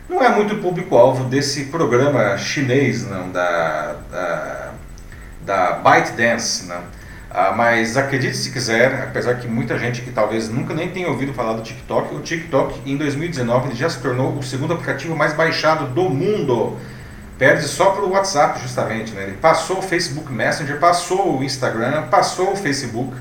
não 0.08 0.22
é 0.22 0.28
muito 0.28 0.58
público-alvo 0.58 1.24
desse 1.24 1.64
programa 1.64 2.38
chinês, 2.38 3.04
não, 3.04 3.28
da, 3.30 3.96
da, 4.08 4.70
da 5.44 5.72
ByteDance, 5.72 6.68
não. 6.68 6.82
Ah, 7.30 7.52
mas 7.56 7.96
acredite 7.96 8.36
se 8.36 8.50
quiser, 8.50 9.04
apesar 9.04 9.34
que 9.36 9.46
muita 9.46 9.78
gente 9.78 10.02
que 10.02 10.10
talvez 10.10 10.48
nunca 10.48 10.74
nem 10.74 10.90
tenha 10.90 11.08
ouvido 11.08 11.32
falar 11.32 11.52
do 11.52 11.62
TikTok, 11.62 12.14
o 12.14 12.20
TikTok 12.20 12.90
em 12.90 12.96
2019 12.96 13.68
ele 13.68 13.76
já 13.76 13.88
se 13.88 14.00
tornou 14.00 14.36
o 14.36 14.42
segundo 14.42 14.72
aplicativo 14.72 15.14
mais 15.14 15.32
baixado 15.32 15.86
do 15.94 16.10
mundo 16.10 16.76
perde 17.40 17.66
só 17.66 17.92
para 17.92 18.04
o 18.04 18.10
WhatsApp, 18.10 18.60
justamente. 18.60 19.12
Né? 19.12 19.22
Ele 19.22 19.36
passou 19.38 19.78
o 19.78 19.82
Facebook 19.82 20.30
Messenger, 20.30 20.78
passou 20.78 21.38
o 21.38 21.42
Instagram, 21.42 22.02
passou 22.08 22.52
o 22.52 22.56
Facebook. 22.56 23.16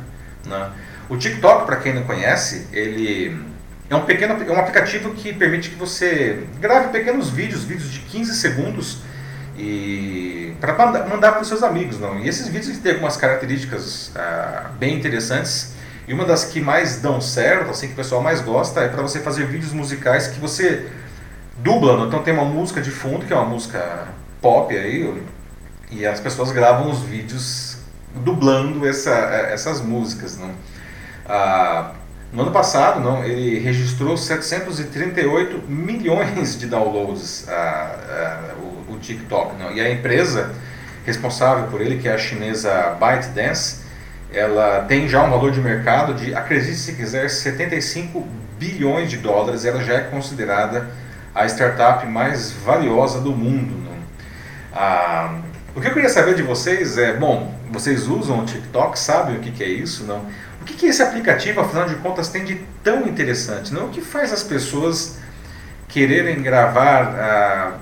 Né? 0.45 0.69
O 1.07 1.15
TikTok, 1.15 1.65
para 1.65 1.77
quem 1.77 1.93
não 1.93 2.03
conhece, 2.03 2.67
ele 2.73 3.41
é 3.89 3.95
um 3.95 4.01
pequeno 4.01 4.33
é 4.33 4.51
um 4.51 4.59
aplicativo 4.59 5.11
que 5.11 5.31
permite 5.31 5.69
que 5.69 5.75
você 5.75 6.43
grave 6.59 6.89
pequenos 6.89 7.29
vídeos, 7.29 7.63
vídeos 7.63 7.89
de 7.89 8.01
15 8.01 8.35
segundos, 8.35 8.97
e 9.61 10.55
para 10.61 10.73
mandar, 11.05 11.33
para 11.33 11.41
os 11.41 11.47
seus 11.49 11.63
amigos. 11.63 11.99
Não? 11.99 12.17
E 12.17 12.29
esses 12.29 12.47
vídeos 12.47 12.77
têm 12.77 12.93
algumas 12.93 13.17
características 13.17 14.11
ah, 14.15 14.69
bem 14.79 14.95
interessantes. 14.95 15.73
E 16.07 16.13
uma 16.13 16.23
das 16.23 16.45
que 16.45 16.61
mais 16.61 17.01
dão 17.01 17.19
certo, 17.19 17.69
assim, 17.69 17.87
que 17.87 17.93
o 17.93 17.95
pessoal 17.97 18.21
mais 18.21 18.39
gosta, 18.39 18.79
é 18.79 18.87
para 18.87 19.01
você 19.01 19.19
fazer 19.19 19.45
vídeos 19.45 19.73
musicais 19.73 20.27
que 20.27 20.39
você 20.39 20.89
dubla. 21.57 22.05
Então 22.07 22.23
tem 22.23 22.33
uma 22.33 22.45
música 22.45 22.81
de 22.81 22.89
fundo, 22.89 23.25
que 23.25 23.33
é 23.33 23.35
uma 23.35 23.45
música 23.45 24.07
pop 24.41 24.75
aí, 24.75 25.21
e 25.91 26.05
as 26.05 26.21
pessoas 26.21 26.51
gravam 26.51 26.89
os 26.89 27.01
vídeos 27.01 27.77
dublando 28.15 28.87
essa, 28.87 29.11
essas 29.11 29.81
músicas. 29.81 30.37
Né? 30.37 30.55
Ah, 31.27 31.91
no 32.31 32.43
ano 32.43 32.51
passado, 32.51 33.01
não, 33.01 33.25
ele 33.25 33.59
registrou 33.59 34.15
738 34.15 35.63
milhões 35.67 36.57
de 36.57 36.65
downloads 36.65 37.47
ah, 37.49 37.95
ah, 38.09 38.53
TikTok. 38.99 39.55
Não? 39.57 39.71
E 39.71 39.81
a 39.81 39.91
empresa 39.91 40.53
responsável 41.05 41.67
por 41.67 41.81
ele, 41.81 41.97
que 41.97 42.07
é 42.07 42.13
a 42.13 42.17
chinesa 42.17 42.95
ByteDance, 42.99 43.81
ela 44.31 44.81
tem 44.81 45.07
já 45.07 45.23
um 45.23 45.29
valor 45.29 45.51
de 45.51 45.59
mercado 45.59 46.13
de, 46.13 46.35
acredite 46.35 46.75
se 46.75 46.93
quiser, 46.93 47.29
75 47.29 48.27
bilhões 48.59 49.09
de 49.09 49.17
dólares. 49.17 49.65
Ela 49.65 49.83
já 49.83 49.95
é 49.95 50.01
considerada 50.01 50.87
a 51.33 51.45
startup 51.47 52.05
mais 52.05 52.51
valiosa 52.51 53.19
do 53.21 53.31
mundo. 53.31 53.79
Ah, 54.71 55.39
o 55.75 55.81
que 55.81 55.87
eu 55.87 55.93
queria 55.93 56.09
saber 56.09 56.35
de 56.35 56.43
vocês 56.43 56.97
é, 56.97 57.13
bom, 57.13 57.53
vocês 57.71 58.07
usam 58.07 58.39
o 58.39 58.45
TikTok, 58.45 58.97
sabem 58.97 59.37
o 59.37 59.39
que, 59.39 59.51
que 59.51 59.63
é 59.63 59.67
isso, 59.67 60.03
não? 60.03 60.25
O 60.61 60.65
que, 60.65 60.73
que 60.73 60.85
esse 60.85 61.01
aplicativo, 61.01 61.61
afinal 61.61 61.87
de 61.87 61.95
contas, 61.95 62.29
tem 62.29 62.43
de 62.43 62.55
tão 62.83 63.07
interessante? 63.07 63.73
Não? 63.73 63.85
O 63.85 63.89
que 63.89 64.01
faz 64.01 64.31
as 64.31 64.43
pessoas 64.43 65.17
quererem 65.87 66.41
gravar 66.41 67.03
ah, 67.03 67.73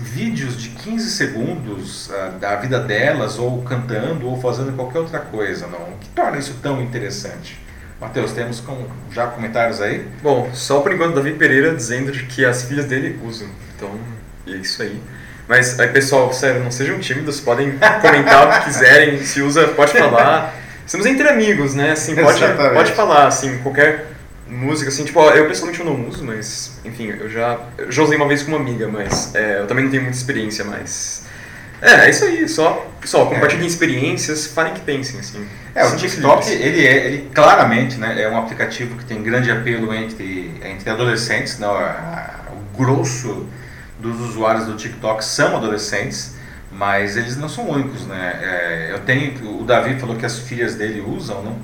vídeos 0.00 0.60
de 0.60 0.70
15 0.70 1.10
segundos 1.10 2.10
ah, 2.12 2.32
da 2.40 2.56
vida 2.56 2.80
delas, 2.80 3.38
ou 3.38 3.62
cantando, 3.62 4.26
ou 4.26 4.40
fazendo 4.40 4.74
qualquer 4.74 5.00
outra 5.00 5.20
coisa? 5.20 5.66
Não? 5.66 5.80
O 5.80 5.98
que 6.00 6.08
torna 6.10 6.38
isso 6.38 6.56
tão 6.62 6.80
interessante? 6.82 7.60
Matheus, 8.00 8.32
temos 8.32 8.60
com, 8.60 8.86
já 9.12 9.28
comentários 9.28 9.80
aí? 9.80 10.06
Bom, 10.22 10.50
só 10.52 10.80
por 10.80 10.92
enquanto 10.92 11.14
Davi 11.14 11.34
Pereira 11.34 11.74
dizendo 11.74 12.10
de 12.10 12.24
que 12.24 12.44
as 12.44 12.64
filhas 12.64 12.86
dele 12.86 13.18
usam. 13.24 13.48
Então, 13.76 13.90
é 14.46 14.50
isso 14.52 14.82
aí. 14.82 15.00
Mas 15.48 15.78
aí, 15.78 15.88
pessoal, 15.88 16.32
sério, 16.32 16.62
não 16.62 16.70
sejam 16.70 16.98
tímidos, 16.98 17.40
podem 17.40 17.78
comentar 18.00 18.48
o 18.48 18.52
que 18.58 18.64
quiserem, 18.64 19.22
se 19.22 19.40
usa, 19.40 19.68
pode 19.68 19.92
falar. 19.92 20.54
Estamos 20.84 21.06
entre 21.06 21.28
amigos, 21.28 21.74
né? 21.74 21.92
Assim, 21.92 22.14
pode, 22.14 22.40
pode 22.74 22.92
falar, 22.92 23.26
assim, 23.26 23.58
qualquer 23.58 24.11
música, 24.52 24.88
assim, 24.90 25.04
tipo, 25.04 25.20
eu 25.20 25.48
pessoalmente 25.48 25.80
eu 25.80 25.86
não 25.86 26.08
uso, 26.08 26.24
mas, 26.24 26.78
enfim, 26.84 27.06
eu 27.08 27.28
já, 27.28 27.58
eu 27.78 27.90
já 27.90 28.02
usei 28.02 28.16
uma 28.16 28.28
vez 28.28 28.42
com 28.42 28.50
uma 28.50 28.60
amiga, 28.60 28.86
mas 28.86 29.34
é, 29.34 29.60
eu 29.60 29.66
também 29.66 29.84
não 29.84 29.90
tenho 29.90 30.02
muita 30.02 30.16
experiência, 30.16 30.64
mas... 30.64 31.24
É, 31.80 32.06
é 32.06 32.10
isso 32.10 32.24
aí, 32.24 32.48
só, 32.48 32.88
pessoal, 33.00 33.28
compartilhem 33.28 33.64
é. 33.64 33.66
experiências, 33.66 34.46
falem 34.46 34.72
que 34.74 34.80
pensem, 34.82 35.18
assim. 35.18 35.44
É, 35.74 35.84
o 35.84 35.96
TikTok, 35.96 36.48
ele 36.48 36.86
é, 36.86 37.06
ele 37.06 37.30
claramente, 37.34 37.96
né, 37.96 38.22
é 38.22 38.28
um 38.28 38.36
aplicativo 38.36 38.96
que 38.96 39.04
tem 39.04 39.22
grande 39.22 39.50
apelo 39.50 39.92
entre, 39.92 40.52
entre 40.64 40.90
adolescentes, 40.90 41.58
né, 41.58 41.66
o 41.66 42.76
grosso 42.76 43.48
dos 43.98 44.20
usuários 44.20 44.66
do 44.66 44.76
TikTok 44.76 45.24
são 45.24 45.56
adolescentes, 45.56 46.34
mas 46.70 47.16
eles 47.16 47.36
não 47.36 47.48
são 47.48 47.68
únicos, 47.68 48.06
né? 48.06 48.38
É, 48.42 48.92
eu 48.92 49.00
tenho, 49.00 49.60
o 49.60 49.64
Davi 49.64 49.98
falou 49.98 50.16
que 50.16 50.24
as 50.24 50.38
filhas 50.38 50.74
dele 50.74 51.00
usam, 51.00 51.42
não? 51.42 51.58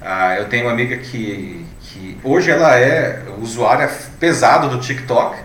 Ah, 0.00 0.36
eu 0.36 0.44
tenho 0.48 0.64
uma 0.64 0.72
amiga 0.72 0.96
que, 0.96 1.64
que 1.94 2.18
hoje 2.24 2.50
ela 2.50 2.76
é 2.76 3.22
usuária 3.38 3.88
pesada 4.18 4.66
do 4.66 4.80
TikTok, 4.80 5.38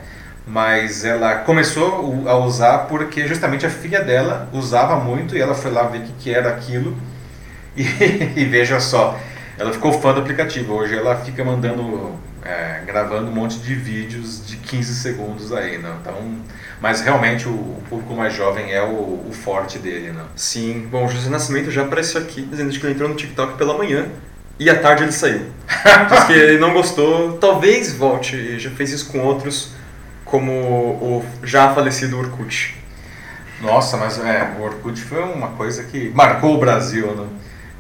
mas 0.48 1.06
ela 1.06 1.36
começou 1.36 2.28
a 2.28 2.36
usar 2.38 2.80
porque 2.80 3.28
justamente 3.28 3.68
a 3.68 3.70
filha 3.70 4.04
dela 4.04 4.50
usava 4.52 4.96
muito 4.96 5.38
e 5.38 5.42
ela 5.42 5.54
foi 5.54 5.70
lá 5.70 5.84
ver 5.84 6.00
o 6.00 6.02
que, 6.18 6.34
era 6.34 6.50
aquilo 6.50 6.98
e, 7.78 7.84
e 8.36 8.46
veja 8.46 8.80
só, 8.80 9.20
ela 9.60 9.72
ficou 9.72 9.94
fã 9.94 10.12
do 10.12 10.22
aplicativo. 10.22 10.74
Hoje 10.74 10.98
ela 10.98 11.18
fica 11.18 11.44
mandando, 11.46 12.16
é, 12.44 12.82
gravando 12.84 13.30
um 13.30 13.34
monte 13.34 13.60
de 13.60 13.76
vídeos 13.76 14.44
de 14.48 14.58
15 14.58 14.96
segundos 14.96 15.54
aí, 15.54 15.78
né? 15.78 15.94
Então, 16.02 16.16
mas 16.82 17.02
realmente 17.02 17.48
o, 17.48 17.52
o 17.52 17.84
público 17.88 18.16
mais 18.16 18.34
jovem 18.34 18.72
é 18.72 18.82
o, 18.82 19.28
o, 19.30 19.32
forte 19.32 19.78
dele, 19.78 20.12
né? 20.12 20.24
Sim. 20.36 20.88
Bom, 20.90 21.08
José 21.08 21.30
Nascimento 21.30 21.70
já 21.70 21.84
apareceu 21.84 22.22
aqui 22.22 22.42
dizendo 22.42 22.72
que 22.72 22.84
ele 22.84 22.94
entrou 22.94 23.08
no 23.08 23.16
TikTok 23.16 23.56
pela 23.56 23.78
manhã 23.78 24.08
e 24.60 24.70
à 24.70 24.78
tarde 24.78 25.04
ele 25.04 25.12
saiu. 25.12 25.46
Diz 26.10 26.24
que 26.26 26.34
ele 26.34 26.60
não 26.60 26.74
gostou, 26.74 27.38
talvez 27.38 27.94
volte, 27.94 28.60
já 28.60 28.70
fez 28.72 28.92
isso 28.92 29.12
com 29.12 29.20
outros, 29.20 29.72
como 30.26 30.52
o 30.52 31.26
já 31.44 31.74
falecido 31.74 32.18
Orkut. 32.18 32.76
Nossa, 33.62 33.98
mas 33.98 34.20
é, 34.20 34.56
o 34.60 34.64
Orkut 34.64 35.02
foi 35.02 35.24
uma 35.24 35.50
coisa 35.50 35.84
que 35.84 36.10
marcou 36.10 36.56
o 36.56 36.60
Brasil, 36.60 37.08
né? 37.16 37.26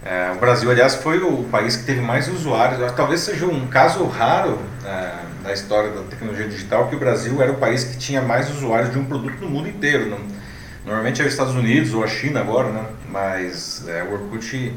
É, 0.03 0.31
o 0.31 0.39
Brasil, 0.39 0.71
aliás, 0.71 0.95
foi 0.95 1.19
o 1.19 1.43
país 1.43 1.75
que 1.75 1.83
teve 1.83 2.01
mais 2.01 2.27
usuários. 2.27 2.91
Talvez 2.93 3.19
seja 3.21 3.45
um 3.45 3.67
caso 3.67 4.05
raro 4.05 4.57
é, 4.85 5.11
da 5.43 5.53
história 5.53 5.89
da 5.91 6.01
tecnologia 6.03 6.47
digital 6.47 6.87
que 6.87 6.95
o 6.95 6.99
Brasil 6.99 7.41
era 7.41 7.51
o 7.51 7.55
país 7.55 7.83
que 7.83 7.97
tinha 7.97 8.21
mais 8.21 8.49
usuários 8.49 8.91
de 8.91 8.97
um 8.97 9.05
produto 9.05 9.39
no 9.41 9.49
mundo 9.49 9.67
inteiro. 9.67 10.09
Não? 10.09 10.19
Normalmente 10.85 11.21
é 11.21 11.25
os 11.25 11.31
Estados 11.31 11.53
Unidos 11.53 11.93
ou 11.93 12.03
a 12.03 12.07
China 12.07 12.39
agora, 12.39 12.69
né? 12.69 12.85
mas 13.09 13.85
é, 13.87 14.03
o 14.03 14.13
Orkut 14.13 14.73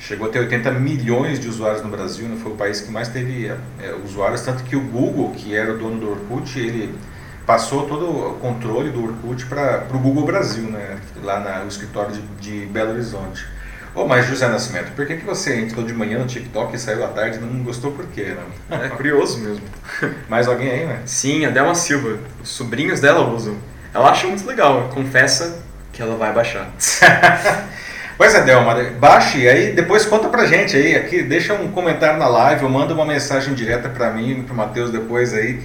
chegou 0.00 0.28
a 0.28 0.30
ter 0.30 0.40
80 0.40 0.70
milhões 0.72 1.38
de 1.38 1.48
usuários 1.48 1.82
no 1.82 1.88
Brasil. 1.88 2.26
Né? 2.26 2.36
Foi 2.42 2.52
o 2.52 2.56
país 2.56 2.80
que 2.80 2.90
mais 2.90 3.08
teve 3.08 3.46
é, 3.46 3.94
usuários, 4.04 4.40
tanto 4.40 4.64
que 4.64 4.74
o 4.74 4.80
Google, 4.80 5.30
que 5.32 5.54
era 5.54 5.72
o 5.72 5.78
dono 5.78 6.00
do 6.00 6.10
Orkut, 6.10 6.58
ele 6.58 6.94
passou 7.46 7.86
todo 7.86 8.08
o 8.08 8.34
controle 8.34 8.90
do 8.90 9.04
Orkut 9.04 9.46
para 9.46 9.86
o 9.92 9.98
Google 9.98 10.24
Brasil, 10.24 10.64
né? 10.64 10.98
lá 11.22 11.60
no 11.60 11.68
escritório 11.68 12.12
de, 12.12 12.20
de 12.40 12.66
Belo 12.66 12.92
Horizonte. 12.92 13.46
Oh, 13.92 14.06
mas 14.06 14.26
José 14.26 14.46
Nascimento, 14.46 14.92
por 14.94 15.04
que, 15.04 15.16
que 15.16 15.24
você 15.24 15.60
entrou 15.60 15.84
de 15.84 15.92
manhã 15.92 16.20
no 16.20 16.26
TikTok 16.26 16.76
e 16.76 16.78
saiu 16.78 17.04
à 17.04 17.08
tarde 17.08 17.38
e 17.38 17.40
não 17.40 17.64
gostou 17.64 17.90
por 17.90 18.06
quê? 18.06 18.36
Não? 18.70 18.80
É 18.80 18.88
curioso 18.88 19.40
mesmo. 19.40 19.64
Mais 20.30 20.46
alguém 20.46 20.70
aí, 20.70 20.86
né? 20.86 21.02
Sim, 21.04 21.44
a 21.44 21.50
Delma 21.50 21.74
Silva. 21.74 22.18
Os 22.40 22.50
sobrinhos 22.50 23.00
dela 23.00 23.28
usam. 23.28 23.56
Ela 23.92 24.10
acha 24.10 24.28
muito 24.28 24.46
legal, 24.46 24.88
confessa 24.94 25.60
que 25.92 26.00
ela 26.00 26.14
vai 26.14 26.32
baixar. 26.32 26.70
pois 28.20 28.34
é, 28.34 28.42
Delma, 28.42 28.74
baixe 28.98 29.38
e 29.38 29.48
aí 29.48 29.72
depois 29.72 30.04
conta 30.04 30.28
pra 30.28 30.44
gente 30.44 30.76
aí, 30.76 30.94
aqui, 30.94 31.22
deixa 31.22 31.54
um 31.54 31.72
comentário 31.72 32.18
na 32.18 32.28
live 32.28 32.64
ou 32.64 32.70
manda 32.70 32.92
uma 32.92 33.06
mensagem 33.06 33.54
direta 33.54 33.88
pra 33.88 34.10
mim 34.10 34.40
e 34.40 34.42
pro 34.42 34.54
Matheus 34.54 34.90
depois 34.90 35.32
aí 35.32 35.58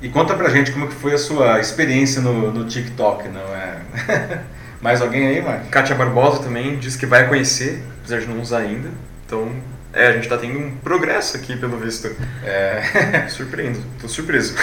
e 0.00 0.08
conta 0.08 0.32
pra 0.32 0.48
gente 0.48 0.72
como 0.72 0.88
que 0.88 0.94
foi 0.94 1.12
a 1.12 1.18
sua 1.18 1.60
experiência 1.60 2.22
no, 2.22 2.50
no 2.50 2.64
TikTok, 2.64 3.28
não 3.28 3.54
é? 3.54 4.40
Mais 4.80 5.02
alguém 5.02 5.26
aí, 5.26 5.42
Mike? 5.42 5.68
Kátia 5.68 5.94
Barbosa 5.94 6.42
também 6.42 6.78
diz 6.78 6.96
que 6.96 7.04
vai 7.04 7.28
conhecer, 7.28 7.84
apesar 7.98 8.20
de 8.20 8.26
não 8.26 8.40
usar 8.40 8.60
ainda. 8.60 8.88
Então, 9.26 9.52
é, 9.92 10.06
a 10.06 10.12
gente 10.12 10.22
está 10.22 10.38
tendo 10.38 10.58
um 10.58 10.70
progresso 10.76 11.36
aqui, 11.36 11.58
pelo 11.58 11.76
visto. 11.76 12.10
É. 12.42 13.26
Surpreendo, 13.28 13.80
tô 14.00 14.08
surpreso. 14.08 14.54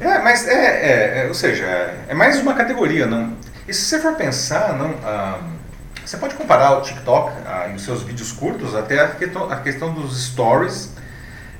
É, 0.00 0.20
mas 0.20 0.48
é, 0.48 0.52
é, 0.54 1.24
é 1.24 1.28
ou 1.28 1.34
seja, 1.34 1.66
é 2.08 2.14
mais 2.14 2.40
uma 2.40 2.54
categoria, 2.54 3.04
não? 3.04 3.36
E 3.68 3.74
se 3.74 3.82
você 3.82 3.98
for 3.98 4.14
pensar, 4.14 4.78
não, 4.78 4.94
ah, 5.04 5.38
você 6.04 6.16
pode 6.16 6.34
comparar 6.34 6.78
o 6.78 6.82
TikTok 6.82 7.32
ah, 7.46 7.68
e 7.72 7.76
os 7.76 7.82
seus 7.82 8.02
vídeos 8.02 8.32
curtos 8.32 8.74
até 8.74 9.00
a 9.00 9.08
questão, 9.08 9.50
a 9.50 9.56
questão 9.56 9.92
dos 9.92 10.26
stories, 10.26 10.90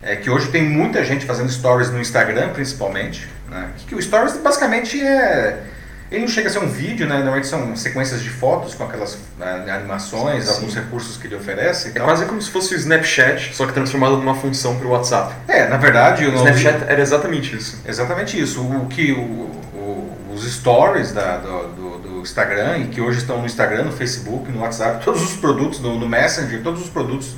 é, 0.02 0.16
que 0.16 0.28
hoje 0.28 0.48
tem 0.48 0.62
muita 0.62 1.04
gente 1.04 1.24
fazendo 1.24 1.50
stories 1.50 1.90
no 1.90 2.00
Instagram, 2.00 2.50
principalmente. 2.50 3.28
Né? 3.48 3.70
Que, 3.78 3.86
que 3.86 3.94
o 3.94 4.02
stories 4.02 4.36
basicamente 4.36 5.00
é 5.00 5.62
ele 6.10 6.20
não 6.20 6.28
chega 6.28 6.48
a 6.48 6.52
ser 6.52 6.58
um 6.58 6.68
vídeo, 6.68 7.06
né? 7.06 7.16
Normalmente 7.16 7.46
são 7.46 7.74
sequências 7.74 8.22
de 8.22 8.30
fotos 8.30 8.74
com 8.74 8.84
aquelas 8.84 9.18
né, 9.38 9.64
animações, 9.70 10.44
Sim. 10.44 10.54
alguns 10.54 10.74
recursos 10.74 11.16
que 11.16 11.26
ele 11.26 11.34
oferece. 11.34 11.92
É 11.94 12.00
quase 12.00 12.24
como 12.26 12.40
se 12.40 12.50
fosse 12.50 12.74
o 12.74 12.76
Snapchat, 12.76 13.54
só 13.54 13.66
que 13.66 13.72
transformado 13.72 14.16
numa 14.16 14.34
função 14.34 14.76
para 14.76 14.86
o 14.86 14.90
WhatsApp. 14.90 15.34
É, 15.48 15.66
na 15.66 15.76
verdade... 15.76 16.26
O 16.26 16.34
Snapchat 16.34 16.84
era 16.86 17.00
exatamente 17.00 17.56
isso. 17.56 17.80
Exatamente 17.86 18.40
isso. 18.40 18.60
O 18.62 18.86
que 18.86 19.12
o, 19.12 19.20
o, 19.20 20.16
os 20.32 20.44
stories 20.44 21.12
da, 21.12 21.38
do, 21.38 21.68
do, 21.68 21.93
Instagram, 22.24 22.78
e 22.78 22.86
que 22.88 23.00
hoje 23.00 23.18
estão 23.18 23.38
no 23.38 23.46
Instagram, 23.46 23.84
no 23.84 23.92
Facebook, 23.92 24.50
no 24.50 24.60
WhatsApp, 24.60 25.04
todos 25.04 25.22
os 25.22 25.36
produtos, 25.36 25.80
no, 25.80 25.98
no 25.98 26.08
Messenger, 26.08 26.62
todos 26.62 26.82
os 26.82 26.88
produtos 26.88 27.36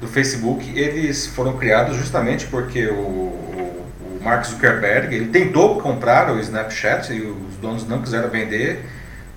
do 0.00 0.08
Facebook, 0.08 0.78
eles 0.78 1.26
foram 1.26 1.56
criados 1.56 1.96
justamente 1.96 2.46
porque 2.46 2.86
o, 2.86 3.34
Mark 4.24 4.46
Zuckerberg, 4.46 5.14
ele 5.14 5.26
tentou 5.26 5.78
comprar 5.80 6.32
o 6.32 6.40
Snapchat 6.40 7.12
e 7.12 7.20
os 7.20 7.56
donos 7.56 7.86
não 7.86 8.00
quiseram 8.00 8.30
vender. 8.30 8.82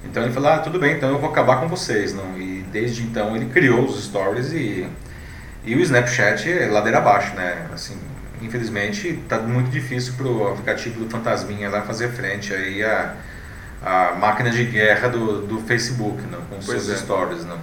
Então 0.06 0.24
ele 0.24 0.32
falou, 0.32 0.50
ah, 0.50 0.60
tudo 0.60 0.80
bem, 0.80 0.96
então 0.96 1.10
eu 1.10 1.20
vou 1.20 1.30
acabar 1.30 1.60
com 1.60 1.68
vocês. 1.68 2.14
Não? 2.14 2.40
E 2.40 2.64
desde 2.72 3.04
então 3.04 3.36
ele 3.36 3.48
criou 3.48 3.84
os 3.84 4.06
stories 4.06 4.54
e, 4.54 4.88
e 5.66 5.76
o 5.76 5.82
Snapchat 5.82 6.50
é 6.50 6.68
ladeira 6.68 7.00
abaixo, 7.00 7.36
né? 7.36 7.68
Assim, 7.74 7.98
infelizmente 8.42 9.10
está 9.10 9.40
muito 9.40 9.70
difícil 9.70 10.14
para 10.14 10.28
o 10.28 10.48
aplicativo 10.48 11.04
do 11.04 11.10
Fantasminha 11.10 11.70
lá 11.70 11.82
fazer 11.82 12.08
frente 12.10 12.54
aí 12.54 12.82
a, 12.82 13.14
a 13.84 14.14
máquina 14.14 14.50
de 14.50 14.64
guerra 14.66 15.08
do, 15.10 15.42
do 15.42 15.60
Facebook, 15.62 16.22
não? 16.32 16.40
com 16.42 16.60
pois 16.66 16.84
seus 16.84 16.90
é. 16.90 16.96
stories. 16.96 17.46
Não? 17.46 17.58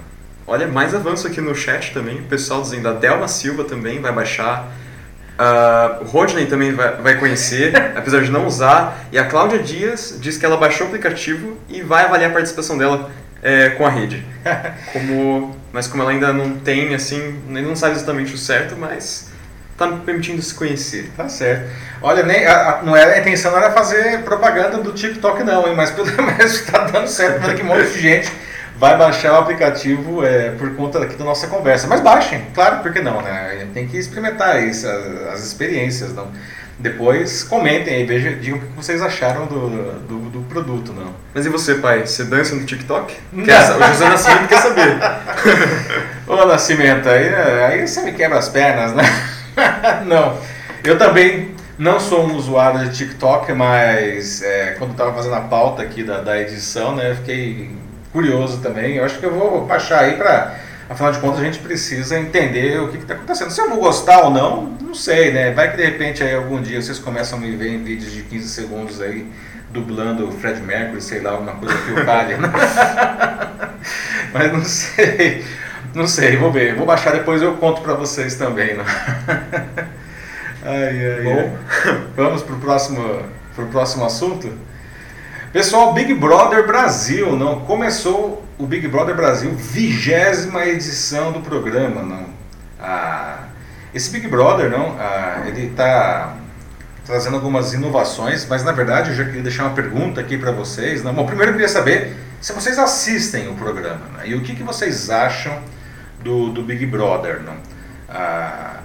Olha, 0.46 0.66
mais 0.66 0.94
avanço 0.94 1.26
aqui 1.26 1.40
no 1.40 1.54
chat 1.54 1.92
também, 1.92 2.20
o 2.20 2.24
pessoal 2.24 2.62
dizendo 2.62 2.88
a 2.88 2.92
Delma 2.92 3.28
Silva 3.28 3.64
também 3.64 4.00
vai 4.00 4.12
baixar 4.12 4.70
Uh, 5.34 6.04
o 6.04 6.06
Rodney 6.06 6.46
também 6.46 6.72
vai, 6.72 6.94
vai 6.94 7.18
conhecer, 7.18 7.74
apesar 7.98 8.22
de 8.22 8.30
não 8.30 8.46
usar. 8.46 9.04
E 9.10 9.18
a 9.18 9.24
Cláudia 9.24 9.58
Dias 9.58 10.16
diz 10.20 10.38
que 10.38 10.46
ela 10.46 10.56
baixou 10.56 10.86
o 10.86 10.88
aplicativo 10.90 11.58
e 11.68 11.82
vai 11.82 12.04
avaliar 12.04 12.30
a 12.30 12.32
participação 12.32 12.78
dela 12.78 13.10
é, 13.42 13.70
com 13.70 13.84
a 13.84 13.90
rede. 13.90 14.24
Como 14.92 15.56
mas 15.74 15.88
como 15.88 16.04
ela 16.04 16.12
ainda 16.12 16.32
não 16.32 16.54
tem, 16.54 16.94
assim, 16.94 17.40
ainda 17.48 17.62
não 17.62 17.74
sabe 17.74 17.96
exatamente 17.96 18.32
o 18.32 18.38
certo, 18.38 18.76
mas 18.76 19.28
tá 19.76 19.86
me 19.86 20.00
permitindo 20.00 20.40
se 20.42 20.54
conhecer. 20.54 21.10
Tá 21.16 21.28
certo. 21.28 21.70
Olha, 22.02 22.22
nem, 22.22 22.46
a, 22.46 22.70
a, 22.70 22.82
não 22.82 22.96
era, 22.96 23.14
a 23.14 23.18
intenção 23.18 23.50
não 23.50 23.58
era 23.58 23.72
fazer 23.72 24.22
propaganda 24.22 24.78
do 24.78 24.92
TikTok 24.92 25.42
não, 25.42 25.66
hein, 25.66 25.74
mas 25.76 25.90
pelo 25.90 26.10
menos 26.22 26.54
está 26.54 26.84
dando 26.84 27.08
certo, 27.08 27.42
porque 27.42 27.62
um 27.62 27.66
monte 27.66 27.90
de 27.90 28.00
gente 28.00 28.32
vai 28.76 28.96
baixar 28.96 29.32
o 29.32 29.36
aplicativo 29.36 30.24
é, 30.24 30.50
por 30.50 30.74
conta 30.74 31.02
aqui 31.02 31.16
da 31.16 31.24
nossa 31.24 31.46
conversa. 31.46 31.86
Mas 31.86 32.00
baixem, 32.00 32.46
claro, 32.54 32.80
porque 32.80 33.00
não, 33.00 33.22
né? 33.22 33.50
A 33.52 33.58
gente 33.58 33.72
tem 33.72 33.86
que 33.86 33.96
experimentar 33.96 34.62
isso, 34.62 34.86
as, 34.86 35.34
as 35.34 35.44
experiências, 35.44 36.12
não. 36.14 36.28
Depois 36.76 37.44
comentem 37.44 37.94
aí, 37.94 38.04
vejam, 38.04 38.36
digam 38.38 38.58
o 38.58 38.60
que 38.60 38.66
vocês 38.76 39.00
acharam 39.00 39.46
do, 39.46 39.68
do, 40.00 40.18
do, 40.30 40.40
produto, 40.42 40.92
não. 40.92 41.14
Mas 41.32 41.46
e 41.46 41.48
você, 41.48 41.76
pai? 41.76 42.04
Você 42.04 42.24
dança 42.24 42.54
no 42.56 42.64
TikTok? 42.64 43.16
Quer, 43.44 43.76
o 43.76 43.86
José 43.86 44.08
Nascimento 44.08 44.48
quer 44.48 44.60
saber. 44.60 44.98
Ô, 46.26 46.44
Nascimento, 46.44 47.08
aí, 47.08 47.32
aí 47.34 47.86
você 47.86 48.02
me 48.02 48.12
quebra 48.12 48.38
as 48.38 48.48
pernas, 48.48 48.92
né? 48.92 49.04
não. 50.06 50.38
Eu 50.82 50.98
também 50.98 51.54
não 51.78 51.98
sou 51.98 52.26
um 52.26 52.36
usuário 52.36 52.88
de 52.88 52.96
TikTok, 52.96 53.52
mas 53.52 54.42
é, 54.42 54.76
quando 54.78 54.92
estava 54.92 55.12
fazendo 55.14 55.34
a 55.34 55.40
pauta 55.40 55.82
aqui 55.82 56.02
da, 56.02 56.20
da 56.20 56.40
edição, 56.40 56.94
né, 56.94 57.14
fiquei 57.14 57.70
curioso 58.12 58.60
também. 58.60 58.96
Eu 58.96 59.04
acho 59.04 59.18
que 59.18 59.26
eu 59.26 59.34
vou 59.34 59.66
baixar 59.66 60.00
aí 60.00 60.16
para 60.16 60.54
Afinal 60.88 61.12
de 61.12 61.18
contas, 61.18 61.40
a 61.40 61.44
gente 61.44 61.60
precisa 61.60 62.18
entender 62.18 62.78
o 62.80 62.88
que 62.88 62.98
está 62.98 63.14
acontecendo. 63.14 63.50
Se 63.50 63.60
eu 63.60 63.70
vou 63.70 63.80
gostar 63.80 64.20
ou 64.24 64.30
não, 64.30 64.76
não 64.80 64.94
sei, 64.94 65.32
né? 65.32 65.50
Vai 65.50 65.70
que 65.70 65.78
de 65.78 65.84
repente 65.84 66.22
aí 66.22 66.34
algum 66.34 66.60
dia 66.60 66.80
vocês 66.80 66.98
começam 66.98 67.38
a 67.38 67.40
me 67.40 67.56
ver 67.56 67.68
em 67.68 67.82
vídeos 67.82 68.12
de 68.12 68.22
15 68.22 68.48
segundos 68.48 69.00
aí, 69.00 69.26
dublando 69.70 70.28
o 70.28 70.32
Fred 70.32 70.60
Mercury, 70.60 71.00
sei 71.00 71.20
lá, 71.20 71.30
alguma 71.30 71.52
coisa 71.52 71.74
que 71.74 71.90
o 71.90 72.04
valha. 72.04 72.36
Né? 72.36 72.52
Mas 74.32 74.52
não 74.52 74.62
sei. 74.62 75.44
Não 75.94 76.08
sei, 76.08 76.36
vou 76.36 76.50
ver. 76.50 76.74
Vou 76.74 76.84
baixar 76.84 77.12
depois 77.12 77.40
eu 77.40 77.54
conto 77.54 77.80
para 77.80 77.94
vocês 77.94 78.34
também. 78.34 78.74
Né? 78.74 78.84
Ai, 80.66 81.16
ai, 81.16 81.22
Bom, 81.22 81.58
ai. 81.84 82.00
vamos 82.16 82.42
para 82.42 82.54
o 82.54 82.58
próximo, 82.58 83.22
pro 83.54 83.66
próximo 83.66 84.02
assunto? 84.02 84.50
Pessoal, 85.52 85.92
Big 85.92 86.14
Brother 86.14 86.66
Brasil, 86.66 87.36
não 87.36 87.60
começou 87.60 88.42
o 88.56 88.66
Big 88.66 88.88
Brother 88.88 89.14
Brasil, 89.14 89.54
vigésima 89.54 90.64
edição 90.64 91.32
do 91.32 91.40
programa, 91.40 92.02
não. 92.02 92.28
Ah, 92.80 93.40
esse 93.92 94.10
Big 94.10 94.26
Brother, 94.26 94.70
não, 94.70 94.96
ah, 94.98 95.44
ele 95.46 95.66
está 95.66 96.34
trazendo 97.04 97.36
algumas 97.36 97.74
inovações, 97.74 98.46
mas 98.48 98.64
na 98.64 98.72
verdade 98.72 99.10
eu 99.10 99.16
já 99.16 99.24
queria 99.26 99.42
deixar 99.42 99.64
uma 99.64 99.74
pergunta 99.74 100.18
aqui 100.18 100.38
para 100.38 100.50
vocês. 100.50 101.04
Não? 101.04 101.12
Bom, 101.12 101.26
primeiro 101.26 101.50
eu 101.50 101.54
queria 101.54 101.68
saber 101.68 102.16
se 102.40 102.54
vocês 102.54 102.78
assistem 102.78 103.48
o 103.48 103.54
programa 103.54 104.00
né? 104.16 104.22
e 104.28 104.34
o 104.34 104.40
que, 104.40 104.56
que 104.56 104.62
vocês 104.62 105.10
acham 105.10 105.62
do, 106.24 106.50
do 106.50 106.62
Big 106.62 106.86
Brother, 106.86 107.42
não? 107.42 107.54
Ah, 108.08 108.80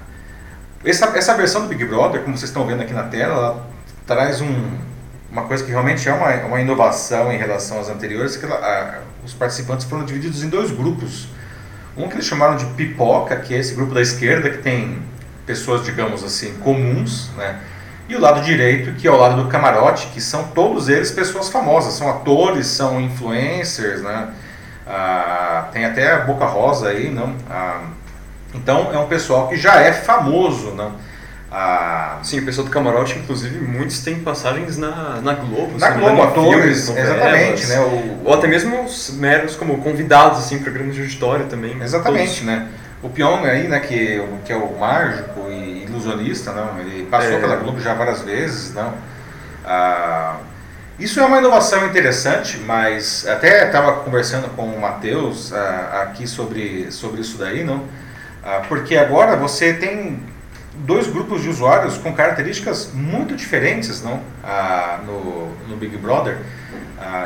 essa, 0.83 1.05
essa 1.17 1.35
versão 1.35 1.61
do 1.63 1.67
Big 1.67 1.83
Brother, 1.85 2.21
como 2.21 2.37
vocês 2.37 2.49
estão 2.49 2.65
vendo 2.67 2.81
aqui 2.81 2.93
na 2.93 3.03
tela, 3.03 3.33
ela 3.33 3.67
traz 4.05 4.41
um, 4.41 4.71
uma 5.31 5.43
coisa 5.43 5.63
que 5.63 5.71
realmente 5.71 6.07
é 6.07 6.13
uma, 6.13 6.29
uma 6.45 6.61
inovação 6.61 7.31
em 7.31 7.37
relação 7.37 7.79
às 7.79 7.89
anteriores, 7.89 8.37
que 8.37 8.45
a, 8.45 8.99
os 9.25 9.33
participantes 9.33 9.85
foram 9.85 10.05
divididos 10.05 10.43
em 10.43 10.49
dois 10.49 10.71
grupos. 10.71 11.27
Um 11.97 12.07
que 12.07 12.15
eles 12.15 12.25
chamaram 12.25 12.55
de 12.55 12.65
pipoca, 12.65 13.35
que 13.37 13.53
é 13.53 13.57
esse 13.57 13.73
grupo 13.73 13.93
da 13.93 14.01
esquerda, 14.01 14.49
que 14.49 14.59
tem 14.59 15.01
pessoas, 15.45 15.83
digamos 15.83 16.23
assim, 16.23 16.53
comuns, 16.59 17.29
né? 17.35 17.59
E 18.07 18.15
o 18.15 18.19
lado 18.19 18.43
direito, 18.43 18.93
que 18.93 19.07
é 19.07 19.11
o 19.11 19.17
lado 19.17 19.43
do 19.43 19.49
camarote, 19.49 20.07
que 20.07 20.19
são 20.19 20.47
todos 20.47 20.89
eles 20.89 21.11
pessoas 21.11 21.49
famosas, 21.49 21.93
são 21.93 22.09
atores, 22.09 22.65
são 22.67 22.99
influencers, 22.99 24.01
né? 24.01 24.29
Ah, 24.91 25.67
tem 25.71 25.85
até 25.85 26.13
a 26.13 26.21
Boca 26.21 26.45
Rosa 26.45 26.89
aí, 26.89 27.11
não? 27.11 27.35
Ah, 27.47 27.81
então 28.55 28.91
é 28.91 28.97
um 28.97 29.07
pessoal 29.07 29.47
que 29.47 29.55
já 29.55 29.75
é 29.75 29.93
famoso, 29.93 30.71
não? 30.71 30.93
A... 31.51 32.17
Sim, 32.23 32.39
o 32.39 32.45
pessoal 32.45 32.65
do 32.65 32.71
camarote, 32.71 33.17
inclusive, 33.19 33.59
muitos 33.59 33.99
têm 34.03 34.19
passagens 34.19 34.77
na, 34.77 35.19
na 35.21 35.33
Globo. 35.33 35.77
Na 35.77 35.91
Globo, 35.91 36.23
atores, 36.23 36.85
filmes, 36.85 36.89
exatamente, 36.89 37.67
né? 37.67 37.79
O... 37.79 38.21
Ou 38.25 38.33
até 38.33 38.47
mesmo 38.47 38.83
os 38.83 39.11
meros 39.11 39.55
como 39.55 39.77
convidados, 39.77 40.39
assim, 40.39 40.57
programas 40.59 40.95
de 40.95 41.01
auditório 41.01 41.45
também. 41.45 41.79
Exatamente, 41.81 42.41
todos. 42.41 42.45
né? 42.45 42.67
O 43.01 43.09
Pyong 43.09 43.45
aí, 43.45 43.67
né, 43.67 43.79
que, 43.79 44.21
que 44.43 44.51
é 44.51 44.57
o 44.57 44.77
mágico 44.77 45.49
e 45.49 45.83
ilusionista, 45.83 46.51
não? 46.51 46.79
Ele 46.79 47.05
passou 47.05 47.33
é... 47.33 47.39
pela 47.39 47.55
Globo 47.57 47.79
já 47.79 47.93
várias 47.93 48.21
vezes, 48.21 48.73
não? 48.73 48.93
Ah, 49.63 50.37
isso 50.99 51.17
é 51.21 51.25
uma 51.25 51.37
inovação 51.37 51.85
interessante, 51.85 52.57
mas 52.57 53.25
até 53.25 53.65
estava 53.65 54.03
conversando 54.03 54.49
com 54.49 54.63
o 54.63 54.81
Matheus 54.81 55.53
ah, 55.53 56.03
aqui 56.03 56.27
sobre, 56.27 56.91
sobre 56.91 57.21
isso 57.21 57.37
daí, 57.37 57.63
não? 57.63 57.85
Ah, 58.43 58.63
porque 58.67 58.97
agora 58.97 59.37
você 59.37 59.71
tem 59.73 60.21
dois 60.79 61.07
grupos 61.07 61.41
de 61.41 61.49
usuários 61.49 61.97
com 61.97 62.13
características 62.13 62.91
muito 62.93 63.35
diferentes 63.35 64.01
não? 64.01 64.21
Ah, 64.43 64.99
no, 65.05 65.55
no 65.69 65.77
Big 65.77 65.95
Brother. 65.97 66.37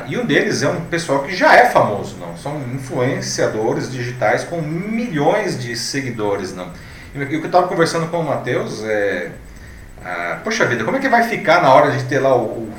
E 0.08 0.18
um 0.18 0.26
deles 0.26 0.62
é 0.62 0.70
um 0.70 0.82
pessoal 0.82 1.24
que 1.24 1.36
já 1.36 1.56
é 1.56 1.66
famoso, 1.66 2.16
não? 2.20 2.38
São 2.38 2.62
influenciadores 2.74 3.92
digitais 3.92 4.44
com 4.44 4.62
milhões 4.62 5.60
de 5.60 5.76
seguidores, 5.76 6.56
não? 6.56 6.72
E 7.16 7.24
o 7.24 7.28
que 7.28 7.36
eu 7.36 7.46
estava 7.46 7.68
conversando 7.68 8.08
com 8.08 8.20
o 8.20 8.24
Matheus 8.24 8.84
é... 8.84 9.32
Poxa 10.44 10.66
vida, 10.68 10.84
como 10.84 10.98
é 10.98 11.00
que 11.00 11.10
vai 11.10 11.24
ficar 11.24 11.60
na 11.62 11.74
hora 11.74 11.90
de 11.92 12.04
ter 12.04 12.20
lá 12.20 12.36
o 12.36 12.72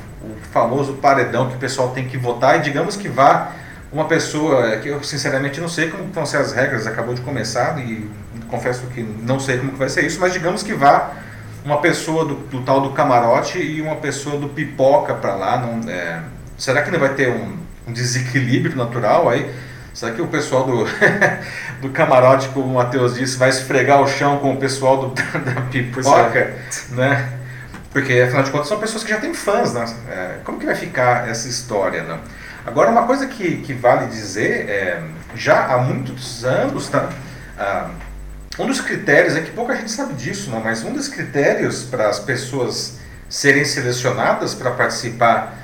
famoso 0.55 0.93
paredão 0.93 1.49
que 1.49 1.55
o 1.55 1.59
pessoal 1.59 1.89
tem 1.89 2.07
que 2.07 2.17
votar 2.17 2.57
e 2.57 2.61
digamos 2.61 2.95
que 2.95 3.09
vá 3.09 3.51
uma 3.91 4.05
pessoa 4.05 4.77
que 4.77 4.87
eu 4.87 5.03
sinceramente 5.03 5.59
não 5.59 5.67
sei 5.67 5.89
como 5.89 6.05
vão 6.13 6.25
ser 6.25 6.37
as 6.37 6.53
regras, 6.53 6.87
acabou 6.87 7.13
de 7.13 7.19
começar 7.19 7.77
e 7.77 8.09
confesso 8.47 8.87
que 8.87 9.03
não 9.03 9.37
sei 9.37 9.57
como 9.57 9.73
vai 9.75 9.89
ser 9.89 10.05
isso, 10.05 10.17
mas 10.17 10.31
digamos 10.31 10.63
que 10.63 10.73
vá 10.73 11.11
uma 11.65 11.81
pessoa 11.81 12.23
do, 12.23 12.35
do 12.35 12.61
tal 12.61 12.79
do 12.79 12.91
camarote 12.91 13.57
e 13.57 13.81
uma 13.81 13.97
pessoa 13.97 14.39
do 14.39 14.47
pipoca 14.47 15.13
para 15.15 15.35
lá, 15.35 15.57
não, 15.57 15.91
é, 15.91 16.21
será 16.57 16.83
que 16.83 16.89
não 16.89 16.99
vai 16.99 17.13
ter 17.15 17.29
um, 17.29 17.57
um, 17.85 17.91
desequilíbrio 17.91 18.77
natural 18.77 19.27
aí? 19.27 19.51
Será 19.93 20.13
que 20.13 20.21
o 20.21 20.27
pessoal 20.27 20.65
do, 20.65 20.85
do 21.81 21.89
camarote, 21.89 22.47
como 22.49 22.67
o 22.67 22.75
Matheus 22.75 23.15
disse, 23.15 23.37
vai 23.37 23.49
esfregar 23.49 24.01
o 24.01 24.07
chão 24.07 24.37
com 24.37 24.53
o 24.53 24.57
pessoal 24.57 25.09
do, 25.09 25.15
da 25.39 25.61
pipoca, 25.69 26.39
é. 26.39 26.57
né? 26.91 27.44
Porque 27.95 28.11
afinal 28.19 28.43
de 28.43 28.51
contas 28.51 28.67
são 28.67 28.77
pessoas 28.77 29.05
que 29.05 29.09
já 29.09 29.21
têm 29.21 29.33
fãs, 29.33 29.73
né? 29.73 29.85
É, 30.09 30.39
como 30.43 30.59
que 30.59 30.65
vai 30.65 30.75
ficar 30.75 31.29
essa 31.29 31.47
história, 31.47 32.03
né? 32.03 32.19
Agora, 32.65 32.91
uma 32.91 33.03
coisa 33.03 33.25
que, 33.25 33.61
que 33.61 33.73
vale 33.73 34.07
dizer, 34.07 34.67
é, 34.69 35.01
já 35.33 35.67
há 35.67 35.77
muitos 35.77 36.43
anos, 36.43 36.89
tá? 36.89 37.07
Ah, 37.57 37.91
um 38.59 38.67
dos 38.67 38.81
critérios, 38.81 39.37
é 39.37 39.39
que 39.39 39.51
pouca 39.51 39.73
gente 39.77 39.89
sabe 39.89 40.13
disso, 40.15 40.49
não, 40.49 40.59
mas 40.59 40.83
um 40.83 40.91
dos 40.91 41.07
critérios 41.07 41.83
para 41.83 42.09
as 42.09 42.19
pessoas 42.19 42.97
serem 43.29 43.63
selecionadas 43.63 44.53
para 44.53 44.71
participar 44.71 45.57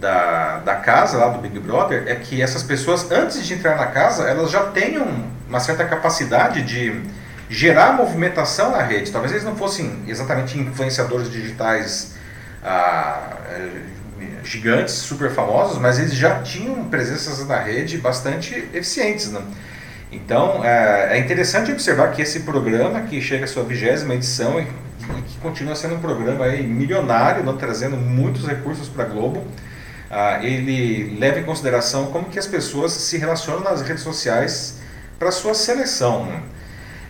da, 0.00 0.60
da 0.60 0.76
casa 0.76 1.18
lá 1.18 1.28
do 1.28 1.38
Big 1.38 1.58
Brother 1.58 2.04
é 2.06 2.14
que 2.14 2.40
essas 2.40 2.62
pessoas, 2.62 3.10
antes 3.10 3.46
de 3.46 3.52
entrar 3.52 3.76
na 3.76 3.88
casa, 3.88 4.24
elas 4.26 4.50
já 4.50 4.62
tenham 4.70 5.06
uma 5.46 5.60
certa 5.60 5.84
capacidade 5.84 6.62
de 6.62 7.02
gerar 7.48 7.92
movimentação 7.92 8.70
na 8.70 8.82
rede. 8.82 9.10
Talvez 9.10 9.32
eles 9.32 9.44
não 9.44 9.56
fossem 9.56 10.04
exatamente 10.06 10.58
influenciadores 10.58 11.30
digitais 11.30 12.14
ah, 12.62 13.36
gigantes, 14.42 14.94
super 14.94 15.30
famosos, 15.30 15.78
mas 15.78 15.98
eles 15.98 16.14
já 16.14 16.40
tinham 16.42 16.84
presenças 16.84 17.46
na 17.46 17.58
rede 17.58 17.98
bastante 17.98 18.68
eficientes. 18.72 19.30
Né? 19.30 19.40
Então 20.12 20.64
é, 20.64 21.16
é 21.16 21.18
interessante 21.18 21.72
observar 21.72 22.12
que 22.12 22.22
esse 22.22 22.40
programa, 22.40 23.02
que 23.02 23.20
chega 23.20 23.44
à 23.44 23.48
sua 23.48 23.64
vigésima 23.64 24.14
edição 24.14 24.60
e, 24.60 24.66
que 25.26 25.36
continua 25.42 25.76
sendo 25.76 25.96
um 25.96 26.00
programa 26.00 26.46
milionário, 26.48 27.44
não, 27.44 27.56
trazendo 27.56 27.96
muitos 27.96 28.46
recursos 28.46 28.88
para 28.88 29.04
a 29.04 29.06
Globo, 29.06 29.44
ah, 30.10 30.38
ele 30.42 31.18
leva 31.18 31.40
em 31.40 31.42
consideração 31.42 32.06
como 32.06 32.26
que 32.26 32.38
as 32.38 32.46
pessoas 32.46 32.92
se 32.92 33.18
relacionam 33.18 33.62
nas 33.62 33.82
redes 33.82 34.02
sociais 34.02 34.78
para 35.18 35.30
sua 35.30 35.54
seleção. 35.54 36.26
Né? 36.26 36.42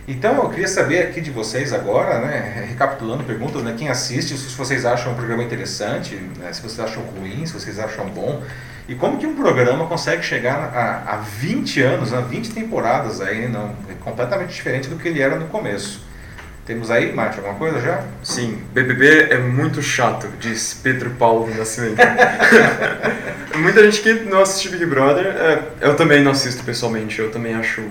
Então 0.07 0.35
eu 0.35 0.49
queria 0.49 0.67
saber 0.67 0.99
aqui 1.07 1.19
de 1.19 1.31
vocês 1.31 1.73
agora, 1.73 2.19
né, 2.19 2.65
recapitulando 2.69 3.23
perguntas, 3.23 3.63
né, 3.63 3.73
quem 3.75 3.89
assiste, 3.89 4.37
se 4.37 4.55
vocês 4.55 4.85
acham 4.85 5.13
um 5.13 5.15
programa 5.15 5.43
interessante, 5.43 6.15
né, 6.37 6.53
se 6.53 6.61
vocês 6.61 6.79
acham 6.79 7.01
ruim, 7.03 7.43
se 7.45 7.53
vocês 7.53 7.79
acham 7.79 8.07
bom, 8.09 8.43
e 8.87 8.93
como 8.93 9.17
que 9.17 9.25
um 9.25 9.35
programa 9.35 9.87
consegue 9.87 10.21
chegar 10.21 10.71
a, 10.75 11.13
a 11.13 11.17
20 11.17 11.81
anos, 11.81 12.13
a 12.13 12.21
20 12.21 12.51
temporadas 12.51 13.19
aí, 13.19 13.47
não, 13.47 13.75
é 13.89 13.95
completamente 14.03 14.53
diferente 14.53 14.87
do 14.87 14.95
que 14.95 15.07
ele 15.07 15.21
era 15.21 15.37
no 15.37 15.47
começo. 15.47 16.05
Temos 16.67 16.91
aí, 16.91 17.11
Mate, 17.11 17.37
alguma 17.37 17.55
coisa 17.55 17.79
já? 17.79 18.03
Sim, 18.23 18.61
BBB 18.73 19.29
é 19.31 19.37
muito 19.39 19.81
chato, 19.81 20.27
diz 20.39 20.79
Pedro 20.83 21.11
Paulo 21.11 21.51
Nascimento. 21.55 21.97
Muita 23.57 23.83
gente 23.83 24.01
que 24.01 24.13
não 24.25 24.41
assiste 24.41 24.69
Big 24.69 24.85
Brother, 24.85 25.27
é, 25.27 25.63
eu 25.81 25.95
também 25.95 26.23
não 26.23 26.31
assisto 26.31 26.63
pessoalmente, 26.63 27.19
eu 27.19 27.31
também 27.31 27.55
acho 27.55 27.83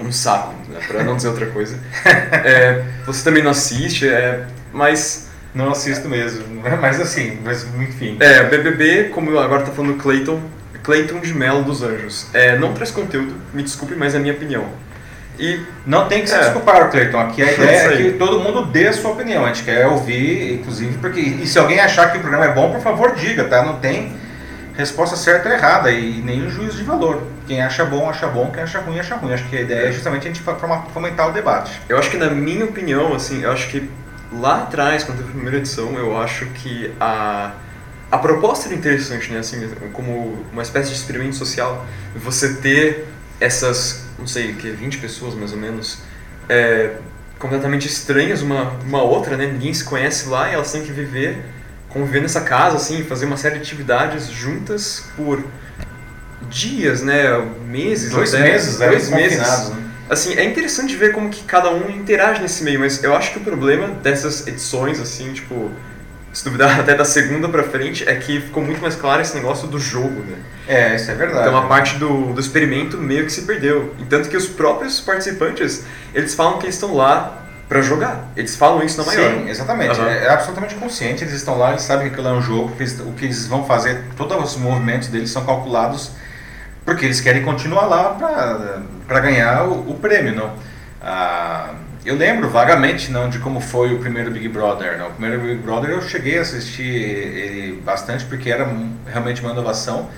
um 0.00 0.12
saco, 0.12 0.54
né, 0.68 0.80
para 0.86 1.04
não 1.04 1.16
dizer 1.16 1.28
outra 1.28 1.46
coisa. 1.46 1.78
É, 2.44 2.82
você 3.06 3.24
também 3.24 3.42
não 3.42 3.50
assiste, 3.50 4.08
é, 4.08 4.44
mas... 4.72 5.28
Não 5.54 5.70
assisto 5.70 6.08
mesmo, 6.08 6.44
mas 6.80 7.00
assim, 7.00 7.38
mas 7.44 7.64
enfim. 7.78 8.16
É, 8.18 8.42
BBB, 8.42 9.10
como 9.14 9.38
agora 9.38 9.62
tá 9.62 9.70
falando 9.70 9.92
do 9.92 10.02
Clayton, 10.02 10.40
Clayton 10.84 11.20
de 11.20 11.32
Mello 11.32 11.62
dos 11.62 11.82
Anjos. 11.82 12.26
É, 12.34 12.58
não 12.58 12.74
traz 12.74 12.90
conteúdo, 12.90 13.34
me 13.52 13.62
desculpe, 13.62 13.94
mas 13.94 14.14
é 14.14 14.18
a 14.18 14.20
minha 14.20 14.34
opinião. 14.34 14.66
E 15.38 15.60
não 15.84 16.06
tem 16.06 16.22
que 16.22 16.28
se 16.28 16.34
é. 16.34 16.40
desculpar, 16.40 16.90
Cleiton. 16.90 17.18
Aqui 17.18 17.42
a 17.42 17.50
ideia 17.52 17.92
é 17.92 17.96
que 17.96 18.12
todo 18.12 18.38
mundo 18.38 18.66
dê 18.66 18.88
a 18.88 18.92
sua 18.92 19.12
opinião. 19.12 19.44
A 19.44 19.48
gente 19.48 19.64
quer 19.64 19.86
ouvir, 19.86 20.54
inclusive, 20.54 20.98
porque. 20.98 21.20
E 21.20 21.46
se 21.46 21.58
alguém 21.58 21.80
achar 21.80 22.12
que 22.12 22.18
o 22.18 22.20
programa 22.20 22.44
é 22.44 22.52
bom, 22.52 22.70
por 22.70 22.80
favor, 22.80 23.14
diga, 23.14 23.44
tá? 23.44 23.64
Não 23.64 23.80
tem 23.80 24.14
resposta 24.76 25.16
certa 25.16 25.48
ou 25.48 25.54
errada 25.54 25.90
e 25.90 26.20
nenhum 26.22 26.48
juízo 26.48 26.76
de 26.76 26.84
valor. 26.84 27.22
Quem 27.46 27.60
acha 27.60 27.84
bom, 27.84 28.08
acha 28.08 28.26
bom, 28.26 28.50
quem 28.50 28.62
acha 28.62 28.80
ruim, 28.80 28.98
acha 28.98 29.16
ruim. 29.16 29.32
Acho 29.32 29.44
que 29.48 29.56
a 29.56 29.60
ideia 29.60 29.88
é 29.88 29.92
justamente 29.92 30.26
a 30.26 30.32
gente 30.32 30.42
fomentar 30.92 31.28
o 31.28 31.32
debate. 31.32 31.80
Eu 31.88 31.98
acho 31.98 32.10
que, 32.10 32.16
na 32.16 32.30
minha 32.30 32.64
opinião, 32.64 33.14
assim, 33.14 33.42
eu 33.42 33.52
acho 33.52 33.68
que 33.68 33.90
lá 34.32 34.62
atrás, 34.62 35.04
quando 35.04 35.18
teve 35.18 35.30
a 35.30 35.32
primeira 35.32 35.58
edição, 35.58 35.92
eu 35.94 36.16
acho 36.16 36.46
que 36.46 36.92
a, 36.98 37.52
a 38.10 38.18
proposta 38.18 38.68
era 38.68 38.74
interessante, 38.74 39.30
né? 39.30 39.40
Assim, 39.40 39.68
como 39.92 40.44
uma 40.52 40.62
espécie 40.62 40.90
de 40.90 40.96
experimento 40.96 41.36
social. 41.36 41.84
Você 42.16 42.54
ter 42.54 43.06
essas, 43.40 44.06
não 44.18 44.26
sei, 44.26 44.54
que 44.54 44.70
20 44.70 44.98
pessoas 44.98 45.34
mais 45.34 45.52
ou 45.52 45.58
menos, 45.58 45.98
é, 46.48 46.96
completamente 47.38 47.86
estranhas 47.86 48.40
uma, 48.40 48.70
uma 48.86 49.02
outra, 49.02 49.36
né? 49.36 49.46
Ninguém 49.46 49.74
se 49.74 49.84
conhece 49.84 50.28
lá 50.28 50.50
e 50.50 50.54
elas 50.54 50.72
têm 50.72 50.82
que 50.82 50.92
viver 50.92 51.44
conviver 51.94 52.20
nessa 52.20 52.40
casa, 52.40 52.76
assim, 52.76 53.04
fazer 53.04 53.24
uma 53.24 53.36
série 53.36 53.54
de 53.54 53.62
atividades 53.62 54.28
juntas 54.28 55.04
por 55.16 55.42
dias, 56.48 57.02
né, 57.02 57.24
meses, 57.66 58.12
dois 58.12 58.34
até, 58.34 58.52
meses, 58.52 58.80
é, 58.80 58.88
dois 58.88 59.10
meses. 59.10 59.68
Né? 59.70 59.84
Assim, 60.08 60.34
é 60.34 60.44
interessante 60.44 60.94
ver 60.96 61.12
como 61.12 61.30
que 61.30 61.42
cada 61.44 61.70
um 61.70 61.90
interage 61.90 62.42
nesse 62.42 62.62
meio, 62.62 62.80
mas 62.80 63.02
eu 63.02 63.16
acho 63.16 63.32
que 63.32 63.38
o 63.38 63.42
problema 63.42 63.88
dessas 63.88 64.46
edições, 64.46 65.00
assim, 65.00 65.32
tipo, 65.32 65.70
se 66.32 66.44
duvidar 66.44 66.78
até 66.80 66.94
da 66.94 67.04
segunda 67.04 67.48
pra 67.48 67.62
frente, 67.62 68.06
é 68.06 68.14
que 68.16 68.40
ficou 68.40 68.62
muito 68.62 68.82
mais 68.82 68.94
claro 68.96 69.22
esse 69.22 69.34
negócio 69.34 69.66
do 69.66 69.78
jogo, 69.78 70.20
né? 70.20 70.36
É, 70.68 70.96
isso 70.96 71.10
é 71.10 71.14
verdade. 71.14 71.48
Então 71.48 71.56
a 71.56 71.66
parte 71.66 71.96
do, 71.96 72.32
do 72.32 72.40
experimento 72.40 72.98
meio 72.98 73.24
que 73.24 73.32
se 73.32 73.42
perdeu. 73.42 73.94
E 73.98 74.04
tanto 74.04 74.28
que 74.28 74.36
os 74.36 74.46
próprios 74.46 75.00
participantes, 75.00 75.84
eles 76.14 76.34
falam 76.34 76.58
que 76.58 76.66
eles 76.66 76.74
estão 76.74 76.94
lá 76.94 77.44
para 77.68 77.80
jogar. 77.80 78.30
Eles 78.36 78.56
falam 78.56 78.82
isso 78.82 78.98
na 78.98 79.06
maior. 79.06 79.32
Sim, 79.32 79.48
exatamente. 79.48 79.98
Uhum. 79.98 80.06
É, 80.06 80.24
é, 80.24 80.28
absolutamente 80.30 80.74
consciente. 80.74 81.24
Eles 81.24 81.34
estão 81.34 81.56
lá, 81.56 81.70
eles 81.70 81.82
sabem 81.82 82.08
que 82.08 82.14
aquilo 82.14 82.28
é 82.28 82.32
um 82.32 82.42
jogo, 82.42 82.74
que 82.76 82.82
eles, 82.82 83.00
o 83.00 83.12
que 83.12 83.24
eles 83.24 83.46
vão 83.46 83.64
fazer, 83.64 84.04
todos 84.16 84.52
os 84.52 84.56
movimentos 84.56 85.08
deles 85.08 85.30
são 85.30 85.44
calculados 85.44 86.10
porque 86.84 87.04
eles 87.04 87.20
querem 87.20 87.42
continuar 87.42 87.86
lá 87.86 88.84
para 89.06 89.20
ganhar 89.20 89.64
o, 89.64 89.90
o, 89.90 89.98
prêmio, 89.98 90.34
não? 90.34 90.52
Ah, 91.00 91.74
eu 92.04 92.14
lembro 92.14 92.50
vagamente 92.50 93.10
não 93.10 93.30
de 93.30 93.38
como 93.38 93.60
foi 93.60 93.94
o 93.94 93.98
primeiro 93.98 94.30
Big 94.30 94.48
Brother. 94.48 94.98
Não? 94.98 95.08
O 95.08 95.12
primeiro 95.12 95.42
Big 95.42 95.56
Brother 95.56 95.90
eu 95.90 96.02
cheguei 96.02 96.38
a 96.38 96.42
assistir 96.42 96.82
ele 96.82 97.80
bastante 97.82 98.24
porque 98.26 98.50
era 98.50 98.68
realmente 99.06 99.40
uma 99.40 99.52
inovação 99.52 100.10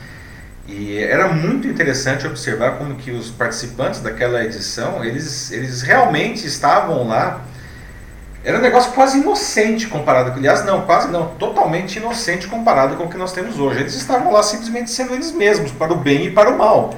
e 0.68 0.98
era 0.98 1.28
muito 1.28 1.68
interessante 1.68 2.26
observar 2.26 2.72
como 2.72 2.96
que 2.96 3.12
os 3.12 3.30
participantes 3.30 4.00
daquela 4.00 4.42
edição, 4.44 5.04
eles, 5.04 5.52
eles 5.52 5.82
realmente 5.82 6.44
estavam 6.46 7.06
lá. 7.06 7.40
Era 8.46 8.58
um 8.58 8.60
negócio 8.60 8.92
quase 8.92 9.18
inocente 9.18 9.88
comparado 9.88 10.30
com, 10.30 10.38
aliás, 10.38 10.64
não, 10.64 10.82
quase 10.82 11.10
não, 11.10 11.30
totalmente 11.34 11.96
inocente 11.96 12.46
comparado 12.46 12.94
com 12.94 13.02
o 13.02 13.08
que 13.08 13.18
nós 13.18 13.32
temos 13.32 13.58
hoje. 13.58 13.80
Eles 13.80 13.94
estavam 13.96 14.32
lá 14.32 14.40
simplesmente 14.40 14.88
sendo 14.88 15.14
eles 15.14 15.32
mesmos, 15.32 15.72
para 15.72 15.92
o 15.92 15.96
bem 15.96 16.26
e 16.26 16.30
para 16.30 16.48
o 16.48 16.56
mal. 16.56 16.94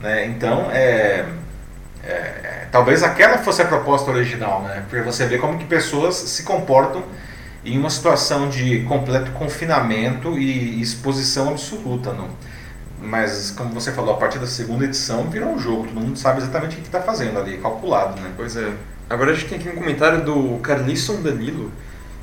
Né? 0.00 0.24
Então, 0.24 0.70
é, 0.70 1.26
é, 2.02 2.08
é 2.08 2.68
talvez 2.72 3.02
aquela 3.02 3.36
fosse 3.36 3.60
a 3.60 3.66
proposta 3.66 4.10
original, 4.10 4.62
né? 4.62 4.84
Para 4.88 5.02
você 5.02 5.26
ver 5.26 5.38
como 5.38 5.58
que 5.58 5.66
pessoas 5.66 6.14
se 6.14 6.44
comportam 6.44 7.04
em 7.62 7.76
uma 7.76 7.90
situação 7.90 8.48
de 8.48 8.80
completo 8.84 9.32
confinamento 9.32 10.38
e 10.38 10.80
exposição 10.80 11.50
absoluta, 11.50 12.14
não? 12.14 12.30
Mas, 13.02 13.50
como 13.50 13.68
você 13.68 13.92
falou, 13.92 14.14
a 14.14 14.16
partir 14.16 14.38
da 14.38 14.46
segunda 14.46 14.86
edição 14.86 15.24
virou 15.28 15.50
um 15.50 15.58
jogo, 15.58 15.88
todo 15.88 16.00
mundo 16.00 16.18
sabe 16.18 16.40
exatamente 16.40 16.78
o 16.78 16.80
que 16.80 16.86
está 16.86 17.02
fazendo 17.02 17.38
ali, 17.38 17.58
calculado, 17.58 18.18
né? 18.18 18.32
Pois 18.34 18.56
é. 18.56 18.72
Agora 19.08 19.30
a 19.30 19.34
gente 19.34 19.48
tem 19.48 19.58
aqui 19.58 19.68
um 19.68 19.74
comentário 19.74 20.24
do 20.24 20.58
Carlisson 20.58 21.22
Danilo, 21.22 21.70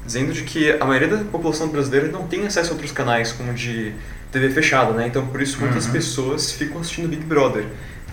dizendo 0.06 0.34
de 0.34 0.44
que 0.44 0.72
a 0.72 0.86
maioria 0.86 1.08
da 1.08 1.24
população 1.24 1.70
brasileira 1.70 2.10
não 2.10 2.28
tem 2.28 2.46
acesso 2.46 2.72
a 2.72 2.74
outros 2.74 2.92
canais, 2.92 3.32
como 3.32 3.54
de 3.54 3.94
TV 4.32 4.50
fechada, 4.50 4.92
né? 4.92 5.08
Então, 5.08 5.26
por 5.28 5.42
isso, 5.42 5.60
muitas 5.60 5.86
uhum. 5.86 5.92
pessoas 5.94 6.52
ficam 6.52 6.82
assistindo 6.82 7.08
Big 7.08 7.24
Brother. 7.24 7.66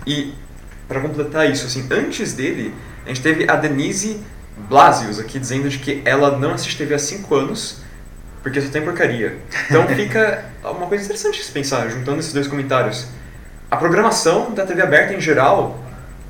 E, 0.07 0.33
para 0.87 1.01
completar 1.01 1.49
isso, 1.49 1.65
assim, 1.65 1.85
antes 1.91 2.33
dele, 2.33 2.73
a 3.05 3.09
gente 3.09 3.21
teve 3.21 3.49
a 3.49 3.55
Denise 3.55 4.21
Blasius 4.69 5.19
aqui, 5.19 5.37
dizendo 5.37 5.67
de 5.67 5.79
que 5.79 6.01
ela 6.05 6.37
não 6.37 6.53
assiste 6.53 6.77
TV 6.77 6.93
há 6.93 6.99
5 6.99 7.35
anos, 7.35 7.81
porque 8.41 8.61
só 8.61 8.69
tem 8.69 8.81
porcaria. 8.81 9.37
Então 9.67 9.85
fica 9.95 10.45
uma 10.63 10.87
coisa 10.87 11.03
interessante 11.03 11.39
de 11.39 11.43
se 11.43 11.51
pensar, 11.51 11.89
juntando 11.89 12.19
esses 12.19 12.31
dois 12.31 12.47
comentários. 12.47 13.07
A 13.69 13.77
programação 13.77 14.53
da 14.53 14.65
TV 14.65 14.81
aberta 14.81 15.13
em 15.13 15.21
geral 15.21 15.79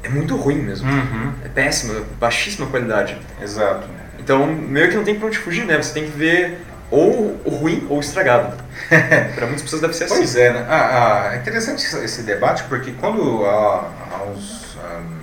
é 0.03 0.09
muito 0.09 0.35
ruim 0.35 0.55
mesmo. 0.55 0.89
Uhum. 0.89 1.33
É 1.43 1.49
péssima, 1.49 2.01
baixíssima 2.19 2.67
qualidade. 2.67 3.17
Exato. 3.41 3.87
Então, 4.19 4.45
meio 4.47 4.89
que 4.89 4.95
não 4.95 5.03
tem 5.03 5.15
pra 5.15 5.27
onde 5.27 5.37
fugir, 5.37 5.65
né? 5.65 5.77
Você 5.81 5.93
tem 5.93 6.05
que 6.05 6.17
ver 6.17 6.59
ou 6.89 7.41
ruim 7.45 7.87
ou 7.89 7.97
o 7.97 7.99
estragado. 8.01 8.57
para 9.35 9.45
muitas 9.45 9.63
pessoas 9.63 9.81
deve 9.81 9.93
ser 9.93 10.05
assim. 10.05 10.15
Pois 10.17 10.35
é, 10.35 10.53
né? 10.53 10.65
Ah, 10.69 11.29
ah, 11.29 11.35
é 11.35 11.37
interessante 11.37 11.83
esse 11.83 12.23
debate, 12.23 12.63
porque 12.65 12.91
quando 12.99 13.45
há, 13.45 13.89
há 14.11 14.23
uns. 14.23 14.75
Um, 14.75 15.21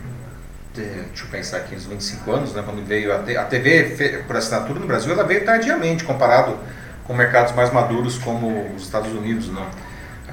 deixa 0.74 1.24
eu 1.24 1.28
pensar 1.30 1.58
aqui, 1.58 1.74
uns 1.74 1.86
25 1.86 2.30
anos, 2.30 2.54
né, 2.54 2.62
quando 2.64 2.86
veio 2.86 3.12
a, 3.12 3.16
a 3.16 3.44
TV 3.44 4.22
por 4.26 4.36
assinatura 4.36 4.78
no 4.78 4.86
Brasil, 4.86 5.12
ela 5.12 5.24
veio 5.24 5.44
tardiamente 5.44 6.04
comparado 6.04 6.56
com 7.04 7.14
mercados 7.14 7.52
mais 7.52 7.72
maduros 7.72 8.16
como 8.18 8.74
os 8.74 8.84
Estados 8.84 9.12
Unidos. 9.12 9.48
Não? 9.48 9.66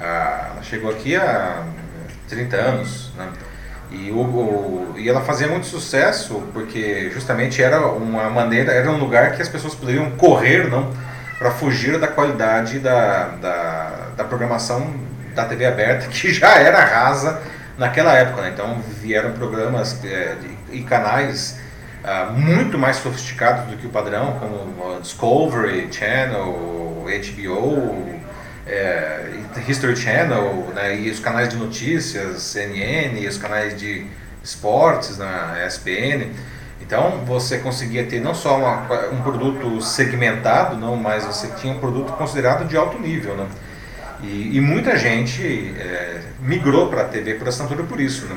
Ah, 0.00 0.50
ela 0.52 0.62
chegou 0.62 0.90
aqui 0.90 1.16
há 1.16 1.64
30 2.28 2.56
anos. 2.56 3.12
Né? 3.16 3.28
E, 3.90 4.10
o, 4.10 4.18
o, 4.18 4.94
e 4.96 5.08
ela 5.08 5.20
fazia 5.20 5.46
muito 5.46 5.66
sucesso 5.66 6.42
porque 6.52 7.10
justamente 7.10 7.62
era 7.62 7.86
uma 7.86 8.28
maneira, 8.28 8.72
era 8.72 8.90
um 8.90 8.98
lugar 8.98 9.36
que 9.36 9.42
as 9.42 9.48
pessoas 9.48 9.74
poderiam 9.74 10.10
correr 10.12 10.68
não 10.68 10.92
para 11.38 11.50
fugir 11.50 11.98
da 11.98 12.08
qualidade 12.08 12.78
da, 12.78 13.28
da, 13.40 14.08
da, 14.16 14.24
programação 14.24 14.94
da 15.34 15.44
TV 15.44 15.66
aberta, 15.66 16.08
que 16.10 16.32
já 16.32 16.58
era 16.58 16.84
rasa 16.84 17.40
naquela 17.78 18.12
época. 18.14 18.42
Né? 18.42 18.50
Então 18.54 18.80
vieram 19.00 19.32
programas 19.32 20.02
é, 20.04 20.34
de, 20.34 20.78
e 20.78 20.82
canais 20.82 21.60
uh, 22.02 22.32
muito 22.32 22.78
mais 22.78 22.96
sofisticados 22.96 23.66
do 23.66 23.76
que 23.76 23.86
o 23.86 23.90
padrão, 23.90 24.38
como 24.40 25.00
Discovery 25.00 25.88
Channel, 25.92 27.04
HBO, 27.04 28.15
é, 28.66 29.30
History 29.66 29.96
Channel, 29.96 30.72
né, 30.74 30.98
e 30.98 31.10
os 31.10 31.20
canais 31.20 31.48
de 31.48 31.56
notícias, 31.56 32.42
CNN, 32.42 33.20
e 33.20 33.26
os 33.26 33.38
canais 33.38 33.78
de 33.78 34.06
esportes 34.42 35.18
na 35.18 35.64
ESPN. 35.66 36.30
Então 36.80 37.24
você 37.24 37.58
conseguia 37.58 38.04
ter 38.04 38.20
não 38.20 38.34
só 38.34 38.58
uma, 38.58 39.08
um 39.10 39.22
produto 39.22 39.80
segmentado, 39.80 40.76
não, 40.76 40.96
mas 40.96 41.24
você 41.24 41.48
tinha 41.60 41.72
um 41.72 41.78
produto 41.78 42.12
considerado 42.12 42.66
de 42.66 42.76
alto 42.76 42.98
nível, 42.98 43.36
né? 43.36 43.46
E, 44.22 44.56
e 44.56 44.60
muita 44.60 44.96
gente 44.96 45.42
é, 45.78 46.20
migrou 46.40 46.88
para 46.88 47.02
a 47.02 47.04
TV 47.04 47.34
por 47.34 47.48
assinatura 47.48 47.82
por 47.82 48.00
isso, 48.00 48.26
né? 48.26 48.36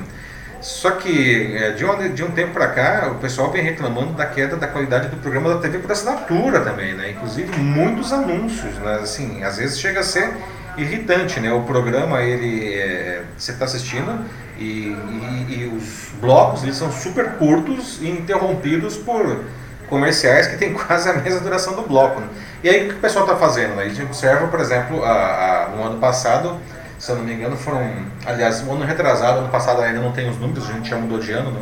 Só 0.61 0.91
que 0.91 1.55
é, 1.55 1.71
de, 1.71 1.85
um, 1.85 2.13
de 2.13 2.23
um 2.23 2.31
tempo 2.31 2.51
para 2.51 2.67
cá, 2.67 3.09
o 3.11 3.15
pessoal 3.15 3.49
vem 3.49 3.63
reclamando 3.63 4.13
da 4.13 4.25
queda 4.25 4.57
da 4.57 4.67
qualidade 4.67 5.07
do 5.07 5.17
programa 5.17 5.53
da 5.55 5.61
TV 5.61 5.79
por 5.79 5.91
assinatura 5.91 6.59
também, 6.61 6.93
né? 6.93 7.11
Inclusive 7.11 7.57
muitos 7.57 8.11
anúncios, 8.11 8.75
né? 8.75 8.99
Assim, 9.01 9.43
às 9.43 9.57
vezes 9.57 9.79
chega 9.79 10.01
a 10.01 10.03
ser 10.03 10.33
irritante, 10.77 11.39
né? 11.39 11.51
O 11.53 11.61
programa, 11.61 12.21
ele, 12.21 12.73
é, 12.73 13.23
você 13.37 13.51
está 13.51 13.65
assistindo 13.65 14.25
e, 14.57 14.95
e, 14.97 15.45
e, 15.49 15.73
os 15.73 16.09
blocos, 16.19 16.63
eles 16.63 16.75
são 16.75 16.91
super 16.91 17.31
curtos 17.33 17.99
e 18.01 18.09
interrompidos 18.09 18.97
por 18.97 19.45
comerciais 19.87 20.47
que 20.47 20.57
tem 20.57 20.73
quase 20.75 21.09
a 21.09 21.13
mesma 21.13 21.39
duração 21.39 21.73
do 21.73 21.83
bloco. 21.83 22.19
Né? 22.19 22.27
E 22.63 22.69
aí 22.69 22.85
o 22.85 22.89
que 22.89 22.95
o 22.95 22.99
pessoal 22.99 23.25
está 23.25 23.37
fazendo? 23.37 23.75
Né? 23.75 23.83
A 23.83 23.87
gente 23.87 24.01
observa, 24.01 24.47
por 24.47 24.59
exemplo, 24.59 25.03
a, 25.05 25.67
a, 25.67 25.69
no 25.69 25.83
ano 25.83 25.99
passado 25.99 26.57
se 26.99 27.09
eu 27.09 27.15
não 27.15 27.23
me 27.23 27.33
engano, 27.33 27.55
foram. 27.55 27.81
Aliás, 28.25 28.61
o 28.61 28.71
ano 28.71 28.85
retrasado, 28.85 29.39
ano 29.39 29.49
passado 29.49 29.81
ainda 29.81 30.01
não 30.01 30.11
tem 30.11 30.29
os 30.29 30.37
números, 30.37 30.69
a 30.69 30.73
gente 30.73 30.89
já 30.89 30.97
mudou 30.97 31.17
de 31.17 31.31
ano, 31.31 31.51
né? 31.51 31.61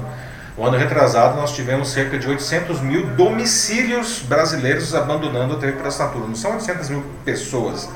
O 0.57 0.65
ano 0.65 0.75
retrasado 0.75 1.35
nós 1.35 1.55
tivemos 1.55 1.89
cerca 1.89 2.17
de 2.17 2.27
800 2.27 2.81
mil 2.81 3.05
domicílios 3.11 4.23
brasileiros 4.27 4.95
abandonando 4.95 5.53
a 5.53 5.59
TV 5.59 5.73
por 5.73 5.85
assinatura. 5.85 6.25
Não 6.25 6.35
são 6.35 6.53
800 6.53 6.89
mil 6.89 7.03
pessoas, 7.23 7.87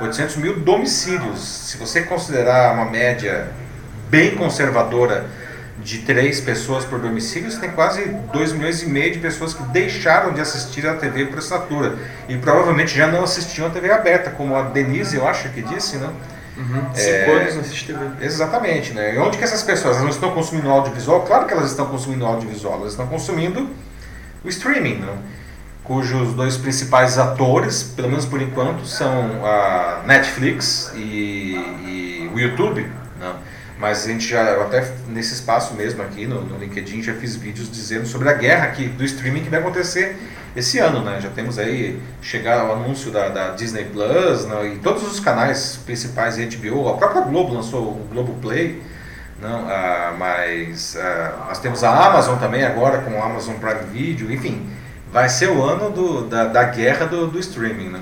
800 0.00 0.36
mil 0.36 0.60
domicílios. 0.60 1.40
Se 1.40 1.76
você 1.76 2.02
considerar 2.02 2.74
uma 2.74 2.84
média 2.84 3.48
bem 4.08 4.36
conservadora 4.36 5.26
de 5.82 5.98
três 5.98 6.40
pessoas 6.40 6.84
por 6.84 7.00
domicílio, 7.00 7.50
você 7.50 7.58
tem 7.58 7.72
quase 7.72 8.06
2 8.32 8.52
milhões 8.52 8.80
e 8.80 8.86
meio 8.86 9.12
de 9.12 9.18
pessoas 9.18 9.52
que 9.52 9.64
deixaram 9.64 10.32
de 10.32 10.40
assistir 10.40 10.86
a 10.86 10.94
TV 10.94 11.26
por 11.26 11.38
assinatura. 11.38 11.96
E 12.28 12.36
provavelmente 12.36 12.96
já 12.96 13.08
não 13.08 13.24
assistiam 13.24 13.66
a 13.66 13.70
TV 13.70 13.90
aberta, 13.90 14.30
como 14.30 14.54
a 14.54 14.62
Denise, 14.62 15.16
eu 15.16 15.26
acho 15.26 15.48
que 15.48 15.62
disse, 15.62 15.96
né? 15.96 16.08
Uhum. 16.56 16.94
Cinco 16.94 17.30
é, 17.30 17.42
anos 17.42 17.56
assiste 17.58 17.86
TV. 17.86 18.24
Exatamente, 18.24 18.92
né? 18.92 19.14
E 19.14 19.18
onde 19.18 19.36
que 19.36 19.44
essas 19.44 19.62
pessoas 19.62 20.00
não 20.00 20.08
estão 20.08 20.32
consumindo 20.32 20.70
audiovisual? 20.70 21.22
Claro 21.22 21.46
que 21.46 21.52
elas 21.52 21.70
estão 21.70 21.86
consumindo 21.86 22.24
audiovisual, 22.24 22.80
elas 22.80 22.92
estão 22.92 23.06
consumindo 23.06 23.68
o 24.44 24.48
streaming, 24.48 24.96
né? 24.96 25.18
cujos 25.84 26.32
dois 26.32 26.56
principais 26.56 27.18
atores, 27.18 27.82
pelo 27.82 28.08
menos 28.08 28.24
por 28.24 28.40
enquanto, 28.40 28.86
são 28.86 29.44
a 29.44 30.02
Netflix 30.06 30.90
e, 30.96 31.54
e 31.84 32.30
o 32.34 32.40
YouTube. 32.40 32.82
Né? 33.20 33.34
Mas 33.78 34.04
a 34.04 34.08
gente 34.08 34.26
já, 34.26 34.62
até 34.62 34.90
nesse 35.08 35.34
espaço 35.34 35.74
mesmo 35.74 36.02
aqui 36.02 36.26
no, 36.26 36.40
no 36.40 36.58
LinkedIn, 36.58 37.02
já 37.02 37.12
fiz 37.14 37.36
vídeos 37.36 37.70
dizendo 37.70 38.06
sobre 38.06 38.30
a 38.30 38.32
guerra 38.32 38.64
aqui 38.64 38.88
do 38.88 39.04
streaming 39.04 39.42
que 39.42 39.50
vai 39.50 39.60
acontecer 39.60 40.16
esse 40.56 40.78
ano, 40.78 41.02
né? 41.02 41.20
Já 41.20 41.30
temos 41.30 41.58
aí 41.58 42.00
chegar 42.22 42.64
o 42.66 42.72
anúncio 42.72 43.10
da, 43.10 43.28
da 43.28 43.50
Disney 43.50 43.84
Plus 43.84 44.44
né? 44.46 44.74
e 44.74 44.78
todos 44.78 45.02
os 45.02 45.18
canais 45.18 45.80
principais 45.84 46.36
HBO, 46.36 46.88
a 46.88 46.96
própria 46.96 47.22
Globo 47.22 47.54
lançou 47.54 47.82
o 47.82 48.08
Globo 48.10 48.34
Play, 48.40 48.80
não, 49.40 49.68
ah, 49.68 50.14
mas 50.16 50.96
ah, 50.96 51.46
nós 51.48 51.58
temos 51.58 51.82
a 51.82 52.06
Amazon 52.06 52.38
também 52.38 52.64
agora 52.64 52.98
com 52.98 53.18
o 53.18 53.22
Amazon 53.22 53.56
Prime 53.56 53.84
Video, 53.92 54.32
enfim, 54.32 54.70
vai 55.12 55.28
ser 55.28 55.50
o 55.50 55.62
ano 55.62 55.90
do, 55.90 56.24
da, 56.24 56.44
da 56.44 56.64
guerra 56.64 57.06
do, 57.06 57.26
do 57.26 57.38
streaming, 57.38 57.90
né? 57.90 58.00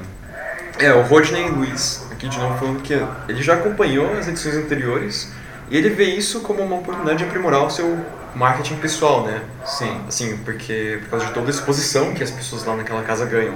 É, 0.79 0.93
o 0.93 1.03
Rodney 1.03 1.49
Luiz, 1.49 2.07
aqui 2.11 2.29
de 2.29 2.39
novo 2.39 2.59
falando 2.59 2.83
que 2.83 2.95
ele 3.29 3.43
já 3.43 3.55
acompanhou 3.55 4.13
as 4.13 4.29
edições 4.29 4.57
anteriores 4.57 5.33
e 5.71 5.77
ele 5.77 5.91
vê 5.91 6.05
isso 6.05 6.41
como 6.41 6.63
uma 6.63 6.77
oportunidade 6.77 7.19
de 7.19 7.25
aprimorar 7.25 7.65
o 7.65 7.71
seu 7.71 7.99
marketing 8.35 8.77
pessoal, 8.77 9.25
né? 9.25 9.43
Sim. 9.65 10.01
Assim, 10.09 10.37
porque 10.39 10.99
por 11.03 11.11
causa 11.11 11.27
de 11.27 11.33
toda 11.33 11.47
a 11.47 11.51
exposição 11.51 12.15
que 12.15 12.23
as 12.23 12.31
pessoas 12.31 12.65
lá 12.65 12.77
naquela 12.77 13.03
casa 13.03 13.27
ganham. 13.27 13.55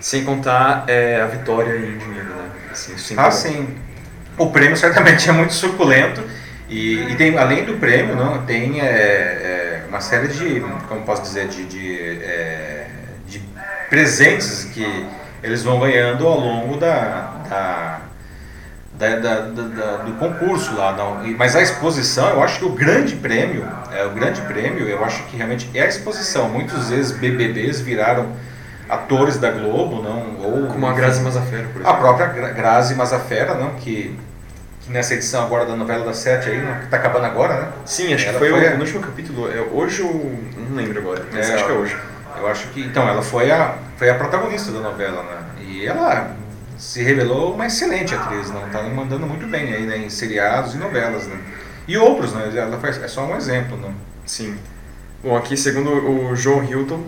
Sem 0.00 0.24
contar 0.24 0.84
é, 0.88 1.20
a 1.20 1.26
vitória 1.26 1.76
em 1.76 1.96
dinheiro, 1.98 2.28
né? 2.28 2.50
Assim, 2.70 3.14
ah, 3.16 3.30
sim. 3.30 3.68
O 4.38 4.50
prêmio 4.50 4.76
certamente 4.76 5.28
é 5.28 5.32
muito 5.32 5.52
suculento. 5.52 6.22
E, 6.68 7.02
e 7.10 7.16
tem, 7.16 7.36
além 7.36 7.64
do 7.64 7.74
prêmio, 7.74 8.16
não, 8.16 8.44
tem 8.46 8.80
é, 8.80 8.84
é, 8.84 9.84
uma 9.88 10.00
série 10.00 10.28
de, 10.28 10.60
como 10.88 11.02
posso 11.02 11.22
dizer, 11.22 11.46
de, 11.48 11.66
de, 11.66 11.98
é, 12.22 12.86
de 13.26 13.42
presentes 13.90 14.64
que 14.72 15.06
eles 15.42 15.62
vão 15.62 15.78
ganhando 15.78 16.26
ao 16.26 16.40
longo 16.40 16.78
da, 16.78 17.34
da 17.48 18.00
da, 19.10 19.40
da, 19.40 19.62
da, 19.62 19.96
do 19.98 20.12
concurso 20.12 20.74
lá. 20.76 20.92
Não. 20.92 21.22
Mas 21.36 21.56
a 21.56 21.62
exposição, 21.62 22.28
eu 22.30 22.42
acho 22.42 22.58
que 22.58 22.64
o 22.64 22.70
grande 22.70 23.16
prêmio, 23.16 23.66
é, 23.92 24.04
o 24.04 24.10
grande 24.10 24.40
prêmio, 24.42 24.86
eu 24.88 25.04
acho 25.04 25.24
que 25.24 25.36
realmente 25.36 25.68
é 25.74 25.82
a 25.82 25.86
exposição. 25.86 26.48
Muitas 26.48 26.90
vezes 26.90 27.12
BBBs 27.12 27.80
viraram 27.80 28.28
atores 28.88 29.38
da 29.38 29.50
Globo, 29.50 30.02
não? 30.02 30.36
Ou, 30.40 30.66
Como 30.68 30.86
a 30.86 30.92
Grazi 30.92 31.22
Mazafera, 31.22 31.64
por 31.64 31.80
exemplo. 31.80 31.88
A 31.88 31.94
própria 31.94 32.26
Grazi 32.26 32.94
Mazafera, 32.94 33.54
não? 33.54 33.70
Que, 33.74 34.16
que 34.82 34.92
nessa 34.92 35.14
edição 35.14 35.44
agora 35.44 35.64
da 35.64 35.74
novela 35.74 36.04
das 36.04 36.18
sete 36.18 36.50
aí, 36.50 36.60
não, 36.60 36.74
que 36.74 36.84
está 36.84 36.98
acabando 36.98 37.26
agora, 37.26 37.54
né? 37.54 37.68
Sim, 37.84 38.12
acho 38.14 38.28
ela 38.28 38.32
que 38.34 38.38
foi, 38.38 38.50
foi 38.50 38.68
o, 38.68 38.72
a... 38.72 38.74
no 38.74 38.80
último 38.80 39.00
capítulo. 39.00 39.50
É, 39.50 39.60
hoje 39.72 40.02
ou. 40.02 40.38
não 40.68 40.76
lembro 40.76 40.98
agora, 40.98 41.24
mas 41.32 41.48
é, 41.48 41.54
acho 41.54 41.64
que 41.64 41.70
é 41.70 41.74
hoje. 41.74 41.96
Eu 42.38 42.48
acho 42.48 42.68
que. 42.68 42.80
Então, 42.80 43.08
ela 43.08 43.22
foi 43.22 43.50
a, 43.50 43.76
foi 43.96 44.10
a 44.10 44.14
protagonista 44.14 44.70
da 44.70 44.80
novela, 44.80 45.22
né? 45.22 45.38
E 45.60 45.86
ela 45.86 46.36
se 46.82 47.00
revelou 47.00 47.54
uma 47.54 47.66
excelente 47.66 48.12
atriz, 48.12 48.50
não 48.50 48.66
está 48.66 48.82
mandando 48.82 49.24
muito 49.24 49.46
bem 49.46 49.72
aí, 49.72 49.86
né, 49.86 49.98
em 49.98 50.10
seriados 50.10 50.74
e 50.74 50.78
novelas, 50.78 51.28
né? 51.28 51.36
E 51.86 51.96
outros, 51.96 52.32
né? 52.32 52.50
Ela 52.52 52.76
faz, 52.78 53.00
é 53.00 53.06
só 53.06 53.24
um 53.24 53.36
exemplo, 53.36 53.76
né? 53.76 53.94
Sim. 54.26 54.58
Bom, 55.22 55.36
aqui 55.36 55.56
segundo 55.56 55.90
o 55.90 56.34
Joe 56.34 56.66
Hilton, 56.68 57.04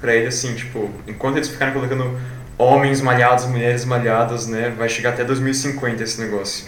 para 0.00 0.14
ele 0.14 0.28
assim, 0.28 0.54
tipo, 0.54 0.88
enquanto 1.08 1.38
eles 1.38 1.48
ficarem 1.48 1.74
colocando 1.74 2.16
homens 2.56 3.00
malhados, 3.00 3.46
mulheres 3.46 3.84
malhadas, 3.84 4.46
né, 4.46 4.72
vai 4.78 4.88
chegar 4.88 5.10
até 5.10 5.24
2050 5.24 6.04
esse 6.04 6.20
negócio. 6.20 6.64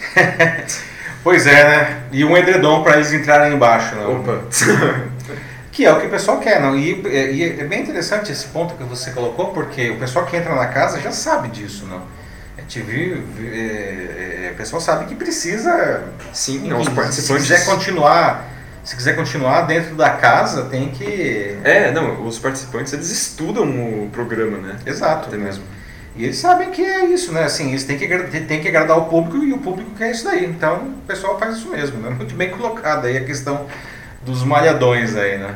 pois 1.23 1.47
é, 1.47 1.63
né? 1.63 2.03
E 2.11 2.25
um 2.25 2.35
edredom 2.35 2.83
para 2.83 2.97
eles 2.97 3.13
entrarem 3.13 3.53
embaixo, 3.53 3.95
né? 3.95 4.05
Opa. 4.05 4.41
que 5.71 5.85
é 5.85 5.93
o 5.93 6.01
que 6.01 6.07
o 6.07 6.09
pessoal 6.09 6.41
quer, 6.41 6.59
não? 6.59 6.77
E, 6.77 7.07
e 7.07 7.61
é 7.61 7.63
bem 7.63 7.83
interessante 7.83 8.33
esse 8.33 8.47
ponto 8.47 8.75
que 8.75 8.83
você 8.83 9.11
colocou, 9.11 9.53
porque 9.53 9.91
o 9.91 9.97
pessoal 9.97 10.25
que 10.25 10.35
entra 10.35 10.53
na 10.53 10.67
casa 10.67 10.99
já 10.99 11.13
sabe 11.13 11.47
disso, 11.47 11.85
não? 11.85 12.18
Gente 12.69 12.81
viu, 12.81 13.23
é, 13.51 14.45
é, 14.47 14.51
o 14.53 14.55
pessoal 14.55 14.79
sabe 14.79 15.05
que 15.05 15.15
precisa. 15.15 16.03
Sim, 16.31 16.57
enfim, 16.57 16.73
os 16.73 16.87
participantes. 16.89 17.47
Se 17.47 17.53
quiser 17.53 17.65
continuar. 17.65 18.47
Se 18.83 18.95
quiser 18.95 19.15
continuar 19.15 19.61
dentro 19.61 19.95
da 19.95 20.11
casa, 20.11 20.65
tem 20.65 20.89
que. 20.89 21.57
É, 21.63 21.91
não, 21.91 22.25
os 22.25 22.37
participantes 22.39 22.93
eles 22.93 23.11
estudam 23.11 23.65
o 23.65 24.09
programa, 24.11 24.57
né? 24.59 24.77
Exato. 24.85 25.27
Até 25.27 25.37
mesmo. 25.37 25.63
E 26.15 26.23
eles 26.23 26.37
sabem 26.37 26.71
que 26.71 26.83
é 26.83 27.05
isso, 27.05 27.31
né? 27.31 27.43
Assim, 27.43 27.69
eles 27.69 27.83
têm 27.83 27.97
que, 27.97 28.07
têm 28.07 28.61
que 28.61 28.67
agradar 28.67 28.97
o 28.97 29.05
público 29.05 29.43
e 29.43 29.51
o 29.51 29.57
público 29.57 29.91
quer 29.97 30.11
isso 30.11 30.23
daí. 30.23 30.45
Então 30.45 30.77
o 30.77 31.01
pessoal 31.07 31.37
faz 31.39 31.57
isso 31.57 31.69
mesmo, 31.69 31.99
né? 31.99 32.09
Muito 32.09 32.35
bem 32.35 32.51
colocado 32.51 33.05
aí 33.05 33.17
a 33.17 33.23
questão 33.23 33.67
dos 34.23 34.43
malhadões 34.43 35.15
aí, 35.15 35.37
né? 35.37 35.55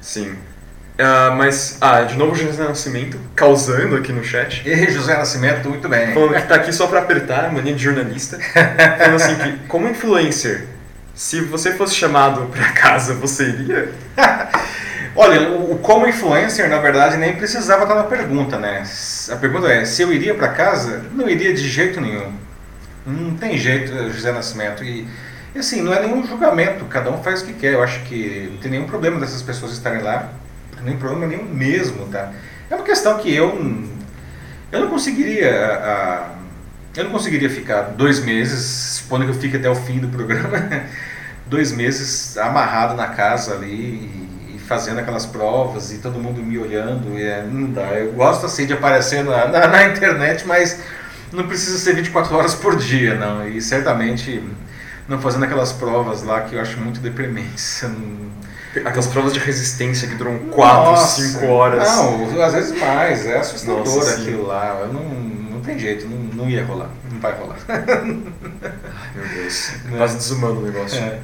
Sim. 0.00 0.34
Uh, 1.00 1.34
mas, 1.34 1.78
ah, 1.80 2.02
de 2.02 2.14
novo 2.18 2.34
José 2.34 2.62
Nascimento, 2.62 3.18
causando 3.34 3.96
aqui 3.96 4.12
no 4.12 4.22
chat. 4.22 4.68
E 4.68 4.90
José 4.90 5.16
Nascimento, 5.16 5.66
muito 5.70 5.88
bem. 5.88 6.12
Falando 6.12 6.34
que 6.34 6.42
tá 6.42 6.56
aqui 6.56 6.74
só 6.74 6.86
pra 6.86 6.98
apertar, 6.98 7.50
mania 7.50 7.72
de 7.72 7.82
jornalista. 7.82 8.38
falando 8.98 9.16
assim 9.16 9.34
que, 9.36 9.66
como 9.66 9.88
influencer, 9.88 10.66
se 11.14 11.40
você 11.40 11.72
fosse 11.72 11.94
chamado 11.94 12.42
pra 12.52 12.72
casa, 12.72 13.14
você 13.14 13.48
iria? 13.48 13.90
Olha, 15.16 15.48
o, 15.48 15.72
o, 15.72 15.78
como 15.78 16.06
influencer, 16.06 16.68
na 16.68 16.78
verdade, 16.78 17.16
nem 17.16 17.34
precisava 17.34 17.84
estar 17.84 17.94
na 17.94 18.04
pergunta, 18.04 18.58
né? 18.58 18.84
A 19.30 19.36
pergunta 19.36 19.72
é, 19.72 19.86
se 19.86 20.02
eu 20.02 20.12
iria 20.12 20.34
para 20.34 20.48
casa, 20.48 21.06
não 21.14 21.30
iria 21.30 21.54
de 21.54 21.66
jeito 21.66 21.98
nenhum. 21.98 22.30
Não 23.06 23.34
tem 23.36 23.56
jeito, 23.56 23.90
José 24.12 24.32
Nascimento. 24.32 24.84
E, 24.84 25.08
e 25.54 25.58
assim, 25.58 25.80
não 25.80 25.94
é 25.94 26.02
nenhum 26.02 26.26
julgamento, 26.26 26.84
cada 26.84 27.10
um 27.10 27.22
faz 27.22 27.40
o 27.40 27.46
que 27.46 27.54
quer. 27.54 27.72
Eu 27.72 27.82
acho 27.82 28.00
que 28.00 28.50
não 28.52 28.58
tem 28.58 28.70
nenhum 28.72 28.86
problema 28.86 29.18
dessas 29.18 29.40
pessoas 29.40 29.72
estarem 29.72 30.02
lá 30.02 30.28
nem 30.84 30.96
problema 30.96 31.26
nenhum 31.26 31.44
mesmo, 31.44 32.06
tá? 32.06 32.32
É 32.68 32.74
uma 32.74 32.84
questão 32.84 33.18
que 33.18 33.34
eu 33.34 33.88
eu 34.72 34.80
não 34.80 34.88
conseguiria 34.88 35.50
a, 35.50 36.40
eu 36.96 37.04
não 37.04 37.10
conseguiria 37.12 37.48
ficar 37.48 37.82
dois 37.82 38.20
meses, 38.20 38.98
supondo 38.98 39.24
que 39.24 39.30
eu 39.30 39.34
fique 39.34 39.56
até 39.56 39.70
o 39.70 39.74
fim 39.76 39.98
do 39.98 40.08
programa, 40.08 40.82
dois 41.46 41.70
meses 41.72 42.36
amarrado 42.36 42.94
na 42.94 43.06
casa 43.08 43.54
ali 43.54 44.26
e, 44.54 44.60
fazendo 44.66 45.00
aquelas 45.00 45.26
provas 45.26 45.92
e 45.92 45.98
todo 45.98 46.18
mundo 46.20 46.40
me 46.40 46.56
olhando, 46.56 47.18
e 47.18 47.22
é, 47.24 47.42
não 47.42 47.70
dá. 47.72 47.82
Eu 47.94 48.12
gosto 48.12 48.46
assim 48.46 48.66
de 48.66 48.72
aparecer 48.72 49.24
na, 49.24 49.48
na, 49.48 49.66
na 49.66 49.84
internet, 49.88 50.46
mas 50.46 50.80
não 51.32 51.46
precisa 51.48 51.76
ser 51.78 51.94
24 51.94 52.36
horas 52.36 52.54
por 52.54 52.76
dia, 52.76 53.16
não. 53.16 53.48
E 53.48 53.60
certamente 53.60 54.40
não 55.08 55.20
fazendo 55.20 55.44
aquelas 55.44 55.72
provas 55.72 56.22
lá 56.22 56.42
que 56.42 56.54
eu 56.54 56.60
acho 56.60 56.78
muito 56.78 57.00
deprimentes. 57.00 57.84
Aquelas 58.76 59.08
provas 59.08 59.32
de 59.32 59.40
resistência 59.40 60.06
que 60.06 60.14
duram 60.14 60.38
4, 60.50 60.96
5 60.96 61.46
horas. 61.46 61.88
Não, 61.96 62.42
às 62.42 62.54
vezes 62.54 62.78
mais. 62.78 63.26
É 63.26 63.38
assustador 63.38 63.78
Nossa, 63.78 64.20
aquilo 64.20 64.46
lá. 64.46 64.78
Eu 64.82 64.92
não, 64.92 65.02
não 65.02 65.60
tem 65.60 65.78
jeito, 65.78 66.06
não, 66.06 66.18
não 66.18 66.48
ia 66.48 66.64
rolar. 66.64 66.88
Não 67.10 67.20
vai 67.20 67.32
rolar. 67.32 67.56
Ai, 67.68 67.82
meu 69.14 69.28
Deus. 69.34 69.72
É. 69.92 69.96
Quase 69.96 70.16
desumano 70.16 70.60
o 70.60 70.62
negócio. 70.62 70.98
É. 70.98 71.18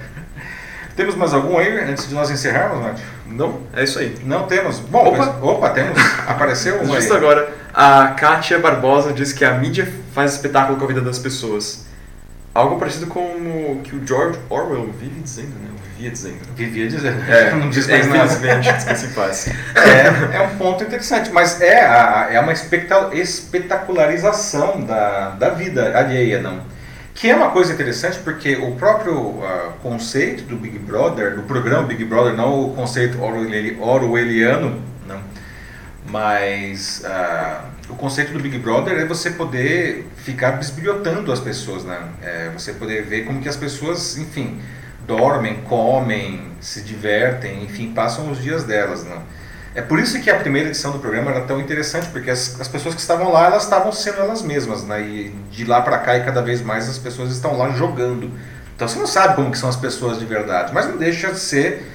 Temos 0.96 1.14
mais 1.14 1.34
algum 1.34 1.58
aí 1.58 1.78
antes 1.80 2.08
de 2.08 2.14
nós 2.14 2.30
encerrarmos, 2.30 2.82
Nath? 2.82 3.00
Não, 3.26 3.60
é 3.74 3.84
isso 3.84 3.98
aí. 3.98 4.16
Não 4.24 4.46
temos. 4.46 4.78
Bom, 4.80 5.06
opa, 5.06 5.18
mas, 5.18 5.42
opa 5.42 5.70
temos. 5.70 5.98
Apareceu 6.26 6.80
um 6.82 6.86
Justo 6.86 7.12
aí. 7.12 7.18
agora, 7.18 7.54
a 7.72 8.08
Kátia 8.08 8.58
Barbosa 8.58 9.12
diz 9.12 9.32
que 9.32 9.44
a 9.44 9.52
mídia 9.52 9.92
faz 10.14 10.32
espetáculo 10.32 10.78
com 10.78 10.84
a 10.84 10.88
vida 10.88 11.02
das 11.02 11.18
pessoas. 11.18 11.84
Algo 12.54 12.78
parecido 12.78 13.06
com 13.06 13.20
o 13.20 13.80
que 13.84 13.94
o 13.94 14.06
George 14.06 14.38
Orwell 14.48 14.90
vive 14.98 15.20
dizendo, 15.20 15.50
né? 15.50 15.75
Vivia 15.96 16.10
dizendo. 16.10 16.38
Vivia 16.54 16.86
dizendo. 16.88 17.22
É, 17.30 17.50
não 17.56 17.70
diz 17.70 17.88
mais 17.88 18.06
nada. 18.06 18.24
Infelizmente, 18.24 19.14
paz. 19.14 19.48
É, 19.74 20.36
é 20.36 20.42
um 20.42 20.56
ponto 20.56 20.84
interessante, 20.84 21.30
mas 21.30 21.58
é, 21.60 21.80
a, 21.80 22.28
é 22.30 22.40
uma 22.40 22.52
espetacularização 22.52 24.82
da, 24.82 25.30
da 25.30 25.48
vida 25.50 25.98
alheia, 25.98 26.40
não? 26.40 26.60
Que 27.14 27.30
é 27.30 27.34
uma 27.34 27.50
coisa 27.50 27.72
interessante 27.72 28.18
porque 28.18 28.56
o 28.56 28.72
próprio 28.72 29.16
uh, 29.16 29.72
conceito 29.82 30.44
do 30.44 30.56
Big 30.56 30.78
Brother, 30.78 31.34
do 31.34 31.44
programa 31.44 31.84
Big 31.84 32.04
Brother, 32.04 32.34
não 32.34 32.66
o 32.66 32.74
conceito 32.74 33.18
orwelliano, 33.22 34.82
não, 35.06 35.22
mas 36.10 37.02
uh, 37.06 37.62
o 37.88 37.96
conceito 37.96 38.34
do 38.34 38.38
Big 38.38 38.58
Brother 38.58 38.98
é 38.98 39.06
você 39.06 39.30
poder 39.30 40.06
ficar 40.16 40.52
bisbilhotando 40.52 41.32
as 41.32 41.40
pessoas, 41.40 41.84
né? 41.84 41.98
É 42.22 42.50
você 42.50 42.74
poder 42.74 43.02
ver 43.04 43.24
como 43.24 43.40
que 43.40 43.48
as 43.48 43.56
pessoas, 43.56 44.18
enfim, 44.18 44.60
dormem, 45.06 45.62
comem, 45.62 46.52
se 46.60 46.82
divertem, 46.82 47.62
enfim, 47.64 47.92
passam 47.92 48.30
os 48.30 48.42
dias 48.42 48.64
delas. 48.64 49.04
Não? 49.04 49.22
É 49.74 49.82
por 49.82 49.98
isso 49.98 50.20
que 50.20 50.30
a 50.30 50.36
primeira 50.36 50.68
edição 50.68 50.90
do 50.90 50.98
programa 50.98 51.30
era 51.30 51.42
tão 51.42 51.60
interessante, 51.60 52.08
porque 52.08 52.30
as, 52.30 52.60
as 52.60 52.66
pessoas 52.66 52.94
que 52.94 53.00
estavam 53.00 53.30
lá, 53.30 53.46
elas 53.46 53.64
estavam 53.64 53.92
sendo 53.92 54.20
elas 54.20 54.42
mesmas, 54.42 54.82
né? 54.84 55.02
e 55.02 55.34
de 55.50 55.64
lá 55.64 55.80
para 55.82 55.98
cá 55.98 56.16
e 56.16 56.24
cada 56.24 56.40
vez 56.40 56.62
mais 56.62 56.88
as 56.88 56.98
pessoas 56.98 57.30
estão 57.30 57.56
lá 57.56 57.70
jogando. 57.70 58.30
Então 58.74 58.88
você 58.88 58.98
não 58.98 59.06
sabe 59.06 59.36
como 59.36 59.50
que 59.50 59.58
são 59.58 59.68
as 59.68 59.76
pessoas 59.76 60.18
de 60.18 60.24
verdade, 60.24 60.72
mas 60.72 60.86
não 60.86 60.96
deixa 60.96 61.32
de 61.32 61.38
ser 61.38 61.86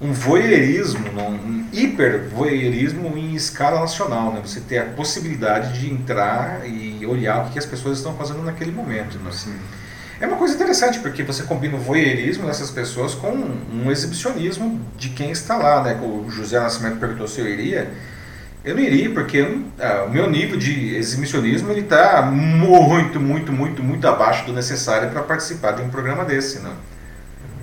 um 0.00 0.12
voyeurismo, 0.12 1.06
um 1.20 1.66
hiper 1.72 2.28
voyeurismo 2.28 3.16
em 3.16 3.34
escala 3.34 3.80
nacional, 3.80 4.32
né? 4.32 4.40
Você 4.44 4.60
ter 4.60 4.78
a 4.78 4.84
possibilidade 4.84 5.78
de 5.78 5.92
entrar 5.92 6.66
e 6.66 7.06
olhar 7.06 7.46
o 7.46 7.50
que 7.50 7.58
as 7.58 7.64
pessoas 7.64 7.98
estão 7.98 8.14
fazendo 8.14 8.42
naquele 8.42 8.72
momento, 8.72 9.16
né? 9.18 9.30
Assim, 9.30 9.54
é 10.22 10.26
uma 10.28 10.36
coisa 10.36 10.54
interessante, 10.54 11.00
porque 11.00 11.24
você 11.24 11.42
combina 11.42 11.74
o 11.74 11.80
voyeurismo 11.80 12.46
dessas 12.46 12.70
pessoas 12.70 13.12
com 13.12 13.32
um 13.32 13.90
exibicionismo 13.90 14.80
de 14.96 15.08
quem 15.08 15.32
está 15.32 15.56
lá, 15.56 15.82
né? 15.82 15.98
O 16.00 16.30
José 16.30 16.60
Nascimento 16.60 16.98
perguntou 16.98 17.26
se 17.26 17.40
eu 17.40 17.48
iria. 17.48 17.90
Eu 18.64 18.76
não 18.76 18.82
iria, 18.82 19.10
porque 19.10 19.58
ah, 19.80 20.04
o 20.06 20.10
meu 20.10 20.30
nível 20.30 20.56
de 20.56 20.94
exibicionismo 20.94 21.72
está 21.72 22.22
muito, 22.22 23.18
muito, 23.18 23.52
muito, 23.52 23.82
muito 23.82 24.06
abaixo 24.06 24.46
do 24.46 24.52
necessário 24.52 25.10
para 25.10 25.22
participar 25.22 25.72
de 25.72 25.82
um 25.82 25.88
programa 25.88 26.24
desse, 26.24 26.60
né? 26.60 26.70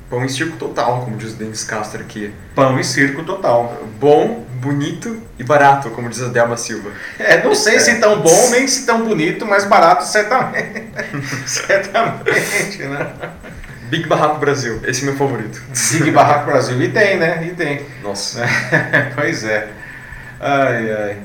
Pão 0.09 0.25
e 0.25 0.27
circo 0.27 0.57
total, 0.57 1.05
como 1.05 1.15
diz 1.15 1.31
o 1.31 1.37
Denis 1.37 1.63
Castro 1.63 2.01
aqui. 2.01 2.33
Pão 2.53 2.77
e 2.77 2.83
circo 2.83 3.23
total. 3.23 3.81
Bom, 4.01 4.45
bonito 4.59 5.21
e 5.37 5.43
barato, 5.43 5.89
como 5.91 6.09
diz 6.09 6.21
a 6.21 6.27
Delma 6.27 6.57
Silva. 6.57 6.91
É, 7.17 7.41
não 7.43 7.55
sei 7.55 7.75
é. 7.75 7.79
se 7.79 7.99
tão 7.99 8.21
bom 8.21 8.49
nem 8.51 8.67
se 8.67 8.85
tão 8.85 9.05
bonito, 9.05 9.45
mas 9.45 9.65
barato 9.65 10.05
certamente. 10.05 10.89
certamente, 11.47 12.83
né? 12.83 13.13
Big 13.89 14.07
Barraco 14.07 14.37
Brasil, 14.39 14.79
esse 14.85 15.01
é 15.01 15.05
meu 15.05 15.15
favorito. 15.15 15.61
Big 15.93 16.11
Barraco 16.11 16.45
Brasil, 16.45 16.79
e 16.81 16.89
tem, 16.89 17.17
né? 17.17 17.47
E 17.47 17.55
tem. 17.55 17.85
Nossa. 18.03 18.45
pois 19.15 19.43
é. 19.43 19.67
Ai, 20.39 20.91
ai. 20.91 21.17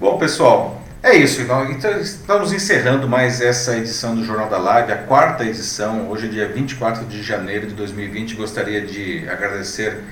Bom, 0.00 0.18
pessoal, 0.18 0.82
é 1.02 1.14
isso. 1.14 1.40
Então, 1.40 1.70
estamos 2.00 2.52
encerrando 2.52 3.06
mais 3.06 3.40
essa 3.40 3.76
edição 3.76 4.16
do 4.16 4.24
Jornal 4.24 4.48
da 4.48 4.58
Live, 4.58 4.90
a 4.90 4.96
quarta 4.96 5.44
edição, 5.44 6.08
hoje 6.10 6.26
é 6.26 6.28
dia 6.30 6.48
24 6.48 7.04
de 7.04 7.22
janeiro 7.22 7.66
de 7.68 7.74
2020. 7.74 8.34
Gostaria 8.34 8.80
de 8.80 9.28
agradecer 9.28 10.02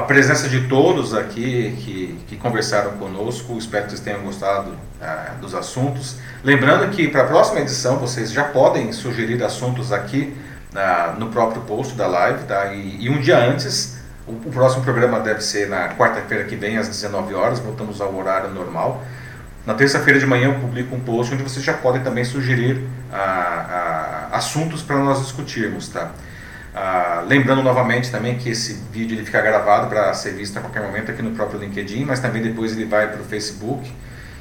a 0.00 0.02
presença 0.02 0.48
de 0.48 0.66
todos 0.66 1.14
aqui 1.14 1.76
que, 1.78 2.18
que 2.26 2.36
conversaram 2.36 2.92
conosco. 2.92 3.56
Espero 3.58 3.84
que 3.84 3.90
vocês 3.90 4.00
tenham 4.00 4.22
gostado 4.22 4.72
ah, 5.00 5.34
dos 5.40 5.54
assuntos. 5.54 6.16
Lembrando 6.42 6.90
que 6.90 7.06
para 7.08 7.22
a 7.22 7.26
próxima 7.26 7.60
edição 7.60 7.98
vocês 7.98 8.32
já 8.32 8.44
podem 8.44 8.92
sugerir 8.92 9.42
assuntos 9.44 9.92
aqui 9.92 10.34
ah, 10.74 11.14
no 11.18 11.28
próprio 11.28 11.62
post 11.62 11.94
da 11.94 12.06
live, 12.06 12.44
tá? 12.44 12.72
E, 12.72 13.04
e 13.04 13.10
um 13.10 13.20
dia 13.20 13.38
antes, 13.38 13.98
o, 14.26 14.32
o, 14.32 14.50
próximo 14.50 14.82
programa 14.82 15.20
deve 15.20 15.42
ser 15.42 15.68
na 15.68 15.90
quarta-feira 15.90 16.44
que 16.44 16.56
vem, 16.56 16.78
às 16.78 16.88
19 16.88 17.34
horas, 17.34 17.58
voltamos 17.58 18.00
ao 18.00 18.14
horário 18.16 18.50
normal. 18.50 19.04
Na 19.66 19.74
terça-feira 19.74 20.18
de 20.18 20.24
manhã 20.24 20.48
eu 20.48 20.60
publico 20.60 20.96
um 20.96 21.00
post 21.00 21.34
onde 21.34 21.42
vocês 21.42 21.62
já 21.62 21.74
podem 21.74 22.02
também 22.02 22.24
sugerir 22.24 22.82
ah, 23.12 24.28
assuntos 24.32 24.82
para 24.82 24.96
nós 24.96 25.20
discutirmos, 25.20 25.88
tá? 25.88 26.10
Ah, 26.74 27.24
lembrando 27.26 27.62
novamente 27.62 28.10
também 28.10 28.38
que 28.38 28.48
esse 28.48 28.74
vídeo 28.92 29.16
ele 29.16 29.24
fica 29.24 29.40
gravado 29.40 29.88
para 29.88 30.12
ser 30.14 30.34
visto 30.34 30.56
a 30.56 30.60
qualquer 30.60 30.82
momento 30.82 31.10
aqui 31.10 31.20
no 31.20 31.32
próprio 31.32 31.58
LinkedIn, 31.58 32.04
mas 32.04 32.20
também 32.20 32.42
depois 32.42 32.72
ele 32.72 32.84
vai 32.84 33.08
para 33.08 33.20
o 33.20 33.24
Facebook 33.24 33.90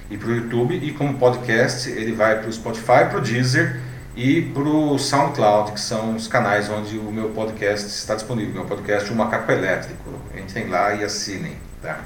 e 0.09 0.17
para 0.17 0.29
o 0.29 0.35
YouTube 0.35 0.75
e 0.75 0.91
como 0.93 1.17
podcast 1.17 1.89
ele 1.89 2.11
vai 2.11 2.39
para 2.39 2.47
o 2.47 2.53
Spotify, 2.53 3.05
para 3.09 3.17
o 3.17 3.21
Deezer 3.21 3.79
e 4.15 4.41
para 4.41 4.63
o 4.63 4.97
SoundCloud, 4.99 5.71
que 5.71 5.79
são 5.79 6.15
os 6.15 6.27
canais 6.27 6.69
onde 6.69 6.97
o 6.97 7.11
meu 7.11 7.29
podcast 7.29 7.87
está 7.87 8.15
disponível. 8.15 8.53
Meu 8.53 8.65
podcast 8.65 9.11
O 9.11 9.15
Macaco 9.15 9.51
Elétrico. 9.51 10.11
Entrem 10.35 10.67
lá 10.67 10.93
e 10.93 11.03
assinem. 11.03 11.57
Tá? 11.81 11.99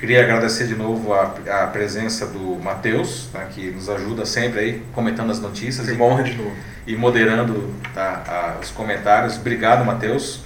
Queria 0.00 0.22
agradecer 0.22 0.66
de 0.66 0.74
novo 0.74 1.12
a, 1.12 1.34
a 1.46 1.66
presença 1.66 2.24
do 2.24 2.58
Matheus, 2.58 3.28
tá, 3.30 3.40
que 3.40 3.70
nos 3.70 3.86
ajuda 3.90 4.24
sempre 4.24 4.58
aí 4.58 4.82
comentando 4.94 5.30
as 5.30 5.38
notícias 5.38 5.86
e, 5.88 5.92
morre 5.92 6.22
de 6.22 6.38
novo. 6.38 6.52
e 6.86 6.96
moderando 6.96 7.74
tá, 7.92 8.22
a, 8.26 8.58
os 8.62 8.70
comentários. 8.70 9.36
Obrigado, 9.36 9.84
Matheus. 9.84 10.40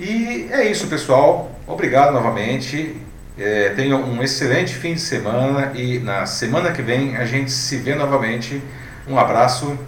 E 0.00 0.48
é 0.50 0.68
isso, 0.68 0.88
pessoal. 0.88 1.52
Obrigado 1.64 2.12
novamente. 2.12 2.96
É, 3.38 3.68
tenham 3.76 4.02
um 4.02 4.20
excelente 4.20 4.74
fim 4.74 4.94
de 4.94 5.00
semana 5.00 5.70
e 5.76 6.00
na 6.00 6.26
semana 6.26 6.72
que 6.72 6.82
vem 6.82 7.16
a 7.16 7.24
gente 7.24 7.52
se 7.52 7.76
vê 7.76 7.94
novamente. 7.94 8.60
Um 9.06 9.16
abraço. 9.16 9.78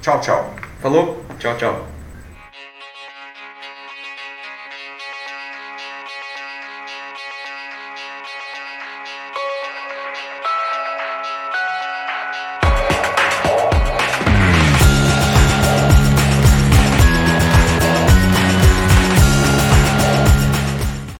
Tchau, 0.00 0.20
tchau. 0.22 0.54
Falou. 0.80 1.22
Tchau, 1.38 1.54
tchau. 1.58 1.93